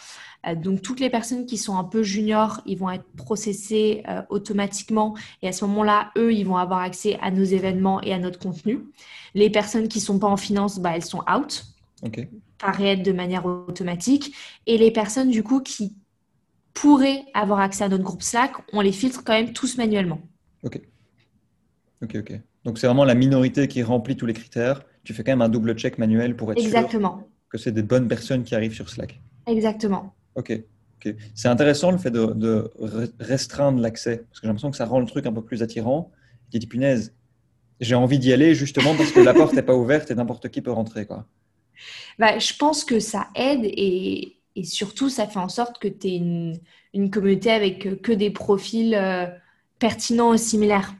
Euh, 0.48 0.56
donc 0.56 0.82
toutes 0.82 1.00
les 1.00 1.12
personnes 1.12 1.46
qui 1.46 1.58
sont 1.58 1.78
un 1.78 1.84
peu 1.84 2.02
juniors, 2.02 2.62
ils 2.66 2.76
vont 2.76 2.90
être 2.90 3.06
processées 3.16 4.02
euh, 4.08 4.24
automatiquement 4.30 5.16
et 5.44 5.48
à 5.48 5.52
ce 5.52 5.64
moment-là, 5.66 6.12
eux, 6.18 6.34
ils 6.34 6.44
vont 6.44 6.58
avoir 6.58 6.80
accès 6.80 7.20
à 7.22 7.30
nos 7.30 7.44
événements 7.44 8.02
et 8.02 8.14
à 8.14 8.18
notre 8.18 8.40
contenu. 8.40 8.80
Les 9.36 9.52
personnes 9.52 9.88
qui 9.88 10.00
sont 10.00 10.18
pas 10.18 10.26
en 10.26 10.38
finance, 10.38 10.80
bah, 10.80 10.94
elles 10.96 11.06
sont 11.06 11.24
out. 11.32 11.66
Okay. 12.04 12.30
Pareil, 12.58 13.00
de 13.00 13.12
manière 13.12 13.46
automatique. 13.46 14.34
Et 14.66 14.80
les 14.80 14.90
personnes 14.90 15.30
du 15.30 15.44
coup 15.44 15.62
qui 15.62 15.96
pourraient 16.74 17.26
avoir 17.34 17.60
accès 17.60 17.84
à 17.84 17.90
notre 17.90 18.04
groupe 18.04 18.22
Slack, 18.22 18.54
on 18.74 18.82
les 18.82 18.92
filtre 18.92 19.24
quand 19.24 19.34
même 19.34 19.54
tous 19.54 19.78
manuellement. 19.78 20.20
Ok. 20.68 20.82
Ok, 22.04 22.16
ok. 22.16 22.42
Donc 22.66 22.78
c'est 22.78 22.88
vraiment 22.88 23.06
la 23.06 23.16
minorité 23.16 23.70
qui 23.70 23.82
remplit 23.82 24.18
tous 24.18 24.26
les 24.26 24.34
critères. 24.34 24.84
Tu 25.06 25.14
fais 25.14 25.24
quand 25.24 25.32
même 25.32 25.42
un 25.42 25.50
double 25.50 25.74
check 25.76 25.98
manuel 25.98 26.36
pour 26.36 26.52
être 26.52 26.60
Exactement. 26.60 27.20
sûr 27.20 27.28
que 27.50 27.58
c'est 27.58 27.72
des 27.72 27.84
bonnes 27.84 28.10
personnes 28.10 28.44
qui 28.44 28.54
arrivent 28.54 28.74
sur 28.74 28.90
Slack. 28.90 29.22
Exactement. 29.46 30.14
Ok. 30.36 30.52
ok. 30.52 31.16
C'est 31.34 31.48
intéressant 31.48 31.92
le 31.92 31.98
fait 31.98 32.12
de, 32.12 32.70
restreindre 33.20 33.80
l'accès 33.80 34.18
parce 34.18 34.42
que 34.42 34.44
j'ai 34.44 34.48
l'impression 34.48 34.72
que 34.72 34.78
ça 34.78 34.86
rend 34.86 35.00
le 35.00 35.06
truc 35.06 35.26
un 35.26 35.32
peu 35.32 35.42
plus 35.42 35.64
attirant. 35.64 36.12
Tu 36.52 36.60
dis 36.60 36.68
punaise, 36.68 37.16
j'ai 37.80 37.96
envie 37.96 38.20
d'y 38.20 38.34
aller 38.34 38.54
justement 38.54 38.94
parce 38.96 39.14
que 39.14 39.22
la 39.22 39.34
porte 39.34 39.54
n'est 39.54 39.64
pas 39.64 39.76
ouverte 39.76 40.12
et 40.12 40.16
n'importe 40.16 40.50
qui 40.50 40.62
peut 40.62 40.72
rentrer. 40.72 41.06
Quoi. 41.06 41.26
Bah, 42.20 42.38
je 42.40 42.54
pense 42.54 42.84
que 42.84 43.00
ça 43.00 43.30
aide 43.36 43.64
et, 43.64 44.34
surtout 44.64 45.08
ça 45.08 45.28
fait 45.28 45.40
en 45.40 45.50
sorte 45.50 45.80
que 45.80 45.88
tu 45.88 46.08
es 46.08 46.18
une, 46.18 47.10
communauté 47.12 47.52
avec 47.52 48.02
que 48.02 48.12
des 48.12 48.32
profils. 48.32 48.94
Euh, 48.94 49.28
pertinent 49.80 50.32
ou 50.32 50.38
similaire. 50.38 50.94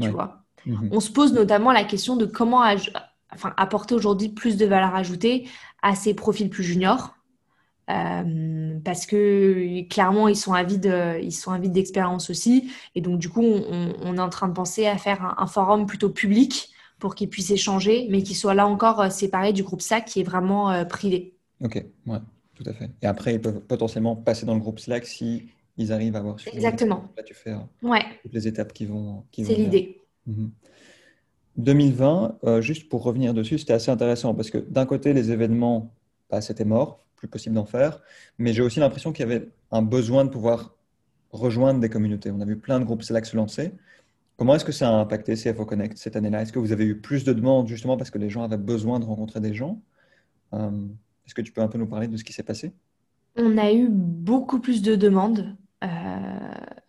Tu 0.00 0.08
vois 0.08 0.44
mhm. 0.66 0.88
On 0.92 1.00
se 1.00 1.10
pose 1.10 1.32
notamment 1.32 1.72
la 1.72 1.84
question 1.84 2.16
de 2.16 2.26
comment 2.26 2.62
enfin, 3.32 3.52
apporter 3.56 3.94
aujourd'hui 3.94 4.28
plus 4.28 4.56
de 4.56 4.66
valeur 4.66 4.94
ajoutée 4.94 5.48
à 5.82 5.94
ces 5.94 6.14
profils 6.14 6.50
plus 6.50 6.64
juniors. 6.64 7.14
Euh, 7.90 8.78
parce 8.84 9.04
que 9.04 9.82
clairement 9.88 10.28
ils 10.28 10.36
sont 10.36 10.52
avides, 10.52 10.94
ils 11.20 11.32
sont 11.32 11.50
avides 11.50 11.72
d'expérience 11.72 12.30
aussi, 12.30 12.70
et 12.94 13.00
donc 13.00 13.18
du 13.18 13.28
coup 13.28 13.42
on, 13.42 14.16
est 14.16 14.20
en 14.20 14.28
train 14.28 14.46
de 14.46 14.52
penser 14.52 14.86
à 14.86 14.96
faire 14.96 15.34
un, 15.36 15.46
forum 15.48 15.86
plutôt 15.86 16.08
public 16.08 16.70
pour 17.00 17.16
qu'ils 17.16 17.28
puissent 17.28 17.50
échanger, 17.50 18.06
mais 18.10 18.22
qui 18.22 18.34
soit 18.34 18.54
là 18.54 18.68
encore 18.68 19.00
euh, 19.00 19.10
séparé 19.10 19.52
du 19.52 19.64
groupe 19.64 19.80
SAC 19.80 20.04
qui 20.04 20.20
est 20.20 20.24
vraiment 20.24 20.70
euh, 20.70 20.84
privé. 20.84 21.34
Ok, 21.64 21.84
ouais. 22.06 22.18
Tout 22.54 22.64
à 22.66 22.74
fait. 22.74 22.90
Et 23.02 23.06
après, 23.06 23.34
ils 23.34 23.40
peuvent 23.40 23.60
potentiellement 23.60 24.14
passer 24.14 24.44
dans 24.44 24.54
le 24.54 24.60
groupe 24.60 24.78
Slack 24.78 25.06
si 25.06 25.48
ils 25.80 25.92
arrivent 25.92 26.14
à 26.14 26.18
avoir 26.18 26.36
Exactement. 26.52 27.04
Là, 27.16 27.22
tu 27.22 27.34
fais 27.34 27.52
euh, 27.52 27.88
ouais. 27.88 28.04
toutes 28.22 28.34
les 28.34 28.46
étapes 28.46 28.72
qui 28.72 28.84
vont. 28.84 29.24
Qui 29.30 29.44
C'est 29.44 29.54
l'idée. 29.54 30.02
2020, 31.56 32.22
mhm. 32.42 32.48
euh, 32.48 32.60
juste 32.60 32.88
pour 32.88 33.02
revenir 33.02 33.34
dessus, 33.34 33.58
c'était 33.58 33.72
assez 33.72 33.90
intéressant 33.90 34.34
parce 34.34 34.50
que 34.50 34.58
d'un 34.58 34.86
côté, 34.86 35.12
les 35.12 35.30
événements, 35.30 35.92
bah, 36.30 36.40
c'était 36.40 36.64
mort, 36.64 37.06
plus 37.16 37.28
possible 37.28 37.54
d'en 37.54 37.64
faire, 37.64 38.00
mais 38.38 38.52
j'ai 38.52 38.62
aussi 38.62 38.78
l'impression 38.78 39.12
qu'il 39.12 39.26
y 39.26 39.32
avait 39.32 39.48
un 39.70 39.82
besoin 39.82 40.24
de 40.24 40.30
pouvoir 40.30 40.76
rejoindre 41.32 41.80
des 41.80 41.88
communautés. 41.88 42.30
On 42.30 42.40
a 42.40 42.44
vu 42.44 42.56
plein 42.56 42.78
de 42.78 42.84
groupes 42.84 43.02
Slack 43.02 43.24
se 43.24 43.36
lancer. 43.36 43.72
Comment 44.36 44.54
est-ce 44.54 44.64
que 44.64 44.72
ça 44.72 44.88
a 44.88 44.92
impacté 44.92 45.34
CFO 45.34 45.64
Connect 45.64 45.96
cette 45.96 46.16
année-là? 46.16 46.42
Est-ce 46.42 46.52
que 46.52 46.58
vous 46.58 46.72
avez 46.72 46.84
eu 46.84 46.98
plus 46.98 47.24
de 47.24 47.32
demandes 47.32 47.68
justement 47.68 47.96
parce 47.96 48.10
que 48.10 48.18
les 48.18 48.30
gens 48.30 48.42
avaient 48.42 48.56
besoin 48.56 49.00
de 49.00 49.04
rencontrer 49.04 49.40
des 49.40 49.54
gens? 49.54 49.80
Euh, 50.54 50.70
Est-ce 51.26 51.34
que 51.34 51.42
tu 51.42 51.52
peux 51.52 51.60
un 51.60 51.68
peu 51.68 51.78
nous 51.78 51.86
parler 51.86 52.08
de 52.08 52.16
ce 52.16 52.24
qui 52.24 52.32
s'est 52.32 52.42
passé? 52.42 52.72
On 53.36 53.58
a 53.58 53.72
eu 53.72 53.88
beaucoup 53.88 54.60
plus 54.60 54.82
de 54.82 54.96
demandes. 54.96 55.56
Euh, 55.82 55.88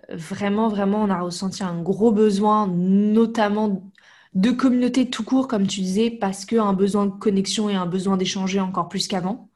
vraiment, 0.09 0.67
vraiment, 0.67 1.03
on 1.03 1.09
a 1.09 1.19
ressenti 1.21 1.63
un 1.63 1.81
gros 1.81 2.11
besoin, 2.11 2.67
notamment 2.67 3.91
de 4.33 4.51
communauté 4.51 5.09
tout 5.09 5.23
court, 5.23 5.47
comme 5.47 5.67
tu 5.67 5.81
disais, 5.81 6.09
parce 6.09 6.45
qu'un 6.45 6.73
besoin 6.73 7.05
de 7.05 7.11
connexion 7.11 7.69
et 7.69 7.75
un 7.75 7.85
besoin 7.85 8.17
d'échanger 8.17 8.59
encore 8.59 8.89
plus 8.89 9.07
qu'avant. 9.07 9.49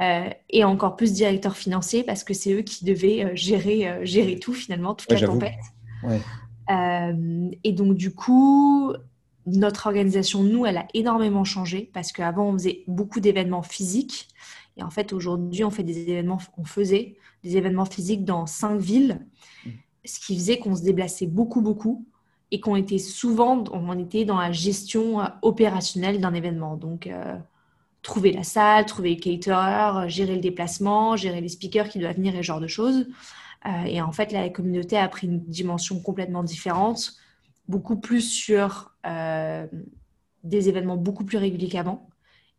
Euh, 0.00 0.28
et 0.50 0.64
encore 0.64 0.96
plus 0.96 1.12
directeur 1.12 1.56
financier 1.56 2.02
parce 2.02 2.24
que 2.24 2.34
c'est 2.34 2.52
eux 2.52 2.62
qui 2.62 2.84
devaient 2.84 3.26
euh, 3.26 3.36
gérer, 3.36 4.04
gérer 4.04 4.40
tout 4.40 4.52
finalement, 4.52 4.92
toute 4.92 5.12
la 5.12 5.24
tempête. 5.24 5.54
et 7.62 7.72
donc 7.72 7.94
du 7.94 8.12
coup, 8.12 8.92
notre 9.46 9.86
organisation, 9.86 10.42
nous, 10.42 10.66
elle 10.66 10.78
a 10.78 10.86
énormément 10.94 11.44
changé 11.44 11.90
parce 11.92 12.12
qu'avant, 12.12 12.48
on 12.48 12.52
faisait 12.54 12.82
beaucoup 12.86 13.20
d'événements 13.20 13.62
physiques. 13.62 14.28
Et 14.76 14.82
en 14.82 14.90
fait, 14.90 15.12
aujourd'hui, 15.12 15.64
on 15.64 15.70
fait 15.70 15.82
des 15.82 15.98
événements, 15.98 16.38
on 16.58 16.64
faisait 16.64 17.16
des 17.44 17.56
événements 17.56 17.84
physiques 17.84 18.24
dans 18.24 18.46
cinq 18.46 18.80
villes, 18.80 19.24
mmh. 19.64 19.70
ce 20.04 20.18
qui 20.18 20.34
faisait 20.34 20.58
qu'on 20.58 20.74
se 20.74 20.82
déplaçait 20.82 21.26
beaucoup, 21.26 21.60
beaucoup 21.60 22.04
et 22.50 22.60
qu'on 22.60 22.76
était 22.76 22.98
souvent, 22.98 23.64
on 23.72 23.98
était 23.98 24.24
dans 24.24 24.38
la 24.38 24.52
gestion 24.52 25.20
euh, 25.20 25.26
opérationnelle 25.42 26.20
d'un 26.20 26.34
événement. 26.34 26.76
Donc, 26.76 27.08
euh, 27.08 27.36
trouver 28.02 28.32
la 28.32 28.44
salle, 28.44 28.86
trouver 28.86 29.10
les 29.10 29.16
caterers, 29.16 30.08
gérer 30.08 30.36
le 30.36 30.40
déplacement, 30.40 31.16
gérer 31.16 31.40
les 31.40 31.48
speakers 31.48 31.88
qui 31.88 31.98
doivent 31.98 32.14
venir 32.14 32.34
et 32.34 32.38
ce 32.38 32.42
genre 32.42 32.60
de 32.60 32.68
choses. 32.68 33.08
Euh, 33.66 33.84
et 33.86 34.00
en 34.00 34.12
fait, 34.12 34.30
la 34.30 34.48
communauté 34.50 34.96
a 34.96 35.08
pris 35.08 35.26
une 35.26 35.40
dimension 35.40 36.00
complètement 36.00 36.44
différente, 36.44 37.14
beaucoup 37.66 37.96
plus 37.96 38.20
sur 38.20 38.92
des 40.44 40.68
événements 40.68 40.96
beaucoup 40.96 41.24
plus 41.24 41.38
réguliers 41.38 41.68
qu'avant 41.68 42.08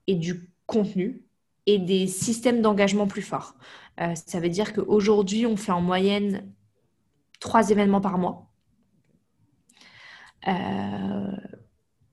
et 0.07 0.15
du 0.15 0.51
contenu 0.65 1.23
et 1.65 1.79
des 1.79 2.05
systèmes 2.07 2.61
d'engagement 2.61 3.07
plus 3.07 3.21
forts. 3.21 3.55
Euh, 4.01 4.13
ça 4.15 4.39
veut 4.39 4.49
dire 4.49 4.73
qu'aujourd'hui, 4.73 5.45
on 5.45 5.55
fait 5.55 5.71
en 5.71 5.81
moyenne 5.81 6.51
trois 7.39 7.69
événements 7.69 8.01
par 8.01 8.17
mois. 8.17 8.49
Euh, 10.47 11.31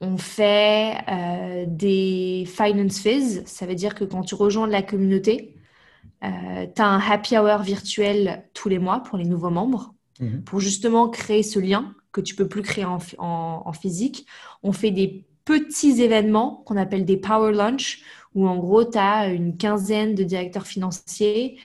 on 0.00 0.16
fait 0.16 0.96
euh, 1.08 1.64
des 1.68 2.44
finance 2.46 3.00
fees, 3.00 3.42
ça 3.46 3.66
veut 3.66 3.74
dire 3.74 3.94
que 3.94 4.04
quand 4.04 4.22
tu 4.22 4.34
rejoins 4.34 4.66
la 4.66 4.82
communauté, 4.82 5.56
tu 6.22 6.28
as 6.28 6.86
un 6.86 7.00
happy 7.00 7.36
hour 7.36 7.62
virtuel 7.62 8.44
tous 8.54 8.68
les 8.68 8.78
mois 8.78 9.00
pour 9.00 9.18
les 9.18 9.24
nouveaux 9.24 9.50
membres, 9.50 9.94
mhm. 10.20 10.44
pour 10.44 10.60
justement 10.60 11.08
créer 11.08 11.42
ce 11.42 11.58
lien 11.58 11.94
que 12.12 12.20
tu 12.20 12.36
peux 12.36 12.46
plus 12.46 12.62
créer 12.62 12.84
en 12.84 13.72
physique. 13.72 14.26
On 14.62 14.72
fait 14.72 14.92
des 14.92 15.26
petits 15.44 16.02
événements 16.02 16.62
qu'on 16.66 16.76
appelle 16.76 17.04
des 17.04 17.16
power 17.16 17.52
lunch, 17.52 18.02
où 18.34 18.48
en 18.48 18.56
gros, 18.56 18.84
tu 18.84 18.98
as 18.98 19.28
une 19.28 19.56
quinzaine 19.56 20.14
de 20.14 20.22
directeurs 20.22 20.66
financiers 20.66 21.58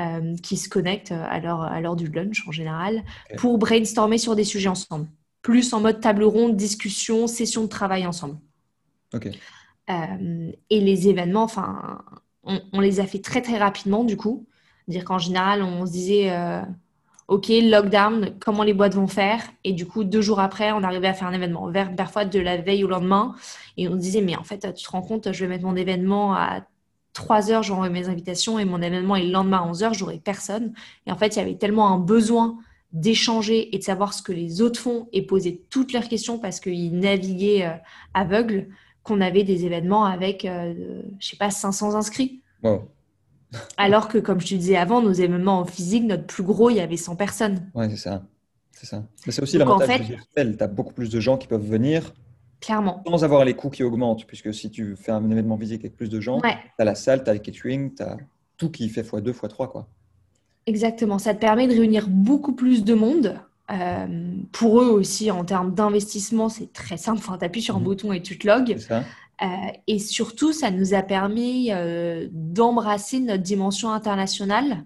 euh, 0.00 0.34
qui 0.42 0.56
se 0.56 0.68
connectent 0.68 1.12
à 1.12 1.40
l'heure, 1.40 1.96
du 1.96 2.06
lunch 2.06 2.46
en 2.48 2.52
général 2.52 3.02
pour 3.36 3.58
brainstormer 3.58 4.18
sur 4.18 4.34
des 4.34 4.44
sujets 4.44 4.68
ensemble. 4.68 5.06
Plus 5.42 5.72
en 5.72 5.80
mode 5.80 6.00
table 6.00 6.24
ronde, 6.24 6.56
discussion, 6.56 7.26
session 7.26 7.62
de 7.62 7.68
travail 7.68 8.06
ensemble. 8.06 8.38
Euh, 9.90 10.52
et 10.70 10.80
les 10.80 11.08
événements, 11.08 11.42
enfin, 11.42 12.02
on, 12.44 12.80
les 12.80 13.00
a 13.00 13.06
fait 13.06 13.20
très 13.20 13.42
très 13.42 13.58
rapidement 13.58 14.04
du 14.04 14.16
coup. 14.16 14.46
Dire 14.88 15.04
qu'en 15.04 15.18
général, 15.18 15.62
on 15.62 15.86
se 15.86 15.92
disait 15.92 16.30
euh, 16.30 16.62
OK, 17.30 17.46
lockdown, 17.48 18.34
comment 18.40 18.64
les 18.64 18.74
boîtes 18.74 18.96
vont 18.96 19.06
faire? 19.06 19.40
Et 19.62 19.72
du 19.72 19.86
coup, 19.86 20.02
deux 20.02 20.20
jours 20.20 20.40
après, 20.40 20.72
on 20.72 20.82
arrivait 20.82 21.06
à 21.06 21.14
faire 21.14 21.28
un 21.28 21.32
événement. 21.32 21.70
Parfois 21.96 22.24
de 22.24 22.40
la 22.40 22.56
veille 22.56 22.82
au 22.82 22.88
lendemain. 22.88 23.36
Et 23.76 23.86
on 23.86 23.94
disait, 23.94 24.20
mais 24.20 24.34
en 24.34 24.42
fait, 24.42 24.74
tu 24.74 24.84
te 24.84 24.90
rends 24.90 25.00
compte, 25.00 25.30
je 25.30 25.44
vais 25.44 25.46
mettre 25.46 25.64
mon 25.64 25.76
événement 25.76 26.34
à 26.34 26.62
3 27.12 27.52
heures, 27.52 27.62
j'envoie 27.62 27.88
mes 27.88 28.08
invitations 28.08 28.58
et 28.58 28.64
mon 28.64 28.82
événement 28.82 29.14
est 29.14 29.22
le 29.22 29.30
lendemain 29.30 29.58
à 29.58 29.62
11 29.62 29.84
heures, 29.84 29.94
j'aurai 29.94 30.18
personne. 30.18 30.72
Et 31.06 31.12
en 31.12 31.16
fait, 31.16 31.36
il 31.36 31.38
y 31.38 31.42
avait 31.42 31.54
tellement 31.54 31.94
un 31.94 31.98
besoin 32.00 32.58
d'échanger 32.92 33.72
et 33.76 33.78
de 33.78 33.84
savoir 33.84 34.12
ce 34.12 34.22
que 34.22 34.32
les 34.32 34.60
autres 34.60 34.80
font 34.80 35.08
et 35.12 35.22
poser 35.22 35.62
toutes 35.70 35.92
leurs 35.92 36.08
questions 36.08 36.40
parce 36.40 36.58
qu'ils 36.58 36.98
naviguaient 36.98 37.64
euh, 37.64 37.76
aveugles 38.12 38.66
qu'on 39.04 39.20
avait 39.20 39.44
des 39.44 39.66
événements 39.66 40.04
avec, 40.04 40.44
euh, 40.44 41.02
je 41.20 41.28
sais 41.28 41.36
pas, 41.36 41.50
500 41.50 41.94
inscrits. 41.94 42.40
Alors 43.76 44.08
que, 44.08 44.18
comme 44.18 44.40
je 44.40 44.48
te 44.48 44.54
disais 44.54 44.76
avant, 44.76 45.02
nos 45.02 45.12
événements 45.12 45.60
en 45.60 45.64
physique, 45.64 46.04
notre 46.04 46.26
plus 46.26 46.42
gros, 46.42 46.70
il 46.70 46.76
y 46.76 46.80
avait 46.80 46.96
100 46.96 47.16
personnes. 47.16 47.70
Oui, 47.74 47.86
c'est 47.90 47.96
ça. 47.96 48.22
C'est 48.72 48.86
ça. 48.86 49.04
Mais 49.26 49.32
c'est 49.32 49.42
aussi 49.42 49.58
l'avantage 49.58 49.88
en 49.88 49.92
fait, 49.92 49.98
du 50.04 50.12
virtuel. 50.12 50.56
Tu 50.56 50.64
as 50.64 50.66
beaucoup 50.66 50.94
plus 50.94 51.10
de 51.10 51.20
gens 51.20 51.36
qui 51.36 51.46
peuvent 51.46 51.66
venir. 51.66 52.14
Clairement. 52.60 53.02
Sans 53.06 53.24
avoir 53.24 53.44
les 53.44 53.54
coûts 53.54 53.70
qui 53.70 53.82
augmentent, 53.82 54.26
puisque 54.26 54.52
si 54.54 54.70
tu 54.70 54.96
fais 54.96 55.12
un 55.12 55.28
événement 55.30 55.56
physique 55.58 55.80
avec 55.80 55.96
plus 55.96 56.10
de 56.10 56.20
gens, 56.20 56.40
tu 56.40 56.48
as 56.78 56.84
la 56.84 56.94
salle, 56.94 57.24
tu 57.24 57.30
as 57.30 57.32
le 57.32 57.38
catering, 57.38 57.94
tu 57.94 58.02
as 58.02 58.16
tout 58.56 58.70
qui 58.70 58.88
fait 58.88 59.02
x2, 59.02 59.32
x3. 59.32 59.68
Quoi. 59.68 59.88
Exactement. 60.66 61.18
Ça 61.18 61.34
te 61.34 61.40
permet 61.40 61.66
de 61.66 61.72
réunir 61.72 62.06
beaucoup 62.08 62.54
plus 62.54 62.84
de 62.84 62.94
monde. 62.94 63.40
Euh, 63.70 64.06
pour 64.52 64.82
eux 64.82 64.88
aussi, 64.88 65.30
en 65.30 65.44
termes 65.44 65.74
d'investissement, 65.74 66.48
c'est 66.48 66.72
très 66.72 66.96
simple. 66.96 67.18
Enfin, 67.18 67.38
tu 67.38 67.44
appuies 67.44 67.62
sur 67.62 67.76
un 67.76 67.78
mhm. 67.78 67.84
bouton 67.84 68.12
et 68.12 68.20
tu 68.20 68.38
te 68.38 68.46
logs. 68.46 68.76
Euh, 69.42 69.46
et 69.86 69.98
surtout, 69.98 70.52
ça 70.52 70.70
nous 70.70 70.94
a 70.94 71.02
permis 71.02 71.70
euh, 71.72 72.28
d'embrasser 72.30 73.20
notre 73.20 73.42
dimension 73.42 73.90
internationale 73.90 74.84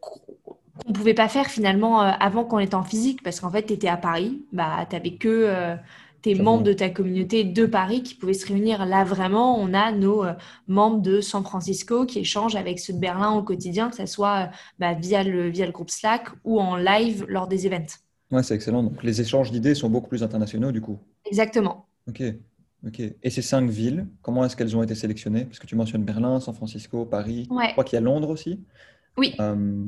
qu'on 0.00 0.88
ne 0.88 0.92
pouvait 0.94 1.14
pas 1.14 1.28
faire 1.28 1.46
finalement 1.46 2.02
euh, 2.02 2.10
avant 2.20 2.44
qu'on 2.44 2.58
était 2.58 2.74
en 2.74 2.84
physique, 2.84 3.22
parce 3.22 3.40
qu'en 3.40 3.50
fait, 3.50 3.64
tu 3.66 3.74
étais 3.74 3.88
à 3.88 3.96
Paris, 3.96 4.44
bah, 4.52 4.86
tu 4.88 4.96
n'avais 4.96 5.16
que 5.16 5.76
tes 6.22 6.34
membres 6.34 6.64
de 6.64 6.72
ta 6.72 6.88
communauté 6.88 7.44
de 7.44 7.66
Paris 7.66 8.02
qui 8.02 8.14
pouvaient 8.14 8.34
se 8.34 8.46
réunir. 8.46 8.84
Là, 8.86 9.04
vraiment, 9.04 9.58
on 9.58 9.74
a 9.74 9.92
nos 9.92 10.24
membres 10.66 11.00
de 11.00 11.20
San 11.20 11.44
Francisco 11.44 12.04
qui 12.04 12.20
échangent 12.20 12.56
avec 12.56 12.80
ceux 12.80 12.94
de 12.94 12.98
Berlin 12.98 13.32
au 13.32 13.42
quotidien, 13.42 13.90
que 13.90 13.96
ce 13.96 14.06
soit 14.06 14.50
bah, 14.78 14.94
via, 14.94 15.22
le, 15.22 15.48
via 15.48 15.66
le 15.66 15.72
groupe 15.72 15.90
Slack 15.90 16.28
ou 16.44 16.60
en 16.60 16.76
live 16.76 17.26
lors 17.28 17.46
des 17.46 17.66
events. 17.66 17.98
Ouais, 18.32 18.42
c'est 18.42 18.54
excellent. 18.54 18.82
Donc, 18.82 19.02
les 19.04 19.20
échanges 19.20 19.52
d'idées 19.52 19.74
sont 19.74 19.88
beaucoup 19.88 20.08
plus 20.08 20.22
internationaux, 20.22 20.72
du 20.72 20.80
coup. 20.80 20.98
Exactement. 21.26 21.86
Ok. 22.08 22.22
Ok. 22.86 23.00
Et 23.00 23.30
ces 23.30 23.42
cinq 23.42 23.68
villes, 23.68 24.06
comment 24.22 24.44
est-ce 24.44 24.54
qu'elles 24.54 24.76
ont 24.76 24.82
été 24.82 24.94
sélectionnées? 24.94 25.44
Parce 25.44 25.58
que 25.58 25.66
tu 25.66 25.74
mentionnes 25.74 26.04
Berlin, 26.04 26.38
San 26.38 26.54
Francisco, 26.54 27.04
Paris. 27.04 27.48
Je 27.50 27.72
crois 27.72 27.84
qu'il 27.84 27.96
y 27.96 27.98
a 27.98 28.02
Londres 28.02 28.30
aussi. 28.30 28.60
Oui. 29.16 29.34
Euh, 29.40 29.84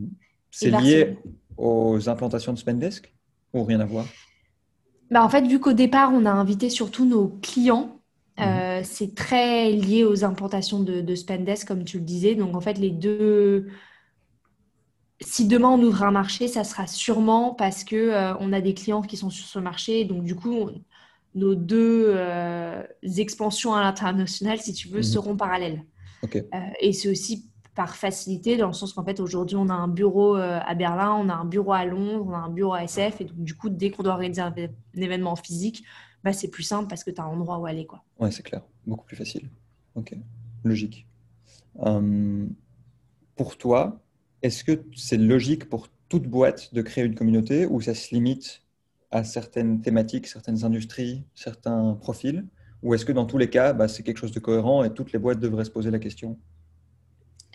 c'est 0.51 0.71
lié 0.71 1.19
aux 1.57 2.09
implantations 2.09 2.53
de 2.53 2.59
Spendesk 2.59 3.13
ou 3.53 3.65
rien 3.65 3.81
à 3.81 3.85
voir? 3.85 4.07
Bah 5.11 5.23
En 5.23 5.29
fait, 5.29 5.47
vu 5.47 5.61
qu'au 5.61 5.73
départ, 5.73 6.13
on 6.13 6.27
a 6.27 6.31
invité 6.31 6.71
surtout 6.71 7.05
nos 7.05 7.29
clients, 7.41 8.01
euh, 8.41 8.79
mhm. 8.79 8.85
c'est 8.85 9.15
très 9.15 9.71
lié 9.71 10.05
aux 10.05 10.25
implantations 10.25 10.81
de, 10.81 11.01
de, 11.01 11.15
Spendesk, 11.15 11.67
comme 11.67 11.85
tu 11.85 11.99
le 11.99 12.05
disais. 12.05 12.35
Donc, 12.35 12.55
en 12.57 12.61
fait, 12.61 12.79
les 12.79 12.91
deux. 12.91 13.69
Si 15.21 15.49
demain 15.49 15.71
on 15.71 15.83
ouvre 15.83 16.05
un 16.05 16.13
marché, 16.13 16.47
ça 16.47 16.63
sera 16.63 16.87
sûrement 16.87 17.53
parce 17.53 17.83
que 17.83 17.97
euh, 17.97 18.37
on 18.39 18.53
a 18.53 18.61
des 18.61 18.73
clients 18.75 19.03
qui 19.03 19.17
sont 19.17 19.31
sur 19.31 19.47
ce 19.47 19.59
marché. 19.59 20.05
Donc, 20.05 20.23
du 20.23 20.37
coup, 20.37 20.71
nos 21.35 21.55
deux 21.55 22.07
euh, 22.09 22.83
expansions 23.17 23.75
à 23.75 23.83
l'international, 23.83 24.59
si 24.59 24.73
tu 24.73 24.89
veux, 24.89 24.99
mhm. 24.99 25.03
seront 25.03 25.37
parallèles. 25.37 25.85
Euh, 26.35 26.39
et 26.81 26.93
c'est 26.93 27.09
aussi 27.09 27.51
par 27.75 27.95
facilité, 27.97 28.57
dans 28.57 28.67
le 28.67 28.73
sens 28.73 28.93
qu'en 28.93 29.05
fait, 29.05 29.21
aujourd'hui, 29.21 29.57
on 29.57 29.69
a 29.69 29.75
un 29.75 29.87
bureau 29.87 30.37
euh, 30.37 30.59
à 30.67 30.75
Berlin, 30.75 31.15
on 31.15 31.29
a 31.29 31.35
un 31.35 31.45
bureau 31.45 31.73
à 31.73 31.85
Londres, 31.85 32.27
on 32.29 32.33
a 32.33 32.39
un 32.39 32.51
bureau 32.51 32.75
à 32.75 32.83
SF. 32.83 33.21
Et 33.21 33.25
donc, 33.25 33.39
du 33.39 33.55
coup, 33.55 33.69
dès 33.69 33.91
qu'on 33.91 34.03
doit 34.03 34.15
organiser 34.15 34.41
un, 34.41 34.53
événement 34.97 35.37
physique, 35.37 35.85
bah, 36.25 36.33
c'est 36.33 36.49
plus 36.49 36.65
simple 36.65 36.89
parce 36.89 37.05
que 37.05 37.13
tu 37.13 37.21
as 37.21 37.25
un 37.25 37.29
endroit 37.29 37.59
où 37.59 37.67
aller. 37.67 37.87
Quoi. 37.87 38.03
Ouais, 38.19 38.33
c'est 38.33 38.43
clair. 38.43 38.63
Beaucoup 38.85 39.05
plus 39.05 39.17
facile. 39.17 39.49
Ok, 39.95 40.13
logique. 40.65 41.07
Hum, 41.79 42.53
pour 43.37 43.57
toi, 43.57 44.01
est-ce 44.43 44.65
que 44.65 44.85
c'est 44.97 45.17
logique 45.17 45.69
pour 45.69 45.87
toute 46.09 46.27
boîte 46.27 46.75
de 46.75 46.83
créer 46.83 47.05
une 47.05 47.15
communauté 47.15 47.67
ou 47.67 47.81
ça 47.81 47.95
se 47.95 48.13
limite 48.13 48.65
à 49.11 49.25
certaines 49.25 49.81
thématiques, 49.81 50.27
certaines 50.27 50.65
industries, 50.65 51.25
certains 51.35 51.95
profils 51.95 52.47
Ou 52.83 52.95
est-ce 52.95 53.05
que 53.05 53.13
dans 53.13 53.25
tous 53.25 53.39
les 53.39 53.51
cas, 53.51 53.73
bah, 53.73 53.89
c'est 53.89 54.03
quelque 54.03 54.19
chose 54.19 54.33
de 54.33 54.41
cohérent 54.41 54.85
et 54.85 54.93
toutes 54.93 55.13
les 55.13 55.19
boîtes 55.19 55.41
devraient 55.41 55.65
se 55.65 55.71
poser 55.71 55.91
la 55.91 55.99
question? 55.99 56.39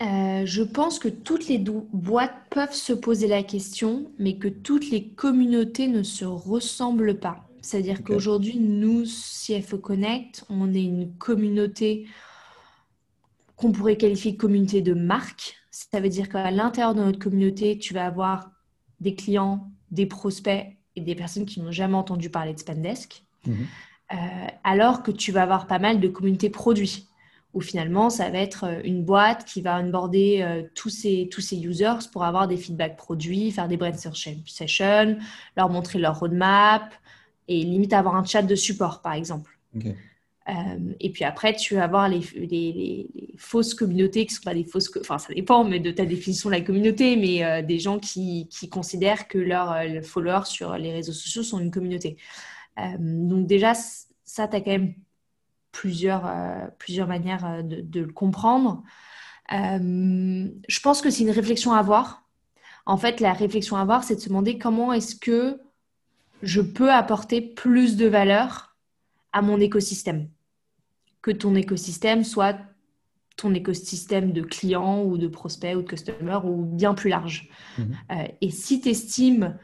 Euh, 0.02 0.46
je 0.46 0.64
pense 0.64 0.98
que 0.98 1.08
toutes 1.08 1.48
les 1.48 1.60
boîtes 1.60 2.34
peuvent 2.50 2.74
se 2.74 2.94
poser 2.94 3.28
la 3.28 3.44
question, 3.44 4.12
mais 4.18 4.38
que 4.38 4.48
toutes 4.48 4.90
les 4.90 5.10
communautés 5.10 5.88
ne 5.88 6.02
se 6.02 6.26
ressemblent 6.26 7.20
pas. 7.20 7.48
C'est-à-dire 7.62 8.04
qu'aujourd'hui, 8.04 8.60
nous, 8.60 9.04
CFO 9.06 9.78
Connect, 9.78 10.44
on 10.50 10.74
est 10.74 10.84
une 10.84 11.16
communauté 11.16 12.08
qu'on 13.56 13.72
pourrait 13.72 13.96
qualifier 13.96 14.34
de 14.34 14.38
communauté 14.38 14.82
de 14.82 14.94
marque. 14.94 15.56
Ça 15.72 16.02
veut 16.02 16.10
dire 16.10 16.28
qu'à 16.28 16.52
l'intérieur 16.52 16.96
de 16.96 17.02
notre 17.02 17.20
communauté, 17.20 17.78
tu 17.78 17.94
vas 17.94 18.06
avoir 18.06 18.52
des 19.00 19.16
clients, 19.16 19.72
des 19.92 20.08
prospects 20.08 20.66
et 20.96 21.02
des 21.02 21.16
personnes 21.16 21.46
qui 21.46 21.62
n'ont 21.62 21.72
jamais 21.72 21.96
entendu 21.96 22.30
parler 22.30 22.54
de 22.54 22.60
Spendesk. 22.60 23.24
Mhm. 23.46 23.68
Euh, 24.14 24.16
alors 24.64 25.02
que 25.02 25.12
tu 25.12 25.32
vas 25.32 25.44
avoir 25.44 25.66
pas 25.66 25.80
mal 25.80 26.00
de 26.00 26.08
communautés 26.08 26.50
produits 26.50 27.08
où 27.54 27.62
finalement, 27.62 28.10
ça 28.10 28.30
va 28.30 28.40
être 28.40 28.66
euh, 28.66 28.82
une 28.84 29.04
boîte 29.04 29.46
qui 29.46 29.62
va 29.62 29.80
onboarder 29.80 30.42
euh, 30.42 30.64
tous, 30.76 30.90
ces, 30.90 31.30
tous 31.32 31.42
ces 31.42 31.58
users 31.64 32.10
pour 32.12 32.24
avoir 32.24 32.48
des 32.48 32.58
feedbacks 32.58 32.98
produits, 32.98 33.52
faire 33.52 33.68
des 33.68 33.78
brand 33.78 33.96
sessions, 33.96 35.18
leur 35.56 35.70
montrer 35.70 36.00
leur 36.00 36.20
roadmap 36.20 36.94
et 37.48 37.64
limite 37.64 37.94
avoir 37.94 38.16
un 38.16 38.24
chat 38.24 38.42
de 38.42 38.56
support, 38.56 39.02
par 39.02 39.14
exemple. 39.14 39.52
Euh, 40.50 40.94
et 41.00 41.10
puis 41.12 41.24
après, 41.24 41.56
tu 41.56 41.76
vas 41.76 41.86
avoir 41.86 42.10
les, 42.10 42.22
fausses 43.38 43.74
communautés 43.74 44.26
qui 44.26 44.34
sont 44.34 44.44
pas 44.44 44.54
des 44.54 44.66
fausses, 44.66 44.92
enfin 45.00 45.18
ça 45.18 45.34
dépend, 45.34 45.64
mais 45.64 45.80
de 45.80 45.92
ta 45.92 46.06
définition 46.06 46.50
de 46.50 46.56
la 46.56 46.62
communauté, 46.62 47.16
mais 47.16 47.64
des 47.64 47.80
gens 47.80 48.00
qui, 48.00 48.50
considèrent 48.72 49.28
que 49.28 49.38
leurs 49.38 50.04
followers 50.04 50.46
sur 50.46 50.78
les 50.78 50.92
réseaux 50.92 51.14
sociaux 51.14 51.44
sont 51.44 51.60
une 51.60 51.72
communauté. 51.72 52.18
donc 53.00 53.48
déjà, 53.48 53.74
ça, 54.34 54.48
tu 54.48 54.56
as 54.56 54.62
quand 54.62 54.72
même 54.72 54.96
plusieurs, 55.74 56.26
euh, 56.26 56.68
plusieurs 56.80 57.08
manières 57.08 57.46
euh, 57.46 57.62
de, 57.64 58.00
le 58.00 58.14
comprendre. 58.14 58.84
Euh, 59.52 60.48
je 60.70 60.80
pense 60.80 61.02
que 61.02 61.10
c'est 61.10 61.24
une 61.24 61.32
réflexion 61.32 61.74
à 61.74 61.80
avoir. 61.80 62.24
En 62.86 62.96
fait, 62.96 63.20
la 63.20 63.34
réflexion 63.34 63.76
à 63.76 63.82
avoir, 63.82 64.06
c'est 64.06 64.16
de 64.16 64.22
se 64.22 64.30
demander 64.30 64.58
comment 64.58 64.94
est-ce 64.94 65.16
que 65.16 65.60
je 66.42 66.62
peux 66.62 66.92
apporter 66.92 67.42
plus 67.42 67.98
de 67.98 68.08
valeur 68.08 68.73
à 69.34 69.42
mon 69.42 69.60
écosystème. 69.60 70.30
Que 71.22 71.32
ton 71.32 71.56
écosystème 71.56 72.24
soit 72.24 72.58
ton 73.36 73.54
écosystème 73.54 74.32
de 74.32 74.42
clients 74.42 75.04
ou 75.04 75.18
de 75.18 75.28
prospects 75.28 75.76
ou 75.76 75.82
de 75.82 75.88
customers 75.88 76.46
ou 76.46 76.64
bien 76.64 76.94
plus 76.94 77.10
large. 77.10 77.50
Mhm. 77.78 77.96
et 78.42 78.52
si 78.52 78.80
tu 78.80 78.90
estimes 78.90 79.58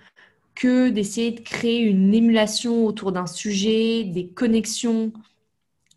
que 0.56 0.90
d'essayer 0.90 1.32
de 1.32 1.40
créer 1.40 1.80
une 1.82 2.14
émulation 2.14 2.86
autour 2.86 3.12
d'un 3.12 3.28
sujet, 3.28 4.04
des 4.04 4.28
connexions 4.28 5.14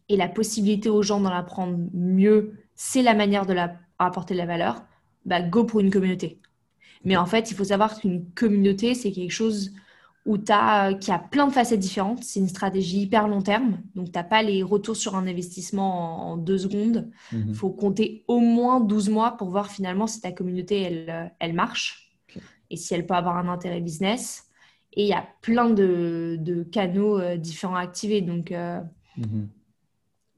et 0.09 0.17
la 0.17 0.29
possibilité 0.29 0.89
aux 0.89 1.03
gens 1.03 1.21
d'en 1.21 1.31
apprendre 1.31 1.79
mieux, 1.95 2.55
c'est 2.75 3.03
la 3.03 3.15
manière 3.15 3.47
de 3.47 3.55
la, 3.55 3.75
apporter 3.99 4.35
de 4.35 4.39
la 4.39 4.47
valeur, 4.47 4.85
bah, 5.25 5.43
go 5.43 5.65
pour 5.65 5.81
une 5.81 5.91
communauté. 5.91 6.39
Mais 7.05 7.17
en 7.17 7.27
fait, 7.27 7.51
il 7.51 7.57
faut 7.57 7.65
savoir 7.65 7.99
qu'une 7.99 8.25
communauté, 8.35 8.95
c'est 8.95 9.11
quelque 9.11 9.33
chose 9.33 9.73
où 10.25 10.39
as, 10.49 10.95
qui 10.95 11.11
a 11.11 11.19
plein 11.19 11.47
de 11.47 11.53
facettes 11.53 11.81
différentes. 11.81 12.23
C'est 12.23 12.41
une 12.41 12.49
stratégie 12.49 13.03
hyper 13.03 13.27
long 13.29 13.43
terme. 13.43 13.79
Donc, 13.95 14.07
tu 14.07 14.13
n'as 14.13 14.25
pas 14.25 14.43
les 14.43 14.63
retours 14.63 14.97
sur 14.97 15.17
un 15.17 15.27
investissement 15.27 16.33
en, 16.33 16.37
deux 16.37 16.59
secondes. 16.59 17.11
Il 17.33 17.39
mhm. 17.39 17.55
faut 17.55 17.71
compter 17.71 18.25
au 18.29 18.39
moins 18.39 18.81
12 18.81 19.09
mois 19.09 19.37
pour 19.37 19.51
voir 19.51 19.71
finalement 19.71 20.07
si 20.07 20.21
ta 20.21 20.33
communauté, 20.33 20.81
elle, 20.81 21.33
elle 21.41 21.53
marche 21.55 22.13
et 22.71 22.77
si 22.77 22.95
elle 22.95 23.07
peut 23.07 23.15
avoir 23.15 23.37
un 23.37 23.49
intérêt 23.49 23.81
business. 23.81 24.49
Et 24.95 25.03
il 25.03 25.09
y 25.09 25.15
a 25.15 25.27
plein 25.41 25.71
de, 25.71 26.37
de 26.39 26.63
canaux 26.63 27.19
euh, 27.19 27.37
différents 27.37 27.77
à 27.77 27.81
activer. 27.81 28.21
Donc, 28.21 28.53
euh, 28.53 28.81
mhm. 29.17 29.49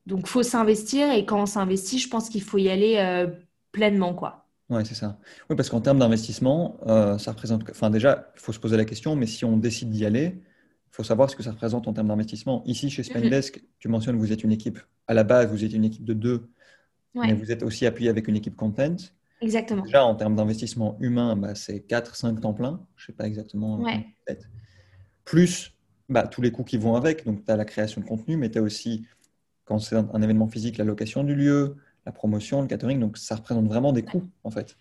Donc, 0.06 0.26
faut 0.26 0.42
s'investir 0.42 1.10
et 1.10 1.24
quand 1.24 1.40
on 1.40 1.46
s'investit, 1.46 1.98
je 1.98 2.08
pense 2.08 2.28
qu'il 2.28 2.42
faut 2.42 2.58
y 2.58 2.68
aller 2.68 2.96
euh, 2.98 3.26
pleinement, 3.72 4.14
quoi. 4.14 4.43
Oui, 4.70 4.82
c'est 4.86 4.94
ça. 4.94 5.18
Oui, 5.50 5.56
parce 5.56 5.68
qu'en 5.68 5.80
termes 5.80 5.98
d'investissement, 5.98 6.78
euh, 6.86 7.18
ça 7.18 7.32
représente. 7.32 7.68
Enfin, 7.70 7.90
déjà, 7.90 8.30
il 8.34 8.40
faut 8.40 8.52
se 8.52 8.58
poser 8.58 8.76
la 8.76 8.84
question, 8.84 9.14
mais 9.14 9.26
si 9.26 9.44
on 9.44 9.56
décide 9.56 9.90
d'y 9.90 10.06
aller, 10.06 10.36
il 10.36 10.90
faut 10.90 11.04
savoir 11.04 11.28
ce 11.28 11.36
que 11.36 11.42
ça 11.42 11.50
représente 11.50 11.86
en 11.86 11.92
termes 11.92 12.08
d'investissement. 12.08 12.62
Ici, 12.64 12.88
chez 12.88 13.02
Spendesk, 13.02 13.62
tu 13.78 13.88
mentionnes 13.88 14.16
que 14.16 14.20
vous 14.20 14.32
êtes 14.32 14.42
une 14.42 14.52
équipe, 14.52 14.78
à 15.06 15.14
la 15.14 15.24
base, 15.24 15.50
vous 15.50 15.64
êtes 15.64 15.72
une 15.72 15.84
équipe 15.84 16.04
de 16.04 16.14
deux, 16.14 16.48
mais 17.14 17.34
vous 17.34 17.52
êtes 17.52 17.62
aussi 17.62 17.86
appuyé 17.86 18.08
avec 18.08 18.26
une 18.26 18.36
équipe 18.36 18.56
content. 18.56 18.96
Exactement. 19.40 19.82
Déjà, 19.82 20.04
en 20.04 20.14
termes 20.14 20.36
d'investissement 20.36 20.96
humain, 21.00 21.36
bah, 21.36 21.54
c'est 21.54 21.86
4-5 21.86 22.40
temps 22.40 22.54
plein. 22.54 22.80
Je 22.96 23.02
ne 23.02 23.06
sais 23.06 23.12
pas 23.12 23.26
exactement. 23.26 23.80
Ouais. 23.80 24.06
Plus 25.24 25.72
bah, 26.08 26.26
tous 26.26 26.40
les 26.40 26.50
coûts 26.50 26.64
qui 26.64 26.78
vont 26.78 26.96
avec. 26.96 27.26
Donc, 27.26 27.44
tu 27.44 27.52
as 27.52 27.56
la 27.56 27.66
création 27.66 28.00
de 28.00 28.06
contenu, 28.06 28.36
mais 28.36 28.50
tu 28.50 28.58
as 28.58 28.62
aussi 28.62 29.06
quand 29.64 29.78
c'est 29.78 29.96
un, 29.96 30.22
événement 30.22 30.48
physique, 30.48 30.76
la 30.76 30.84
location 30.84 31.24
du 31.24 31.34
lieu, 31.34 31.76
la 32.06 32.12
promotion, 32.12 32.62
le 32.62 32.68
catering. 32.68 33.00
Donc, 33.00 33.16
ça 33.16 33.36
représente 33.36 33.66
vraiment 33.66 33.92
des 33.92 34.02
coûts, 34.02 34.28
en 34.44 34.50
fait. 34.50 34.76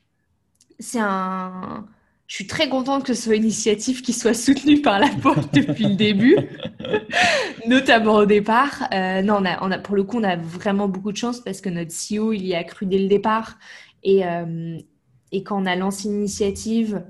C'est 0.80 1.00
un. 1.00 1.86
Je 2.26 2.36
suis 2.36 2.48
très 2.48 2.70
contente 2.70 3.04
que 3.04 3.14
ce 3.14 3.24
soit 3.24 3.36
une 3.36 3.44
initiative 3.44 4.02
qui 4.02 4.14
soit 4.14 4.34
soutenue 4.34 4.82
par 4.82 4.98
la 4.98 5.10
Poste 5.10 5.54
depuis 5.54 5.86
le 5.86 5.96
début, 5.96 6.38
notamment 7.68 8.16
au 8.16 8.26
départ. 8.26 8.88
Euh, 8.94 9.22
non, 9.22 9.44
on 9.62 9.72
a, 9.72 9.78
pour 9.78 9.96
le 9.96 10.04
coup, 10.04 10.20
on 10.20 10.24
a 10.24 10.38
vraiment 10.38 10.88
beaucoup 10.88 11.12
de 11.12 11.18
chance 11.18 11.42
parce 11.42 11.62
que 11.62 11.70
notre 11.70 11.92
CEO, 11.92 12.34
il 12.34 12.46
y 12.46 12.56
a 12.56 12.64
cru 12.64 12.86
dès 12.86 12.98
le 12.98 13.08
départ. 13.08 13.58
Et, 14.04 14.26
euh, 14.26 14.78
et 15.32 15.44
quand 15.44 15.62
on 15.62 15.66
a 15.66 15.76
lancé 15.76 16.08
l'initiative, 16.08 17.04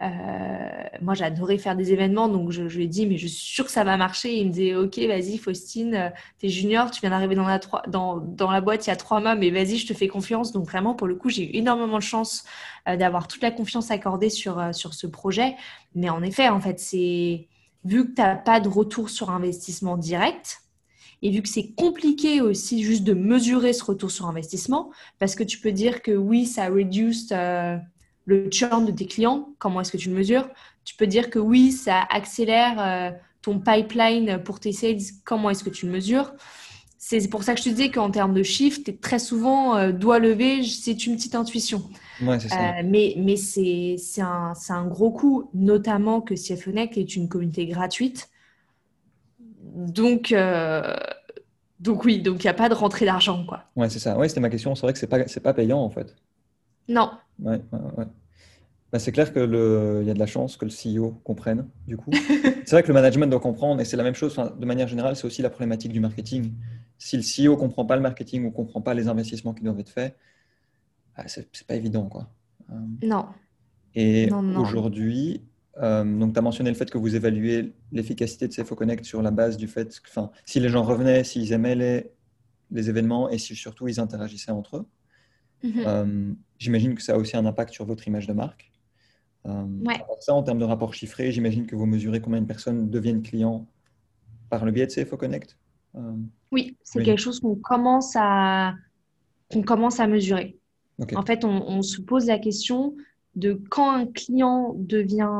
moi, 0.00 1.14
j'adorais 1.14 1.58
faire 1.58 1.76
des 1.76 1.92
événements, 1.92 2.28
donc 2.28 2.50
je, 2.50 2.62
lui 2.62 2.84
ai 2.84 2.86
dit, 2.86 3.06
mais 3.06 3.16
je 3.16 3.26
suis 3.26 3.54
sûre 3.54 3.64
que 3.64 3.70
ça 3.70 3.84
va 3.84 3.96
marcher. 3.96 4.36
il 4.36 4.46
me 4.46 4.52
disait, 4.52 4.74
ok, 4.74 4.98
vas-y, 4.98 5.38
Faustine, 5.38 5.94
euh, 5.94 6.10
t'es 6.38 6.48
junior, 6.48 6.90
tu 6.90 7.00
viens 7.00 7.10
d'arriver 7.10 7.34
dans 7.34 7.46
la, 7.46 7.60
dans, 7.88 8.16
dans 8.18 8.50
la 8.50 8.60
boîte 8.60 8.86
il 8.86 8.90
y 8.90 8.92
a 8.92 8.96
trois 8.96 9.20
mois, 9.20 9.34
mais 9.34 9.50
vas-y, 9.50 9.76
je 9.76 9.86
te 9.86 9.94
fais 9.94 10.08
confiance. 10.08 10.52
Donc 10.52 10.66
vraiment, 10.66 10.94
pour 10.94 11.08
le 11.08 11.16
coup, 11.16 11.28
j'ai 11.30 11.50
eu 11.50 11.56
énormément 11.56 11.98
de 11.98 12.02
chance 12.02 12.44
euh, 12.88 12.96
d'avoir 12.96 13.26
toute 13.26 13.42
la 13.42 13.50
confiance 13.50 13.90
accordée 13.90 14.30
sur, 14.30 14.74
sur 14.74 14.94
ce 14.94 15.06
projet. 15.06 15.56
Mais 15.94 16.10
en 16.10 16.22
effet, 16.22 16.48
en 16.48 16.60
fait, 16.60 16.78
c'est 16.78 17.48
vu 17.84 18.08
que 18.08 18.14
tu 18.14 18.22
n'as 18.22 18.36
pas 18.36 18.60
de 18.60 18.68
retour 18.68 19.10
sur 19.10 19.30
investissement 19.30 19.96
direct, 19.96 20.62
et 21.22 21.30
vu 21.30 21.42
que 21.42 21.48
c'est 21.48 21.72
compliqué 21.72 22.40
aussi 22.40 22.84
juste 22.84 23.02
de 23.02 23.12
mesurer 23.12 23.72
ce 23.72 23.82
retour 23.84 24.10
sur 24.10 24.26
investissement, 24.26 24.90
parce 25.18 25.34
que 25.34 25.42
tu 25.42 25.58
peux 25.58 25.72
dire 25.72 26.02
que 26.02 26.12
oui, 26.12 26.46
ça 26.46 26.68
reduce 26.68 27.32
le 28.28 28.50
churn 28.50 28.84
de 28.84 28.92
tes 28.92 29.06
clients, 29.06 29.48
comment 29.58 29.80
est-ce 29.80 29.90
que 29.90 29.96
tu 29.96 30.10
le 30.10 30.14
mesures? 30.14 30.48
Tu 30.84 30.94
peux 30.94 31.06
dire 31.06 31.30
que 31.30 31.38
oui, 31.38 31.72
ça 31.72 32.06
accélère 32.10 32.76
euh, 32.78 33.10
ton 33.40 33.58
pipeline 33.58 34.42
pour 34.44 34.60
tes 34.60 34.72
sales, 34.72 34.98
comment 35.24 35.48
est-ce 35.48 35.64
que 35.64 35.70
tu 35.70 35.86
le 35.86 35.92
mesures? 35.92 36.34
C'est 36.98 37.26
pour 37.30 37.42
ça 37.42 37.54
que 37.54 37.60
je 37.60 37.64
te 37.64 37.68
disais 37.70 37.90
qu'en 37.90 38.10
termes 38.10 38.34
de 38.34 38.42
chiffres, 38.42 38.80
tu 38.84 38.90
es 38.90 38.94
très 38.94 39.18
souvent 39.18 39.76
euh, 39.76 39.92
doigt 39.92 40.18
levé, 40.18 40.62
c'est 40.62 41.06
une 41.06 41.16
petite 41.16 41.34
intuition. 41.36 41.82
Ouais, 42.20 42.38
ça. 42.38 42.54
Euh, 42.54 42.82
mais 42.84 43.14
mais 43.16 43.36
c'est 43.36 43.96
un, 44.20 44.52
un, 44.68 44.86
gros 44.86 45.10
coup, 45.10 45.48
notamment 45.54 46.20
que 46.20 46.34
CFONEC 46.34 46.98
est 46.98 47.16
une 47.16 47.30
communauté 47.30 47.66
gratuite. 47.66 48.28
Donc, 49.74 50.34
donc 51.80 52.04
oui, 52.04 52.20
donc 52.20 52.42
il 52.42 52.46
n'y 52.46 52.50
a 52.50 52.54
pas 52.54 52.68
de 52.68 52.74
rentrée 52.74 53.06
d'argent. 53.06 53.46
quoi. 53.46 53.64
Ouais, 53.74 53.88
c'est 53.88 54.00
ça. 54.00 54.18
Ouais, 54.18 54.28
c'était 54.28 54.40
ma 54.40 54.50
question. 54.50 54.74
C'est 54.74 54.82
vrai 54.82 54.92
que 54.92 54.98
ce 54.98 55.06
n'est 55.06 55.10
pas, 55.10 55.24
pas 55.24 55.54
payant 55.54 55.78
en 55.78 55.88
fait. 55.88 56.14
Non. 56.88 57.10
Ouais, 57.40 57.60
ouais, 57.96 58.06
bah, 58.90 58.98
c'est 58.98 59.12
clair 59.12 59.32
qu'il 59.32 59.42
y 59.42 59.44
a 60.10 60.14
de 60.14 60.18
la 60.18 60.26
chance 60.26 60.56
que 60.56 60.64
le 60.64 60.70
CEO 60.70 61.20
comprenne, 61.24 61.68
du 61.86 61.96
coup. 61.96 62.10
c'est 62.64 62.70
vrai 62.70 62.82
que 62.82 62.88
le 62.88 62.94
management 62.94 63.26
doit 63.26 63.40
comprendre, 63.40 63.80
et 63.80 63.84
c'est 63.84 63.96
la 63.96 64.02
même 64.02 64.14
chose, 64.14 64.36
de 64.36 64.66
manière 64.66 64.88
générale, 64.88 65.14
c'est 65.16 65.26
aussi 65.26 65.42
la 65.42 65.50
problématique 65.50 65.92
du 65.92 66.00
marketing. 66.00 66.52
Si 66.96 67.16
le 67.16 67.22
CEO 67.22 67.52
ne 67.54 67.60
comprend 67.60 67.84
pas 67.84 67.96
le 67.96 68.02
marketing 68.02 68.42
ou 68.44 68.46
ne 68.46 68.52
comprend 68.52 68.80
pas 68.80 68.94
les 68.94 69.08
investissements 69.08 69.52
qui 69.52 69.62
doivent 69.62 69.78
être 69.78 69.90
faits, 69.90 70.16
ce 71.26 71.40
c'est 71.52 71.66
pas 71.66 71.74
évident. 71.74 72.06
Quoi. 72.06 72.28
Euh, 72.70 72.74
non. 73.02 73.26
Et 73.94 74.30
aujourd'hui, 74.56 75.42
euh, 75.78 76.04
donc 76.04 76.32
tu 76.32 76.38
as 76.38 76.42
mentionné 76.42 76.70
le 76.70 76.76
fait 76.76 76.90
que 76.90 76.98
vous 76.98 77.14
évaluez 77.14 77.72
l'efficacité 77.92 78.48
de 78.48 78.52
CFO 78.54 78.74
Connect 78.74 79.04
sur 79.04 79.22
la 79.22 79.30
base 79.30 79.56
du 79.56 79.68
fait 79.68 80.00
que 80.00 80.08
si 80.44 80.60
les 80.60 80.68
gens 80.68 80.82
revenaient, 80.82 81.24
s'ils 81.24 81.52
aimaient 81.52 81.74
les, 81.74 82.10
les 82.70 82.90
événements 82.90 83.28
et 83.28 83.38
si 83.38 83.54
surtout 83.54 83.88
ils 83.88 84.00
interagissaient 84.00 84.52
entre 84.52 84.78
eux. 84.78 84.86
Mhm. 85.62 85.72
Euh, 85.86 86.32
j'imagine 86.58 86.94
que 86.94 87.02
ça 87.02 87.14
a 87.14 87.16
aussi 87.16 87.36
un 87.36 87.46
impact 87.46 87.72
sur 87.72 87.84
votre 87.84 88.06
image 88.06 88.26
de 88.26 88.32
marque. 88.32 88.70
Euh, 89.46 89.64
ça, 90.20 90.34
en 90.34 90.42
termes 90.42 90.58
de 90.58 90.64
rapport 90.64 90.94
chiffré, 90.94 91.32
j'imagine 91.32 91.66
que 91.66 91.76
vous 91.76 91.86
mesurez 91.86 92.20
combien 92.20 92.40
de 92.40 92.46
personnes 92.46 92.90
deviennent 92.90 93.22
clients 93.22 93.66
par 94.50 94.64
le 94.64 94.72
biais 94.72 94.86
de 94.86 94.92
CFO 94.92 95.16
Connect. 95.16 95.56
Euh, 95.94 96.12
oui, 96.52 96.76
c'est 96.82 97.02
quelque 97.02 97.20
chose 97.20 97.40
qu'on 97.40 97.56
commence 97.56 98.14
à 98.16 98.74
qu'on 99.50 99.62
commence 99.62 100.00
à 100.00 100.06
mesurer. 100.06 100.58
En 101.14 101.22
fait, 101.22 101.44
on, 101.44 101.80
se 101.80 102.00
pose 102.02 102.26
la 102.26 102.38
question 102.38 102.94
de 103.36 103.60
quand 103.70 103.90
un 103.90 104.06
client 104.06 104.74
devient, 104.76 105.30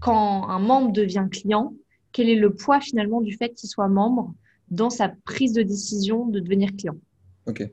quand 0.00 0.48
un 0.48 0.58
membre 0.58 0.90
devient 0.92 1.26
client, 1.30 1.74
quel 2.12 2.28
est 2.28 2.34
le 2.34 2.54
poids 2.54 2.80
finalement 2.80 3.20
du 3.20 3.36
fait 3.36 3.50
qu'il 3.50 3.68
soit 3.68 3.88
membre 3.88 4.34
dans 4.70 4.90
sa 4.90 5.10
prise 5.24 5.52
de 5.52 5.62
décision 5.62 6.26
de 6.26 6.40
devenir 6.40 6.74
client. 6.76 6.96
Ok. 7.46 7.70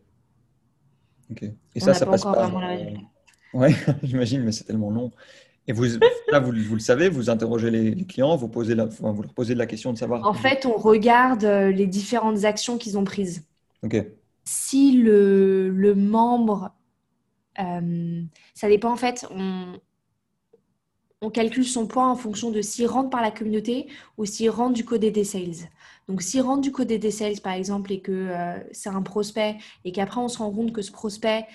Et 1.76 1.80
ça, 1.80 1.94
ça 1.94 2.06
passe 2.06 2.24
pas. 2.24 2.52
Oui, 3.54 3.70
j'imagine, 4.04 4.44
mais 4.44 4.52
c'est 4.52 4.66
tellement 4.66 4.92
long. 4.92 5.12
Et 5.68 5.74
vous, 5.74 5.84
là, 6.32 6.40
vous, 6.40 6.52
vous, 6.52 6.76
le 6.76 6.80
savez, 6.80 7.10
vous 7.10 7.30
interrogez 7.30 7.72
les, 7.72 8.06
clients, 8.06 8.36
vous, 8.36 8.48
posez 8.48 8.76
la, 8.76 8.86
vous 8.86 9.22
leur 9.22 9.34
posez 9.34 9.56
la 9.56 9.66
question 9.66 9.94
de 9.94 9.98
savoir. 9.98 10.26
En 10.26 10.34
fait, 10.34 10.66
on 10.66 10.78
regarde 10.78 11.44
euh, 11.44 11.72
les 11.72 11.88
différentes 11.88 12.44
actions 12.44 12.78
qu'ils 12.78 12.98
ont 12.98 13.04
prises. 13.04 13.48
Ok. 13.84 14.06
Si 14.44 14.92
le, 15.02 15.70
le 15.70 15.96
membre, 15.96 16.72
euh, 17.60 18.22
ça 18.54 18.68
dépend 18.68 18.92
en 18.92 18.96
fait, 18.96 19.26
on, 19.32 19.80
on 21.22 21.30
calcule 21.32 21.66
son 21.66 21.88
point 21.88 22.12
en 22.12 22.16
fonction 22.16 22.52
de 22.52 22.62
s'il 22.62 22.88
rentre 22.88 23.10
par 23.10 23.22
la 23.22 23.32
communauté 23.32 23.88
ou 24.18 24.26
s'il 24.26 24.50
rentre 24.50 24.74
du 24.74 24.86
côté 24.86 25.10
des 25.10 25.24
sales. 25.24 25.70
Donc, 26.08 26.22
s'il 26.22 26.42
rentre 26.42 26.62
du 26.62 26.72
côté 26.72 27.00
des 27.00 27.12
sales, 27.12 27.42
par 27.42 27.54
exemple, 27.54 27.92
et 27.92 28.00
que 28.00 28.12
euh, 28.12 28.58
c'est 28.72 28.90
un 28.90 29.02
prospect, 29.02 29.58
et 29.84 29.92
qu'après 29.92 30.22
on 30.22 30.28
se 30.28 30.38
rend 30.38 30.52
compte 30.52 30.72
que 30.72 30.82
ce 30.82 30.92
prospect, 30.92 31.48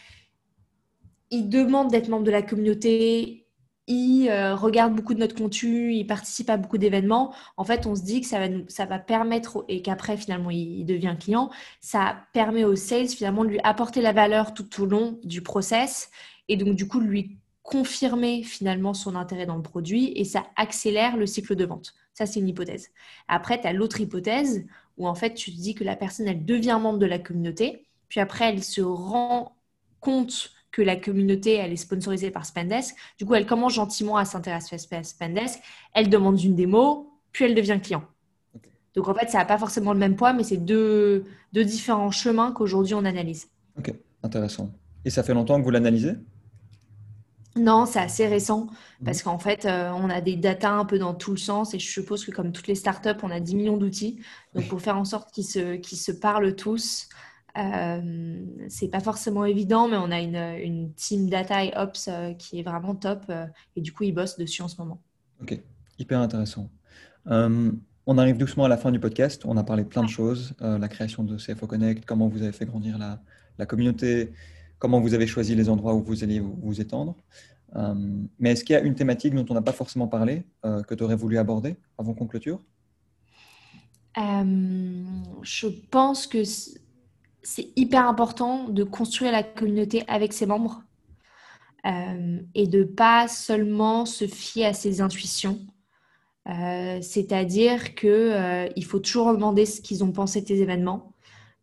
il 1.31 1.49
demande 1.49 1.91
d'être 1.91 2.09
membre 2.09 2.25
de 2.25 2.31
la 2.31 2.43
communauté, 2.43 3.47
il 3.87 4.29
euh, 4.29 4.55
regarde 4.55 4.95
beaucoup 4.95 5.15
de 5.15 5.21
notre 5.21 5.37
contenu, 5.37 5.93
il 5.93 6.07
participe 6.07 6.51
à 6.51 6.57
beaucoup 6.57 6.79
d'événements, 6.79 7.33
en 7.57 7.65
fait, 7.65 7.87
on 7.87 7.95
se 7.95 8.03
dit 8.03 8.21
que 8.21 8.27
ça 8.27 8.39
va, 8.41 8.47
ça 8.69 8.87
va 8.87 8.99
permettre, 8.99 9.65
et 9.69 9.83
qu'après, 9.83 10.17
finalement, 10.17 10.51
il, 10.51 10.85
devient 10.85 11.17
client, 11.19 11.51
ça 11.81 12.17
permet 12.33 12.65
aux 12.65 12.77
sales, 12.77 13.09
finalement, 13.09 13.45
de 13.45 13.51
lui 13.51 13.61
apporter 13.63 14.01
la 14.01 14.13
valeur 14.13 14.55
tout 14.55 14.83
au 14.83 14.87
long 14.87 15.19
du 15.23 15.43
process, 15.43 16.11
et 16.49 16.57
donc, 16.57 16.75
du 16.75 16.89
coup, 16.89 17.01
lui 17.01 17.39
confirmer 17.63 18.43
finalement 18.43 18.95
son 18.95 19.15
intérêt 19.15 19.47
dans 19.47 19.57
le 19.57 19.63
produit 19.63 20.13
et 20.17 20.25
ça 20.25 20.45
accélère 20.57 21.17
le 21.17 21.27
cycle 21.27 21.55
de 21.55 21.65
vente. 21.65 21.95
Ça, 22.21 22.27
c'est 22.27 22.41
une 22.41 22.49
hypothèse. 22.49 22.91
Après, 23.29 23.59
tu 23.59 23.67
as 23.67 23.73
l'autre 23.73 23.99
hypothèse 23.99 24.67
où 24.99 25.09
en 25.09 25.15
fait, 25.15 25.33
tu 25.33 25.51
te 25.51 25.57
dis 25.57 25.75
que 25.75 25.85
la 25.85 25.97
personne, 25.97 26.29
elle 26.29 26.45
devient 26.45 26.79
membre 26.79 26.99
de 26.99 27.07
la 27.07 27.19
communauté, 27.19 27.87
puis 28.11 28.21
après, 28.21 28.51
elle 28.51 28.63
se 28.63 28.83
rend 28.83 29.57
compte 30.01 30.51
que 30.71 30.83
la 30.83 30.97
communauté, 30.97 31.55
elle 31.55 31.73
est 31.73 31.77
sponsorisée 31.77 32.31
par 32.31 32.45
Spendesk. 32.45 32.95
Du 33.17 33.25
coup, 33.25 33.35
elle 33.37 33.47
commence 33.47 33.73
gentiment 33.73 34.19
à 34.19 34.27
s'intéresser 34.27 34.77
à 34.93 35.03
Spendesk. 35.03 35.61
Elle 35.95 36.11
demande 36.11 36.39
une 36.43 36.55
démo, 36.55 37.11
puis 37.33 37.47
elle 37.47 37.55
devient 37.55 37.81
client. 37.83 38.05
Donc, 38.95 39.09
en 39.09 39.15
fait, 39.15 39.31
ça 39.31 39.39
n'a 39.39 39.47
pas 39.47 39.57
forcément 39.57 39.95
le 39.95 39.99
même 39.99 40.17
poids, 40.17 40.35
mais 40.35 40.45
c'est 40.45 40.59
deux, 40.59 41.25
deux 41.55 41.65
différents 41.65 42.11
chemins 42.11 42.53
qu'aujourd'hui, 42.53 42.93
on 42.93 43.07
analyse. 43.07 43.49
Ok, 43.79 43.95
intéressant. 44.23 44.71
Et 45.07 45.11
ça 45.11 45.23
fait 45.23 45.33
longtemps 45.33 45.59
que 45.59 45.65
vous 45.65 45.71
l'analysez? 45.71 46.17
Non, 47.57 47.85
c'est 47.85 47.99
assez 47.99 48.27
récent 48.27 48.67
mmh. 48.67 49.05
parce 49.05 49.23
qu'en 49.23 49.39
fait, 49.39 49.65
euh, 49.65 49.91
on 49.91 50.09
a 50.09 50.21
des 50.21 50.37
datas 50.37 50.71
un 50.71 50.85
peu 50.85 50.99
dans 50.99 51.15
tout 51.15 51.33
le 51.33 51.37
sens 51.37 51.75
et 51.75 51.79
je 51.79 51.91
suppose 51.91 52.25
que 52.25 52.31
comme 52.31 52.53
toutes 52.53 52.69
les 52.69 52.75
startups, 52.75 53.09
on 53.23 53.31
a 53.31 53.41
10 53.41 53.57
millions 53.57 53.77
d'outils. 53.77 54.21
Donc, 54.55 54.69
pour 54.69 54.81
faire 54.81 54.97
en 54.97 55.05
sorte 55.05 55.33
qu'ils 55.33 55.45
se, 55.45 55.81
se 55.83 56.13
parlent 56.13 56.55
tous, 56.55 57.09
euh, 57.59 58.45
c'est 58.69 58.89
pas 58.89 59.01
forcément 59.01 59.45
évident, 59.45 59.89
mais 59.89 59.97
on 59.97 60.11
a 60.11 60.21
une, 60.21 60.37
une 60.37 60.93
team 60.95 61.29
data 61.29 61.65
et 61.65 61.73
ops 61.77 62.09
euh, 62.09 62.33
qui 62.35 62.61
est 62.61 62.63
vraiment 62.63 62.95
top 62.95 63.25
euh, 63.31 63.47
et 63.77 63.81
du 63.81 63.93
coup, 63.93 64.05
ils 64.05 64.13
bossent 64.13 64.39
dessus 64.39 64.63
en 64.63 64.69
ce 64.69 64.77
moment. 64.81 65.01
Ok, 65.43 65.61
hyper 65.99 66.21
intéressant. 66.21 66.71
on 67.27 68.19
arrive 68.19 68.39
doucement 68.39 68.65
à 68.65 68.69
la 68.69 68.77
fin 68.77 68.93
du 68.93 69.01
podcast. 69.01 69.43
On 69.45 69.57
a 69.57 69.65
parlé 69.65 69.83
de 69.83 69.89
plein 69.89 70.05
de 70.05 70.09
choses, 70.09 70.55
la 70.61 70.89
création 70.89 71.25
de 71.25 71.37
CFO 71.37 71.67
Connect, 71.67 72.05
comment 72.05 72.29
vous 72.29 72.43
avez 72.43 72.53
fait 72.53 72.67
grandir 72.67 72.99
la, 72.99 73.21
la 73.59 73.67
communauté, 73.67 74.33
comment 74.81 74.99
vous 74.99 75.15
avez 75.15 75.29
choisi 75.29 75.55
les 75.55 75.69
endroits 75.69 75.95
où 75.95 76.03
vous 76.03 76.25
allez 76.25 76.41
vous, 76.41 76.81
étendre. 76.81 77.15
Euh, 77.77 77.95
mais 78.41 78.51
est-ce 78.53 78.65
qu'il 78.65 78.75
y 78.75 78.77
a 78.77 78.83
une 78.83 78.97
thématique 78.97 79.35
dont 79.35 79.47
on 79.49 79.55
n'a 79.55 79.63
pas 79.63 79.73
forcément 79.73 80.09
parlé, 80.09 80.43
euh, 80.65 80.83
que 80.83 80.95
tu 80.97 81.05
aurais 81.05 81.15
voulu 81.15 81.39
aborder 81.39 81.77
avant 81.97 82.15
qu'on 82.15 82.27
clôture? 82.27 82.61
Euh, 84.19 85.05
Je 85.43 85.69
pense 85.91 86.27
que 86.27 86.43
c'est 86.45 87.69
hyper 87.77 88.09
important 88.09 88.69
de 88.69 88.83
construire 88.83 89.31
la 89.31 89.45
communauté 89.45 90.03
avec 90.09 90.33
ses 90.33 90.47
membres 90.47 90.83
et 92.55 92.67
de 92.67 92.85
pas 92.85 93.27
seulement 93.27 94.05
se 94.05 94.27
fier 94.27 94.67
à 94.67 94.75
ses 94.75 95.01
intuitions. 95.01 95.61
C'est-à-dire 96.45 97.95
qu'il 97.95 98.85
faut 98.85 98.99
toujours 98.99 99.33
demander 99.33 99.65
ce 99.65 99.81
qu'ils 99.81 100.05
ont 100.05 100.13
pensé 100.13 100.43
de 100.43 100.47
tes 100.47 100.61
événements. 100.61 101.10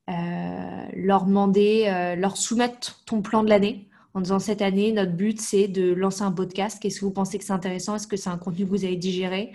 Euh, 0.10 0.86
leur 0.94 1.26
demander, 1.26 1.86
euh, 1.88 2.16
leur 2.16 2.38
soumettre 2.38 3.04
ton 3.06 3.22
plan 3.22 3.44
de 3.44 3.50
l'année 3.50 3.90
en 4.14 4.22
disant 4.22 4.40
cette 4.40 4.62
année, 4.62 4.94
notre 4.94 5.12
but 5.12 5.42
c'est 5.42 5.68
de 5.68 5.94
lancer 5.94 6.24
un 6.24 6.32
podcast. 6.32 6.80
Qu'est-ce 6.82 7.02
que 7.02 7.06
vous 7.06 7.12
pensez 7.12 7.38
que 7.38 7.44
c'est 7.44 7.54
intéressant? 7.54 7.96
Est-ce 7.96 8.08
que 8.08 8.16
c'est 8.16 8.30
un 8.30 8.38
contenu 8.38 8.64
que 8.66 8.70
vous 8.70 8.86
avez 8.86 8.96
digéré? 8.96 9.52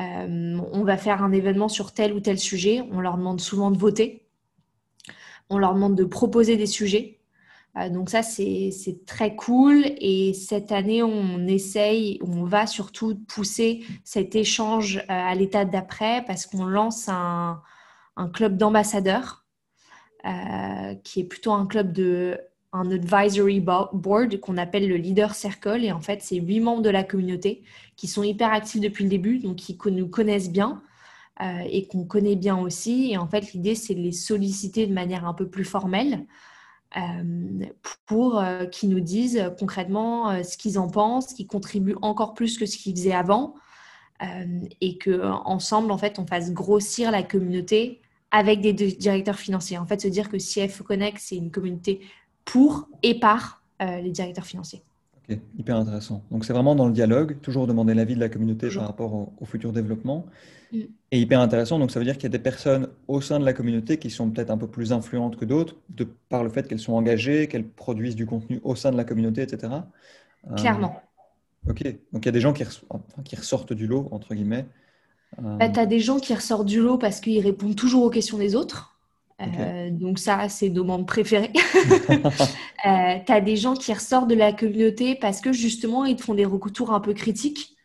Euh, 0.00 0.58
On 0.72 0.84
va 0.84 0.96
faire 0.96 1.22
un 1.22 1.32
événement 1.32 1.68
sur 1.68 1.92
tel 1.92 2.14
ou 2.14 2.20
tel 2.20 2.38
sujet. 2.38 2.82
On 2.90 3.00
leur 3.00 3.18
demande 3.18 3.40
souvent 3.40 3.70
de 3.70 3.76
voter. 3.78 4.26
On 5.50 5.58
leur 5.58 5.74
demande 5.74 5.94
de 5.94 6.04
proposer 6.04 6.56
des 6.56 6.66
sujets. 6.66 7.20
donc 7.90 8.10
ça, 8.10 8.22
c'est 8.22 8.72
très 9.06 9.36
cool. 9.36 9.84
Et 9.98 10.32
cette 10.34 10.72
année, 10.72 11.02
on 11.02 11.46
essaye, 11.46 12.18
on 12.22 12.44
va 12.44 12.66
surtout 12.66 13.16
pousser 13.28 13.84
cet 14.04 14.34
échange 14.36 15.04
à 15.08 15.34
l'état 15.34 15.64
d'après 15.66 16.24
parce 16.26 16.46
qu'on 16.46 16.64
lance 16.64 17.08
un, 17.08 17.60
un 18.16 18.28
club 18.28 18.56
d'ambassadeurs 18.56 19.41
euh, 20.24 20.94
qui 21.02 21.18
est 21.18 21.24
plutôt 21.24 21.50
un 21.52 21.66
club 21.66 21.92
de 21.92 22.38
un 22.72 22.90
advisory 22.92 23.58
board 23.58 24.38
qu'on 24.38 24.56
appelle 24.56 24.88
le 24.88 24.94
leader 24.94 25.34
circle. 25.34 25.84
Et 25.84 25.90
en 25.90 26.00
fait 26.00 26.22
c'est 26.22 26.36
huit 26.36 26.60
membres 26.60 26.82
de 26.82 26.90
la 26.90 27.02
communauté 27.02 27.64
qui 27.96 28.06
sont 28.06 28.22
hyper 28.22 28.52
actifs 28.52 28.80
depuis 28.80 29.02
le 29.02 29.10
début 29.10 29.40
donc 29.40 29.56
qui 29.56 29.76
nous 29.86 30.06
connaissent 30.06 30.52
bien 30.52 30.80
euh, 31.42 31.64
et 31.68 31.88
qu'on 31.88 32.04
connaît 32.04 32.36
bien 32.36 32.56
aussi. 32.56 33.10
Et 33.10 33.18
en 33.18 33.26
fait 33.26 33.52
l'idée 33.52 33.74
c'est 33.74 33.96
de 33.96 34.00
les 34.00 34.12
solliciter 34.12 34.86
de 34.86 34.92
manière 34.92 35.26
un 35.26 35.34
peu 35.34 35.48
plus 35.48 35.64
formelle 35.64 36.24
euh, 36.96 37.66
pour 38.06 38.40
qu'ils 38.70 38.90
nous 38.90 39.00
disent 39.00 39.50
concrètement 39.58 40.40
ce 40.44 40.56
qu'ils 40.56 40.78
en 40.78 40.86
pensent, 40.86 41.34
qu'ils 41.34 41.48
contribuent 41.48 41.96
encore 42.00 42.32
plus 42.32 42.58
que 42.58 42.66
ce 42.66 42.78
qu'ils 42.78 42.94
faisaient 42.94 43.12
avant 43.12 43.54
et 44.80 44.98
que 44.98 45.20
ensemble 45.44 45.90
en 45.90 45.98
fait 45.98 46.20
on 46.20 46.26
fasse 46.26 46.52
grossir 46.52 47.10
la 47.10 47.24
communauté 47.24 48.02
avec 48.32 48.62
des 48.62 48.72
directeurs 48.72 49.38
financiers. 49.38 49.78
En 49.78 49.86
fait, 49.86 50.00
se 50.00 50.08
dire 50.08 50.28
que 50.28 50.38
CFO 50.38 50.82
Connect, 50.82 51.18
c'est 51.20 51.36
une 51.36 51.50
communauté 51.50 52.00
pour 52.44 52.88
et 53.02 53.20
par 53.20 53.62
euh, 53.82 54.00
les 54.00 54.10
directeurs 54.10 54.46
financiers. 54.46 54.82
Ok, 55.28 55.38
hyper 55.58 55.76
intéressant. 55.76 56.24
Donc, 56.30 56.46
c'est 56.46 56.54
vraiment 56.54 56.74
dans 56.74 56.86
le 56.86 56.94
dialogue, 56.94 57.40
toujours 57.42 57.66
demander 57.66 57.94
l'avis 57.94 58.14
de 58.14 58.20
la 58.20 58.30
communauté 58.30 58.68
par 58.70 58.86
rapport 58.86 59.14
au, 59.14 59.44
futur 59.44 59.72
développement. 59.72 60.26
Mm. 60.72 60.80
Et 61.12 61.20
hyper 61.20 61.40
intéressant, 61.40 61.78
donc 61.78 61.90
ça 61.90 61.98
veut 62.00 62.06
dire 62.06 62.14
qu'il 62.14 62.24
y 62.24 62.26
a 62.26 62.30
des 62.30 62.38
personnes 62.38 62.88
au 63.06 63.20
sein 63.20 63.38
de 63.38 63.44
la 63.44 63.52
communauté 63.52 63.98
qui 63.98 64.08
sont 64.10 64.30
peut-être 64.30 64.50
un 64.50 64.56
peu 64.56 64.66
plus 64.66 64.94
influentes 64.94 65.36
que 65.36 65.44
d'autres, 65.44 65.76
de 65.90 66.08
par 66.30 66.42
le 66.42 66.48
fait 66.48 66.66
qu'elles 66.66 66.80
sont 66.80 66.94
engagées, 66.94 67.48
qu'elles 67.48 67.68
produisent 67.68 68.16
du 68.16 68.24
contenu 68.24 68.60
au 68.64 68.74
sein 68.74 68.90
de 68.90 68.96
la 68.96 69.04
communauté, 69.04 69.42
etc. 69.42 69.74
Euh, 70.50 70.54
Clairement. 70.56 71.02
ok, 71.68 71.84
donc 72.12 72.24
il 72.24 72.26
y 72.26 72.28
a 72.28 72.32
des 72.32 72.40
gens 72.40 72.54
qui, 72.54 72.64
qui 73.24 73.36
ressortent 73.36 73.74
du 73.74 73.86
lot, 73.86 74.08
entre 74.10 74.34
guilets, 74.34 74.64
bah, 75.40 75.68
tu 75.68 75.80
as 75.80 75.86
des 75.86 76.00
gens 76.00 76.18
qui 76.18 76.34
ressortent 76.34 76.66
du 76.66 76.80
lot 76.80 76.98
parce 76.98 77.20
qu'ils 77.20 77.40
répondent 77.40 77.76
toujours 77.76 78.04
aux 78.04 78.10
questions 78.10 78.38
des 78.38 78.54
autres. 78.54 78.92
Euh, 79.40 79.90
donc 79.90 80.18
ça, 80.18 80.48
c'est 80.48 80.68
nos 80.68 80.84
membres 80.84 81.06
préférés. 81.06 81.52
euh, 82.10 83.18
tu 83.26 83.32
as 83.32 83.40
des 83.40 83.56
gens 83.56 83.74
qui 83.74 83.92
ressortent 83.92 84.28
de 84.28 84.34
la 84.34 84.52
communauté 84.52 85.14
parce 85.14 85.40
que 85.40 85.52
justement, 85.52 86.04
ils 86.04 86.16
te 86.16 86.22
font 86.22 86.34
des 86.34 86.44
retours 86.44 86.92
un 86.92 87.00
peu 87.00 87.14
critiques. 87.14 87.76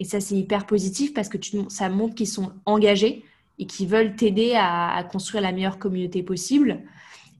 Et 0.00 0.04
ça, 0.04 0.20
c'est 0.20 0.34
hyper 0.34 0.66
positif 0.66 1.14
parce 1.14 1.28
que 1.28 1.38
tu, 1.38 1.58
ça 1.68 1.88
montre 1.88 2.14
qu'ils 2.14 2.28
sont 2.28 2.52
engagés 2.66 3.24
et 3.58 3.66
qu'ils 3.66 3.88
veulent 3.88 4.16
t'aider 4.16 4.54
à, 4.56 5.06
construire 5.10 5.42
la 5.42 5.52
meilleure 5.52 5.78
communauté 5.78 6.22
possible. 6.22 6.80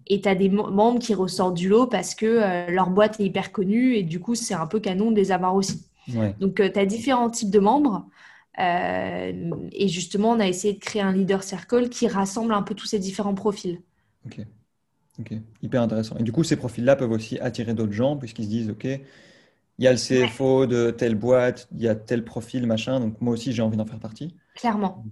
Et 0.07 0.21
tu 0.21 0.29
as 0.29 0.35
des 0.35 0.51
membres 0.51 0.99
qui 0.99 1.15
ressortent 1.15 1.55
du 1.55 1.69
lot 1.69 1.87
parce 1.87 2.15
que 2.15 2.27
euh, 2.27 2.71
leur 2.71 2.91
boîte 2.91 3.19
est 3.19 3.25
hyper 3.25 3.51
connue 3.53 3.97
et 3.97 4.03
du 4.03 4.21
coup, 4.21 4.35
c'est 4.35 4.55
un 4.55 4.67
peu 4.67 4.79
canon 4.79 5.11
de 5.11 5.17
les 5.17 5.33
avoir 5.33 5.55
aussi. 5.57 5.83
Donc, 6.39 6.61
euh, 6.61 6.71
tu 6.73 6.79
as 6.79 6.87
différents 6.87 7.31
types 7.31 7.51
de 7.51 7.59
membres. 7.59 8.07
Euh, 8.59 9.51
et 9.73 9.89
justement, 9.89 10.31
on 10.31 10.41
a 10.41 10.47
essayé 10.47 10.75
de 10.75 10.79
créer 10.79 11.03
un 11.03 11.13
leader 11.13 11.43
circle 11.43 11.89
qui 11.89 12.09
rassemble 12.09 12.53
un 12.55 12.63
peu 12.63 12.75
tous 12.75 12.87
ces 12.87 12.99
différents 12.99 13.35
profils. 13.35 13.81
Ok, 14.27 14.41
ok, 15.21 15.35
hyper 15.63 15.83
intéressant. 15.83 16.17
Et 16.19 16.23
du 16.23 16.33
coup, 16.33 16.45
ces 16.45 16.57
profils-là 16.57 16.97
peuvent 16.97 17.11
aussi 17.11 17.39
attirer 17.41 17.75
d'autres 17.75 17.93
gens 17.93 18.17
puisqu'ils 18.17 18.45
se 18.45 18.51
disent, 18.51 18.71
ok, 18.71 18.85
il 18.85 19.01
y 19.85 19.87
a 19.89 19.93
le 19.93 19.99
CFO 19.99 20.67
de 20.67 20.91
telle 20.91 21.15
boîte, 21.17 21.69
il 21.73 21.83
y 21.83 21.89
a 21.89 21.95
tel 21.95 22.25
profil, 22.25 22.67
machin, 22.67 23.01
donc 23.01 23.21
moi 23.21 23.35
aussi 23.35 23.53
j'ai 23.53 23.63
envie 23.63 23.77
d'en 23.77 23.87
faire 23.87 23.99
partie. 24.01 24.35
Clairement. 24.55 25.05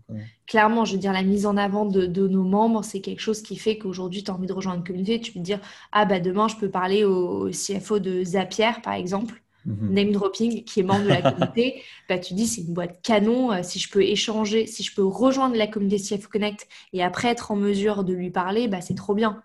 Clairement, 0.47 0.85
je 0.85 0.93
veux 0.93 0.99
dire, 0.99 1.13
la 1.13 1.23
mise 1.25 1.47
en 1.47 1.57
avant 1.57 1.85
de, 1.85 2.07
de 2.07 2.29
nos 2.29 2.45
membres, 2.45 2.85
c'est 2.85 3.01
quelque 3.01 3.21
chose 3.21 3.43
qui 3.43 3.57
fait 3.57 3.77
qu'aujourd'hui, 3.77 4.23
tu 4.23 4.31
as 4.31 4.35
envie 4.35 4.47
de 4.47 4.53
rejoindre 4.53 4.79
une 4.79 4.85
communauté. 4.85 5.21
Tu 5.21 5.33
peux 5.33 5.41
te 5.41 5.45
dire, 5.45 5.61
ah 5.91 6.05
bah 6.05 6.21
demain, 6.21 6.47
je 6.49 6.57
peux 6.57 6.71
parler 6.71 7.05
au 7.05 7.51
CFO 7.53 7.99
de 7.99 8.23
Zapier, 8.23 8.71
par 8.85 8.95
exemple. 8.95 9.43
Mhm. 9.67 9.93
name 9.93 10.13
dropping, 10.13 10.65
qui 10.65 10.81
est 10.81 10.83
membre 10.83 11.05
de 11.05 11.09
la 11.09 11.23
communauté, 11.23 11.83
bah, 12.09 12.19
tu 12.19 12.35
dis 12.35 12.47
c'est 12.47 12.63
une 12.63 12.75
boîte 12.75 13.01
canon. 13.03 13.53
Euh, 13.53 13.63
si 13.63 13.79
je 13.79 13.91
peux 13.91 14.03
échanger, 14.03 14.67
si 14.67 14.83
je 14.83 14.95
peux 14.95 15.05
rejoindre 15.05 15.57
la 15.57 15.67
communauté 15.67 15.99
CFO 16.03 16.29
Connect 16.29 16.69
et 16.93 17.03
après 17.03 17.29
être 17.29 17.51
en 17.51 17.57
mesure 17.57 18.05
de 18.05 18.13
lui 18.13 18.31
parler, 18.31 18.69
bah, 18.69 18.81
c'est 18.81 18.95
trop 18.95 19.15
bien. 19.15 19.43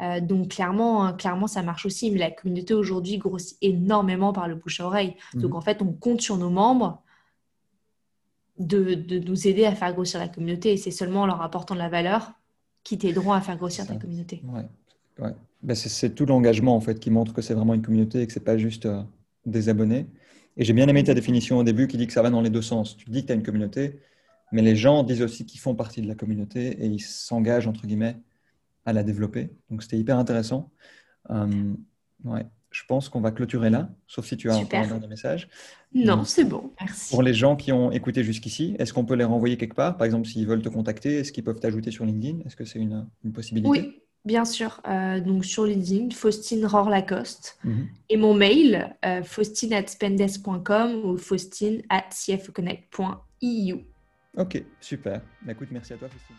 Euh, 0.00 0.20
donc 0.20 0.50
clairement, 0.50 1.04
hein, 1.04 1.12
clairement, 1.12 1.48
ça 1.48 1.62
marche 1.62 1.86
aussi. 1.86 2.10
Mais 2.10 2.18
la 2.18 2.30
communauté 2.30 2.74
aujourd'hui 2.74 3.18
grossit 3.18 3.58
énormément 3.62 4.32
par 4.32 4.48
le 4.48 4.54
bouche 4.54 4.80
à 4.80 4.86
oreille. 4.86 5.16
Mhm. 5.34 5.42
Donc 5.42 5.54
en 5.54 5.60
fait, 5.60 5.82
on 5.82 5.92
compte 5.92 6.20
sur 6.20 6.36
nos 6.36 6.50
membres 6.50 7.02
de, 8.58 8.94
de, 8.94 9.18
nous 9.18 9.46
aider 9.46 9.64
à 9.64 9.74
faire 9.74 9.92
grossir 9.92 10.18
la 10.18 10.28
communauté 10.28 10.72
et 10.72 10.76
c'est 10.76 10.90
seulement 10.90 11.22
en 11.22 11.26
leur 11.26 11.42
apportant 11.42 11.74
de 11.74 11.80
la 11.80 11.88
valeur 11.88 12.32
qui 12.84 12.96
t'aideront 12.96 13.32
à 13.32 13.40
faire 13.40 13.56
grossir 13.56 13.86
ta 13.86 13.96
communauté. 13.96 14.42
Ouais. 14.48 15.32
Bah, 15.62 15.74
c'est 15.74 16.14
tout 16.14 16.26
l'engagement 16.26 16.76
en 16.76 16.80
fait 16.80 17.00
qui 17.00 17.10
montre 17.10 17.32
que 17.32 17.42
c'est 17.42 17.54
vraiment 17.54 17.74
une 17.74 17.82
communauté 17.82 18.22
et 18.22 18.26
que 18.26 18.32
c'est 18.32 18.44
pas 18.44 18.56
juste 18.56 18.86
euh, 18.86 19.02
des 19.46 19.68
abonnés. 19.68 20.06
Et 20.56 20.64
j'ai 20.64 20.72
bien 20.72 20.86
aimé 20.88 21.02
ta 21.04 21.14
définition 21.14 21.58
au 21.58 21.64
début 21.64 21.86
qui 21.86 21.96
dit 21.96 22.06
que 22.06 22.12
ça 22.12 22.22
va 22.22 22.30
dans 22.30 22.40
les 22.40 22.50
deux 22.50 22.62
sens. 22.62 22.96
Tu 22.96 23.10
dis 23.10 23.22
que 23.22 23.26
tu 23.26 23.32
as 23.32 23.36
une 23.36 23.42
communauté, 23.42 24.00
mais 24.52 24.62
les 24.62 24.76
gens 24.76 25.02
disent 25.02 25.22
aussi 25.22 25.44
qu'ils 25.46 25.60
font 25.60 25.74
partie 25.74 26.00
de 26.02 26.08
la 26.08 26.14
communauté 26.14 26.68
et 26.82 26.86
ils 26.86 27.00
s'engagent, 27.00 27.66
entre 27.66 27.86
guillemets, 27.86 28.16
à 28.84 28.92
la 28.92 29.02
développer. 29.02 29.50
Donc 29.70 29.82
c'était 29.82 29.98
hyper 29.98 30.18
intéressant. 30.18 30.70
Euh, 31.30 31.72
ouais. 32.24 32.46
je 32.70 32.82
pense 32.86 33.08
qu'on 33.08 33.20
va 33.20 33.30
clôturer 33.32 33.68
là, 33.70 33.90
sauf 34.06 34.26
si 34.26 34.36
tu 34.36 34.48
as 34.50 34.54
Super. 34.54 34.80
encore 34.80 34.92
un 34.92 34.98
dernier 34.98 35.08
message. 35.08 35.48
Non, 35.94 36.18
Mm. 36.18 36.24
c'est 36.24 36.44
bon, 36.44 36.72
merci. 36.80 37.10
Pour 37.10 37.22
les 37.22 37.34
gens 37.34 37.56
qui 37.56 37.72
ont 37.72 37.90
écouté 37.90 38.22
jusqu'ici, 38.22 38.76
est-ce 38.78 38.92
qu'on 38.92 39.04
peut 39.04 39.14
les 39.14 39.24
renvoyer 39.24 39.56
quelque 39.56 39.74
part? 39.74 39.96
Par 39.96 40.04
exemple, 40.04 40.28
s'ils 40.28 40.46
veulent 40.46 40.62
te 40.62 40.68
contacter, 40.68 41.18
est-ce 41.18 41.32
qu'ils 41.32 41.42
peuvent 41.44 41.58
t'ajouter 41.58 41.90
sur 41.90 42.04
LinkedIn? 42.04 42.40
Est-ce 42.46 42.54
que 42.54 42.64
c'est 42.64 42.78
une, 42.78 43.06
une 43.24 43.32
possibilité? 43.32 43.68
Oui, 43.70 44.02
bien 44.26 44.44
sûr. 44.44 44.80
Euh, 44.86 45.20
donc 45.20 45.44
sur 45.44 45.64
LinkedIn, 45.64 46.10
Faustine 46.10 46.66
Rohr 46.66 46.90
Lacoste. 46.90 47.58
Mhm. 47.64 47.88
Et 48.10 48.16
mon 48.16 48.34
mail, 48.34 48.94
euh, 49.04 49.22
faustine 49.22 49.72
at 49.72 49.86
spendesk.com 49.86 51.04
ou 51.04 51.16
faustine 51.16 51.82
at 51.88 52.08
cfconnect.eu. 52.10 53.76
Ok, 54.36 54.62
super. 54.80 55.22
Bah, 55.42 55.52
écoute, 55.52 55.68
merci 55.70 55.94
à 55.94 55.96
toi, 55.96 56.08
Faustine. 56.08 56.36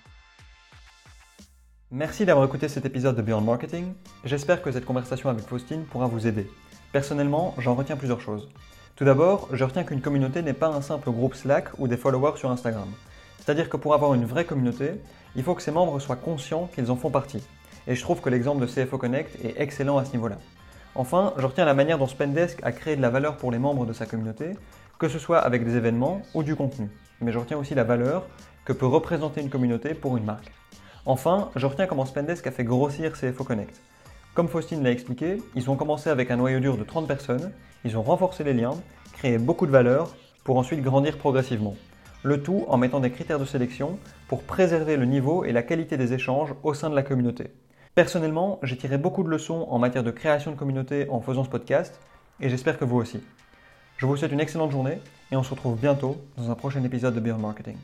Merci 1.90 2.26
d'avoir 2.26 2.46
écouté 2.46 2.68
cet 2.68 2.86
épisode 2.86 3.16
de 3.16 3.22
Beyond 3.22 3.42
Marketing. 3.42 3.94
J'espère 4.26 4.62
que 4.62 4.72
cette 4.72 4.86
conversation 4.86 5.30
avec 5.30 5.46
Faustine 5.46 5.86
pourra 5.86 6.08
vous 6.08 6.28
aider. 6.28 6.48
Personnellement, 6.92 7.56
j'en 7.58 7.76
retiens 7.76 7.96
plusieurs 7.96 8.20
choses. 8.20 8.50
Tout 8.98 9.06
d'abord, 9.06 9.48
je 9.54 9.64
retiens 9.64 9.84
qu'une 9.84 10.02
communauté 10.02 10.42
n'est 10.42 10.54
pas 10.54 10.68
un 10.68 10.82
simple 10.82 11.12
groupe 11.12 11.34
Slack 11.34 11.70
ou 11.80 11.88
des 11.88 11.98
followers 11.98 12.38
sur 12.38 12.52
Instagram. 12.52 12.90
C'est-à-dire 13.40 13.70
que 13.70 13.78
pour 13.78 13.94
avoir 13.94 14.14
une 14.14 14.26
vraie 14.26 14.44
communauté, 14.44 14.92
il 15.36 15.44
faut 15.44 15.56
que 15.56 15.62
ses 15.62 15.72
membres 15.72 16.00
soient 16.00 16.18
conscients 16.18 16.70
qu'ils 16.74 16.92
en 16.92 16.98
font 16.98 17.10
partie. 17.10 17.42
Et 17.88 17.96
je 17.96 18.02
trouve 18.02 18.20
que 18.20 18.30
l'exemple 18.30 18.62
de 18.62 18.66
CFO 18.66 18.98
Connect 18.98 19.44
est 19.44 19.60
excellent 19.62 19.98
à 19.98 20.06
ce 20.06 20.12
niveau-là. 20.12 20.38
Enfin, 20.96 21.34
je 21.38 21.46
retiens 21.46 21.64
la 21.64 21.74
manière 21.74 21.98
dont 21.98 22.08
Spendesk 22.08 22.60
a 22.64 22.72
créé 22.72 22.96
de 22.96 23.02
la 23.02 23.10
valeur 23.10 23.38
pour 23.38 23.52
les 23.52 23.60
membres 23.60 23.86
de 23.86 23.94
sa 23.94 24.06
communauté, 24.06 24.52
que 25.00 25.08
ce 25.08 25.20
soit 25.20 25.40
avec 25.40 25.64
des 25.64 25.78
événements 25.78 26.22
ou 26.34 26.44
du 26.44 26.56
contenu. 26.56 26.90
Mais 27.22 27.32
je 27.32 27.40
retiens 27.40 27.58
aussi 27.58 27.76
la 27.76 27.84
valeur 27.84 28.28
que 28.66 28.74
peut 28.74 28.86
représenter 28.86 29.42
une 29.42 29.50
communauté 29.50 29.94
pour 29.94 30.18
une 30.18 30.26
marque. 30.26 30.52
Enfin, 31.06 31.50
je 31.56 31.66
retiens 31.66 31.88
comment 31.88 32.06
Spendesk 32.06 32.46
a 32.48 32.52
fait 32.52 32.66
grossir 32.66 33.14
CFO 33.14 33.46
Connect. 33.46 33.80
Comme 34.34 34.50
Faustine 34.50 34.84
l'a 34.84 34.92
expliqué, 34.92 35.38
ils 35.56 35.70
ont 35.70 35.78
commencé 35.78 36.10
avec 36.10 36.30
un 36.30 36.36
noyau 36.36 36.60
dur 36.60 36.78
de 36.78 36.84
30 36.84 37.08
personnes, 37.08 37.54
ils 37.86 37.98
ont 37.98 38.02
renforcé 38.04 38.44
les 38.44 38.54
liens, 38.54 38.74
créé 39.14 39.38
beaucoup 39.38 39.66
de 39.66 39.72
valeur, 39.72 40.14
pour 40.44 40.58
ensuite 40.58 40.82
grandir 40.82 41.18
progressivement. 41.18 41.76
Le 42.24 42.44
tout 42.44 42.66
en 42.68 42.78
mettant 42.78 43.00
des 43.00 43.12
critères 43.12 43.40
de 43.40 43.46
sélection 43.46 43.98
pour 44.28 44.44
préserver 44.44 44.98
le 44.98 45.06
niveau 45.06 45.46
et 45.46 45.54
la 45.54 45.64
qualité 45.64 45.96
des 45.96 46.14
échanges 46.14 46.54
au 46.64 46.74
sein 46.74 46.90
de 46.90 46.96
la 46.96 47.04
communauté. 47.04 47.52
Personnellement, 47.98 48.60
j'ai 48.62 48.78
tiré 48.78 49.00
beaucoup 49.00 49.24
de 49.24 49.28
leçons 49.28 49.66
en 49.72 49.80
matière 49.80 50.04
de 50.04 50.12
création 50.12 50.52
de 50.52 50.56
communauté 50.56 51.10
en 51.10 51.20
faisant 51.20 51.44
ce 51.44 51.50
podcast, 51.50 52.00
et 52.40 52.48
j'espère 52.48 52.78
que 52.78 52.86
vous 52.86 52.98
aussi. 52.98 53.24
Je 53.98 54.06
vous 54.06 54.16
souhaite 54.16 54.32
une 54.32 54.40
excellente 54.40 54.70
journée, 54.70 55.00
et 55.32 55.36
on 55.36 55.42
se 55.42 55.50
retrouve 55.50 55.80
bientôt 55.80 56.16
dans 56.38 56.52
un 56.52 56.54
prochain 56.54 56.84
épisode 56.84 57.16
de 57.16 57.20
Beyond 57.20 57.40
Marketing. 57.40 57.76